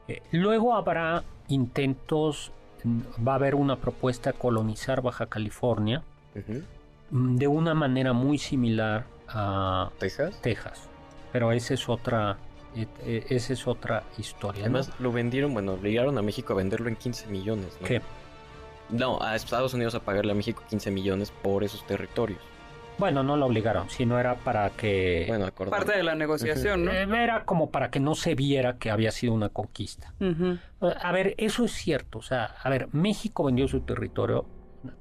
Eh, 0.07 0.21
luego 0.31 0.75
habrá 0.75 1.23
intentos 1.47 2.51
va 2.85 3.33
a 3.33 3.35
haber 3.35 3.55
una 3.55 3.77
propuesta 3.77 4.31
de 4.31 4.37
colonizar 4.37 5.01
Baja 5.01 5.27
California 5.27 6.03
mm, 7.11 7.35
de 7.37 7.47
una 7.47 7.73
manera 7.73 8.13
muy 8.13 8.37
similar 8.37 9.05
a 9.27 9.89
¿Texas? 9.99 10.41
Texas. 10.41 10.89
Pero 11.31 11.51
esa 11.51 11.73
es 11.73 11.87
otra, 11.89 12.37
eh, 12.75 12.87
eh, 13.05 13.25
esa 13.29 13.53
es 13.53 13.67
otra 13.67 14.03
historia. 14.17 14.61
¿no? 14.61 14.77
Además, 14.77 14.91
lo 14.99 15.11
vendieron, 15.11 15.53
bueno, 15.53 15.73
obligaron 15.73 16.17
a 16.17 16.21
México 16.21 16.53
a 16.53 16.55
venderlo 16.55 16.89
en 16.89 16.95
15 16.95 17.27
millones, 17.27 17.77
¿no? 17.79 17.87
¿Qué? 17.87 18.01
No, 18.89 19.21
a 19.21 19.35
Estados 19.35 19.73
Unidos 19.73 19.93
a 19.93 19.99
pagarle 19.99 20.31
a 20.31 20.35
México 20.35 20.63
15 20.67 20.89
millones 20.89 21.31
por 21.31 21.63
esos 21.63 21.85
territorios. 21.85 22.41
Bueno, 22.99 23.23
no 23.23 23.37
lo 23.37 23.45
obligaron, 23.45 23.89
sino 23.89 24.19
era 24.19 24.35
para 24.35 24.69
que... 24.71 25.25
Bueno. 25.27 25.47
Parte 25.69 25.95
de 25.97 26.03
la 26.03 26.15
negociación, 26.15 26.85
¿no? 26.85 26.91
Eh, 26.91 27.07
Era 27.23 27.45
como 27.45 27.71
para 27.71 27.89
que 27.89 27.99
no 27.99 28.13
se 28.13 28.35
viera 28.35 28.77
que 28.77 28.91
había 28.91 29.11
sido 29.11 29.33
una 29.33 29.49
conquista. 29.49 30.13
Ujú. 30.19 30.57
A 30.81 31.11
ver, 31.11 31.33
eso 31.37 31.63
es 31.65 31.71
cierto. 31.71 32.19
O 32.19 32.21
sea, 32.21 32.45
a 32.61 32.69
ver, 32.69 32.89
México 32.91 33.43
vendió 33.45 33.67
su 33.67 33.79
territorio. 33.81 34.45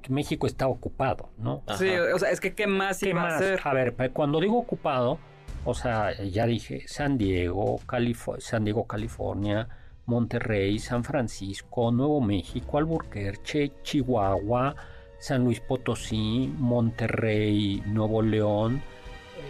México 0.09 0.47
está 0.47 0.67
ocupado, 0.67 1.29
¿no? 1.37 1.63
Ajá. 1.67 1.77
Sí, 1.77 1.89
o 1.89 2.17
sea, 2.19 2.31
es 2.31 2.39
que 2.39 2.53
¿qué 2.53 2.67
más 2.67 2.99
¿Qué 2.99 3.09
iba 3.09 3.21
a 3.21 3.25
más? 3.25 3.35
hacer? 3.35 3.59
A 3.63 3.73
ver, 3.73 3.93
cuando 4.11 4.39
digo 4.41 4.57
ocupado, 4.57 5.19
o 5.65 5.73
sea, 5.73 6.13
ya 6.23 6.45
dije 6.45 6.83
San 6.87 7.17
Diego, 7.17 7.79
Califo- 7.87 8.39
San 8.41 8.65
Diego, 8.65 8.85
California, 8.87 9.69
Monterrey, 10.05 10.79
San 10.79 11.03
Francisco, 11.05 11.91
Nuevo 11.91 12.19
México, 12.19 12.77
Alburquerque, 12.77 13.71
Chihuahua, 13.83 14.75
San 15.19 15.43
Luis 15.43 15.59
Potosí, 15.59 16.53
Monterrey, 16.57 17.83
Nuevo 17.85 18.21
León, 18.21 18.81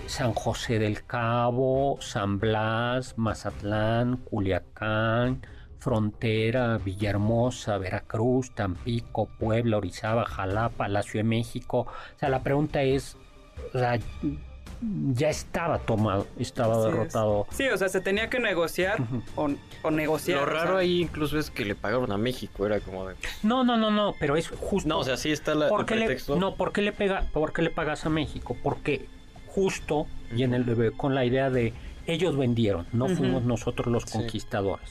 San 0.08 0.34
José 0.34 0.80
del 0.80 1.06
Cabo, 1.06 1.98
San 2.02 2.40
Blas, 2.40 3.18
Mazatlán, 3.18 4.18
Culiacán, 4.18 5.42
Frontera, 5.80 6.78
Villahermosa, 6.78 7.78
Veracruz, 7.78 8.52
Tampico, 8.54 9.30
Puebla, 9.40 9.78
Orizaba, 9.78 10.26
Jalapa, 10.26 10.88
la 10.88 11.04
Ciudad 11.04 11.24
de 11.24 11.30
México. 11.30 11.88
O 11.88 12.20
sea, 12.20 12.30
la 12.30 12.44
pregunta 12.44 12.82
es, 12.82 13.18
ya 15.14 15.30
estaba 15.30 15.80
tomado, 15.80 16.26
estaba 16.38 16.76
Así 16.78 16.86
es. 16.88 16.94
derrotado. 16.94 17.48
Sí, 17.52 17.68
o 17.68 17.78
sea, 17.78 17.90
se 17.90 18.00
tenía 18.02 18.30
que 18.30 18.40
negociar 18.40 18.98
o, 19.36 19.50
o 19.84 19.92
negociar. 19.92 20.38
Lo 20.40 20.44
o 20.44 20.48
sea, 20.50 20.64
raro 20.66 20.78
ahí 20.78 21.02
incluso 21.02 21.38
es 21.38 21.52
que 21.52 21.66
le 21.66 21.76
pagaron 21.76 22.12
a 22.12 22.18
México, 22.18 22.66
era 22.66 22.80
como 22.80 23.08
de... 23.08 23.16
No, 23.44 23.64
no, 23.64 23.78
no, 23.78 23.92
no, 23.92 24.14
pero 24.20 24.38
es 24.38 24.48
justo. 24.50 24.88
No, 24.88 25.00
o 25.00 25.04
sea, 25.04 25.18
sí 25.18 25.32
está 25.32 25.54
la, 25.56 25.66
el 25.66 25.70
¿Por 25.70 25.86
qué 25.86 25.96
le, 25.96 26.06
pretexto. 26.06 26.36
no, 26.38 26.56
¿por 26.56 26.72
qué 26.72 26.82
le 26.82 26.92
pega, 26.94 27.26
por 27.34 27.52
qué 27.54 27.62
le 27.62 27.70
pagas 27.72 28.06
a 28.06 28.10
México? 28.10 28.56
Porque 28.64 29.06
justo 29.48 30.08
y 30.36 30.44
en 30.44 30.54
el 30.54 30.94
con 30.96 31.16
la 31.16 31.26
idea 31.26 31.50
de 31.50 31.74
ellos 32.08 32.38
vendieron, 32.38 32.88
no 32.94 33.08
fuimos 33.10 33.44
nosotros 33.44 33.88
los 33.88 34.04
Sí. 34.04 34.18
conquistadores. 34.18 34.90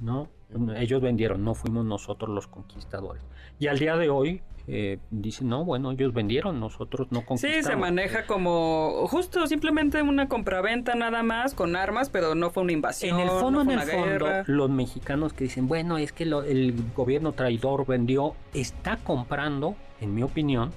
¿No? 0.00 0.28
Ellos 0.76 1.00
vendieron, 1.00 1.44
no 1.44 1.54
fuimos 1.54 1.84
nosotros 1.84 2.30
los 2.30 2.46
conquistadores. 2.46 3.22
Y 3.58 3.66
al 3.68 3.78
día 3.78 3.96
de 3.96 4.10
hoy 4.10 4.42
eh, 4.72 4.98
dicen, 5.10 5.48
no, 5.48 5.64
bueno, 5.64 5.90
ellos 5.90 6.14
vendieron, 6.14 6.60
nosotros 6.60 7.08
no 7.10 7.24
conquistamos. 7.26 7.56
Sí, 7.56 7.62
se 7.64 7.74
maneja 7.74 8.24
como 8.26 9.06
justo 9.08 9.46
simplemente 9.48 10.00
una 10.00 10.28
compraventa 10.28 10.94
nada 10.94 11.24
más 11.24 11.54
con 11.54 11.74
armas, 11.74 12.08
pero 12.08 12.34
no 12.36 12.50
fue 12.50 12.62
una 12.62 12.72
invasión. 12.72 13.16
En 13.18 13.24
el 13.24 13.30
fondo, 13.30 13.64
no 13.64 13.72
en 13.72 13.80
el 13.80 13.88
fondo, 13.88 14.26
los 14.46 14.70
mexicanos 14.70 15.32
que 15.32 15.44
dicen, 15.44 15.66
bueno, 15.66 15.98
es 15.98 16.12
que 16.12 16.24
lo- 16.24 16.44
el 16.44 16.74
gobierno 16.94 17.32
traidor 17.32 17.84
vendió, 17.84 18.34
está 18.54 18.96
comprando, 18.98 19.74
en 20.00 20.14
mi 20.14 20.22
opinión, 20.22 20.70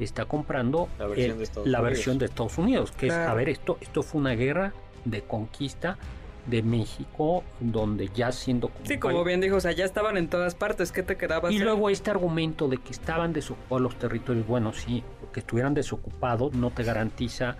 está 0.00 0.24
comprando 0.24 0.88
La 0.98 1.06
versión 1.06 1.36
de 1.38 1.44
Estados 1.44 1.68
la 1.68 1.78
Unidos. 1.80 1.92
versión 1.96 2.18
de 2.18 2.24
Estados 2.24 2.58
Unidos, 2.58 2.92
que 2.92 3.06
es, 3.08 3.12
a 3.12 3.34
ver, 3.34 3.48
esto, 3.50 3.76
esto 3.82 4.02
fue 4.02 4.20
una 4.22 4.32
guerra 4.32 4.72
de 5.04 5.20
conquista 5.22 5.98
de 6.46 6.62
México, 6.62 7.42
donde 7.60 8.08
ya 8.14 8.32
siendo... 8.32 8.70
Sí, 8.82 8.98
como 8.98 9.24
bien 9.24 9.40
dijo, 9.40 9.56
o 9.56 9.60
sea, 9.60 9.72
ya 9.72 9.84
estaban 9.84 10.16
en 10.16 10.28
todas 10.28 10.54
partes. 10.54 10.92
¿Qué 10.92 11.02
te 11.02 11.16
quedaba 11.16 11.50
Y 11.50 11.56
hacer? 11.56 11.66
luego 11.66 11.90
este 11.90 12.10
argumento 12.10 12.68
de 12.68 12.78
que 12.78 12.92
estaban 12.92 13.32
desocupados 13.32 13.82
los 13.82 13.98
territorios, 13.98 14.46
bueno, 14.46 14.72
sí, 14.72 15.02
que 15.32 15.40
estuvieran 15.40 15.74
desocupados 15.74 16.52
no 16.54 16.70
te 16.70 16.82
garantiza 16.82 17.56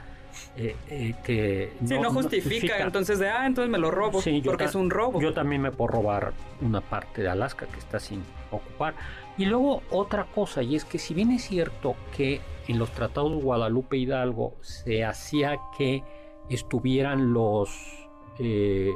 eh, 0.57 0.77
eh, 0.89 1.15
que... 1.25 1.73
Sí, 1.85 1.99
no, 1.99 2.11
justifica, 2.11 2.79
entonces 2.83 3.19
de, 3.19 3.29
ah, 3.29 3.47
entonces 3.47 3.71
me 3.71 3.79
lo 3.79 3.91
robo, 3.91 4.21
Sí, 4.21 4.43
porque 4.45 4.65
es 4.65 4.75
un 4.75 4.91
robo. 4.91 5.21
Yo 5.21 5.33
también 5.33 5.63
me 5.63 5.71
puedo 5.71 5.89
robar 5.89 6.33
una 6.61 6.81
parte 6.81 7.23
de 7.23 7.29
Alaska 7.29 7.67
que 7.67 7.79
está 7.79 7.99
sin 8.01 8.23
ocupar. 8.51 8.95
Y 9.37 9.47
luego 9.47 9.83
otra 9.91 10.27
cosa, 10.27 10.63
y 10.63 10.77
es 10.77 10.85
que 10.85 10.99
si 10.99 11.15
bien 11.15 11.31
es 11.31 11.45
cierto 11.45 11.97
que 12.17 12.41
en 12.69 12.79
los 12.79 12.91
tratados 12.93 13.33
de 13.33 13.43
Guadalupe 13.43 13.97
Hidalgo 13.97 14.55
se 14.61 15.05
hacía 15.05 15.59
que 15.77 16.03
estuvieran 16.49 17.33
los... 17.33 18.04
eh, 18.39 18.93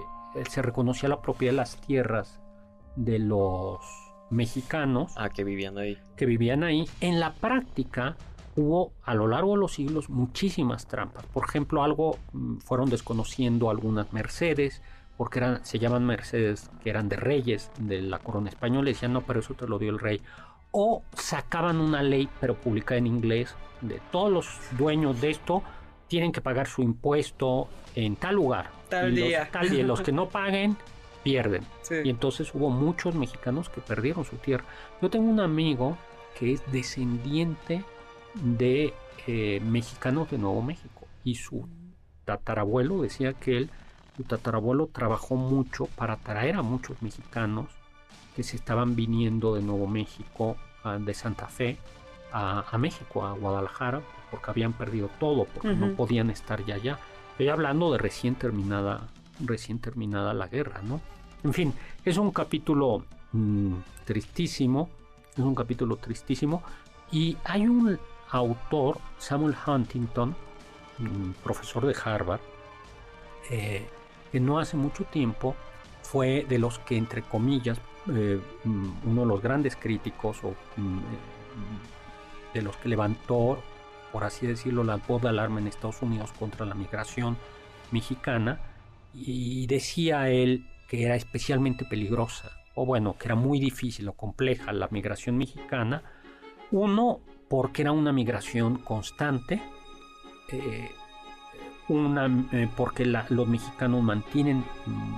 se 0.49 0.63
reconocía 0.63 1.09
la 1.09 1.21
propiedad 1.21 1.53
de 1.53 1.57
las 1.57 1.77
tierras 1.77 2.41
de 2.97 3.19
los 3.19 3.79
mexicanos 4.31 5.13
Ah, 5.17 5.31
que 5.31 5.45
vivían 5.45 5.79
ahí. 5.79 5.99
que 6.17 6.27
vivían 6.27 6.63
ahí, 6.65 6.89
en 7.01 7.21
la 7.21 7.35
práctica 7.35 8.17
hubo 8.57 8.93
a 9.05 9.15
lo 9.15 9.29
largo 9.29 9.53
de 9.53 9.59
los 9.59 9.73
siglos 9.73 10.11
muchísimas 10.11 10.87
trampas. 10.87 11.25
Por 11.27 11.45
ejemplo, 11.49 11.83
algo 11.85 12.19
mm, 12.33 12.59
fueron 12.59 12.91
desconociendo 12.91 13.71
algunas 13.71 14.13
Mercedes, 14.13 14.83
porque 15.17 15.39
eran, 15.39 15.65
se 15.65 15.79
llaman 15.79 16.05
Mercedes 16.05 16.71
que 16.83 16.91
eran 16.91 17.09
de 17.09 17.17
reyes 17.17 17.71
de 17.79 18.03
la 18.03 18.19
corona 18.19 18.49
española, 18.49 18.91
y 18.91 18.93
decían, 18.95 19.13
no, 19.13 19.23
pero 19.23 19.41
eso 19.41 19.55
te 19.55 19.69
lo 19.69 19.79
dio 19.79 19.91
el 19.91 19.99
rey. 19.99 20.21
O 20.73 21.03
sacaban 21.15 21.81
una 21.81 22.03
ley, 22.03 22.29
pero 22.41 22.55
publicada 22.55 22.99
en 22.99 23.07
inglés, 23.07 23.55
de 23.81 24.01
todos 24.11 24.31
los 24.33 24.61
dueños 24.77 25.21
de 25.21 25.31
esto 25.31 25.63
tienen 26.09 26.33
que 26.33 26.41
pagar 26.41 26.67
su 26.67 26.83
impuesto 26.83 27.69
en 27.95 28.17
tal 28.17 28.35
lugar. 28.37 28.71
Tal 28.89 29.13
Y 29.13 29.21
los- 29.21 29.29
día. 29.29 29.49
tal 29.51 29.69
día. 29.71 29.85
Los 29.85 30.01
que 30.01 30.13
no 30.13 30.29
paguen, 30.31 30.77
pierden. 31.23 31.63
Sí. 31.83 31.97
Y 32.05 32.11
entonces 32.11 32.51
hubo 32.55 32.71
muchos 32.71 33.15
mexicanos 33.15 33.69
que 33.69 33.81
perdieron 33.81 34.25
su 34.25 34.37
tierra. 34.37 34.65
Yo 35.03 35.11
tengo 35.11 35.29
un 35.31 35.41
amigo 35.41 35.97
que 36.39 36.53
es 36.55 36.63
descendiente 36.73 37.85
de 38.35 38.95
eh, 39.27 39.61
mexicanos 39.65 40.31
de 40.31 40.39
Nuevo 40.39 40.63
México 40.63 41.07
y 41.25 41.35
su 41.35 41.69
tatarabuelo 42.25 43.03
decía 43.03 43.33
que 43.33 43.57
él, 43.57 43.71
su 44.17 44.25
tatarabuelo 44.25 44.87
trabajó 44.89 45.37
mucho 45.37 45.87
para 45.87 46.17
traer 46.17 46.57
a 46.57 46.63
muchos 46.63 47.01
mexicanos 47.03 47.67
que 48.37 48.43
se 48.43 48.57
estaban 48.57 48.95
viniendo 48.97 49.55
de 49.55 49.63
Nuevo 49.63 49.87
México, 49.87 50.57
ah, 50.85 50.99
de 51.01 51.13
Santa 51.15 51.49
Fe, 51.49 51.77
a, 52.33 52.65
a 52.71 52.79
México, 52.79 53.25
a 53.27 53.33
Guadalajara, 53.33 54.01
porque 54.31 54.51
habían 54.51 54.73
perdido 54.73 55.11
todo, 55.19 55.45
porque 55.45 55.75
no 55.75 55.95
podían 55.95 56.31
estar 56.31 56.65
ya 56.65 56.77
allá. 56.77 56.99
Estoy 57.33 57.49
hablando 57.49 57.93
de 57.93 57.99
recién 57.99 58.35
terminada, 58.35 59.09
recién 59.41 59.79
terminada 59.79 60.35
la 60.35 60.49
guerra, 60.49 60.81
¿no? 60.83 61.01
En 61.45 61.55
fin, 61.55 61.73
es 62.05 62.17
un 62.17 62.31
capítulo 62.33 63.05
mm, 63.33 63.75
tristísimo, 64.05 64.89
es 65.33 65.45
un 65.45 65.55
capítulo 65.55 65.97
tristísimo, 65.97 66.63
y 67.13 67.37
hay 67.45 67.67
un 67.67 67.99
autor, 68.31 68.99
Samuel 69.19 69.55
Huntington, 69.67 70.35
mm, 70.99 71.31
profesor 71.43 71.87
de 71.87 71.97
Harvard, 72.05 72.41
eh, 73.51 73.89
que 74.31 74.41
no 74.41 74.59
hace 74.59 74.77
mucho 74.77 75.05
tiempo 75.05 75.55
fue 76.03 76.45
de 76.49 76.59
los 76.59 76.79
que, 76.81 76.97
entre 76.97 77.23
comillas, 77.23 77.79
eh, 78.11 78.41
mm, 78.65 78.89
uno 79.05 79.21
de 79.23 79.27
los 79.27 79.43
grandes 79.43 79.77
críticos 79.77 80.43
o 80.43 80.55
mm, 80.77 80.99
eh, 80.99 81.03
de 82.55 82.63
los 82.63 82.77
que 82.77 82.89
levantó, 82.89 83.59
por 84.13 84.25
así 84.25 84.47
decirlo, 84.47 84.85
la 84.85 84.97
voz 84.97 85.23
de 85.23 85.29
alarma 85.29 85.61
en 85.61 85.67
Estados 85.67 86.01
Unidos 86.03 86.33
contra 86.39 86.65
la 86.67 86.75
migración 86.75 87.37
mexicana 87.91 88.59
y 89.15 89.67
decía 89.67 90.29
él 90.31 90.67
que 90.89 91.05
era 91.05 91.17
especialmente 91.17 91.85
peligrosa 91.85 92.51
o 92.75 92.87
bueno, 92.87 93.17
que 93.19 93.27
era 93.29 93.35
muy 93.35 93.59
difícil 93.59 94.09
o 94.09 94.13
compleja 94.13 94.73
la 94.73 94.89
migración 94.91 95.37
mexicana. 95.37 96.03
Uno, 96.71 97.21
porque 97.49 97.83
era 97.83 97.93
una 97.93 98.13
migración 98.13 98.77
constante, 98.79 99.61
eh, 100.53 100.91
una, 101.89 102.27
eh, 102.53 102.69
porque 102.77 103.05
la- 103.07 103.27
los 103.31 103.49
mexicanos 103.49 104.03
mantienen 104.03 104.65
mm, 104.87 105.15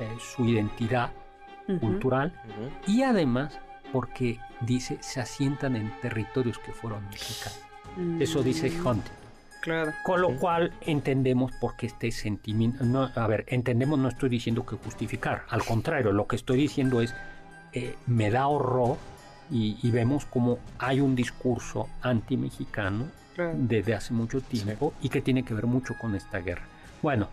eh, 0.00 0.16
su 0.18 0.44
identidad 0.46 1.12
cultural 1.80 2.32
y 2.86 3.02
además 3.02 3.58
porque 3.92 4.38
dice 4.60 4.98
se 5.00 5.20
asientan 5.20 5.76
en 5.76 5.90
territorios 6.00 6.58
que 6.58 6.72
fueron 6.72 7.04
mexicanos. 7.08 7.58
Eso 8.20 8.42
dice 8.42 8.70
Mm, 8.70 8.86
Hunting. 8.86 9.12
Claro. 9.62 9.92
Con 10.04 10.20
lo 10.20 10.36
cual 10.38 10.72
entendemos 10.80 11.52
por 11.60 11.76
qué 11.76 11.86
este 11.86 12.10
sentimiento. 12.10 12.84
No, 12.84 13.10
a 13.14 13.26
ver, 13.28 13.44
entendemos, 13.48 13.98
no 13.98 14.08
estoy 14.08 14.28
diciendo 14.28 14.66
que 14.66 14.76
justificar. 14.76 15.44
Al 15.48 15.64
contrario, 15.64 16.10
lo 16.12 16.26
que 16.26 16.34
estoy 16.36 16.58
diciendo 16.58 17.00
es, 17.00 17.14
eh, 17.72 17.94
me 18.06 18.30
da 18.30 18.48
horror 18.48 18.96
y, 19.50 19.78
y 19.82 19.90
vemos 19.92 20.24
como 20.26 20.58
hay 20.78 21.00
un 21.00 21.14
discurso 21.14 21.88
anti-mexicano 22.02 23.06
claro. 23.36 23.52
desde 23.56 23.94
hace 23.94 24.12
mucho 24.12 24.40
tiempo 24.40 24.94
y 25.00 25.08
que 25.08 25.20
tiene 25.20 25.44
que 25.44 25.54
ver 25.54 25.66
mucho 25.66 25.94
con 25.96 26.14
esta 26.16 26.38
guerra. 26.38 26.64
Bueno, 27.00 27.28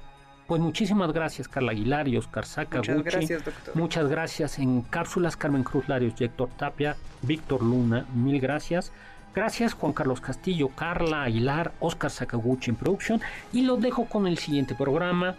pues 0.47 0.62
muchísimas 0.62 1.12
gracias 1.14 1.47
Carla 1.47 1.72
Aguilar 1.72 2.07
y 2.07 2.18
Oscar 2.18 2.43
Muchas 2.43 2.49
Sakaguchi. 2.53 2.91
gracias, 3.03 3.45
doctor. 3.45 3.76
Muchas 3.76 4.07
gracias 4.07 4.60
en 4.60 4.82
cápsulas 4.84 5.36
Carmen 5.38 5.64
Cruz 5.64 5.88
Larios 5.89 6.14
y 6.20 6.26
Héctor 6.26 6.49
Tapia, 6.57 6.95
Víctor 7.24 7.64
Luna, 7.64 8.05
mil 8.14 8.39
gracias. 8.39 8.91
Gracias 9.39 9.73
Juan 9.73 9.93
Carlos 9.93 10.19
Castillo, 10.19 10.67
Carla 10.67 11.23
Aguilar, 11.23 11.71
Oscar 11.79 12.11
Sakaguchi 12.11 12.71
en 12.71 12.75
producción 12.75 13.21
y 13.53 13.61
los 13.61 13.79
dejo 13.79 14.03
con 14.03 14.27
el 14.27 14.37
siguiente 14.37 14.75
programa 14.75 15.33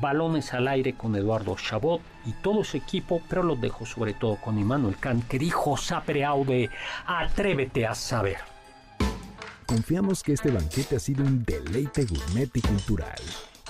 balones 0.00 0.54
al 0.54 0.68
aire 0.68 0.94
con 0.94 1.14
Eduardo 1.16 1.54
Chabot 1.56 2.00
y 2.24 2.32
todo 2.32 2.64
su 2.64 2.78
equipo, 2.78 3.20
pero 3.28 3.42
los 3.42 3.60
dejo 3.60 3.84
sobre 3.84 4.14
todo 4.14 4.36
con 4.36 4.58
Immanuel 4.58 4.96
Kant, 4.96 5.28
que 5.28 5.38
dijo 5.38 5.76
Sapere 5.76 6.24
Aude, 6.24 6.70
atrévete 7.04 7.86
a 7.86 7.94
saber. 7.94 8.38
Confiamos 9.66 10.22
que 10.22 10.32
este 10.32 10.50
banquete 10.50 10.96
ha 10.96 11.00
sido 11.00 11.22
un 11.22 11.44
deleite 11.44 12.06
gourmet 12.06 12.48
y 12.54 12.60
cultural. 12.62 13.20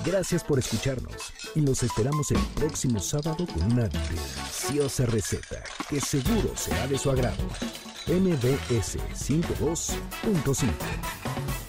Gracias 0.05 0.45
por 0.45 0.61
escucharnos 0.61 1.33
y 1.57 1.61
nos 1.61 1.83
esperamos 1.83 2.31
el 2.31 2.41
próximo 2.55 3.01
sábado 3.01 3.49
con 3.53 3.73
una 3.73 3.89
deliciosa 3.89 5.07
receta 5.07 5.61
que 5.91 6.01
seguro 6.01 6.53
será 6.55 6.87
de 6.87 6.99
su 6.99 7.11
agrado. 7.11 7.43
MBS 8.09 8.97
52.5. 9.15 11.62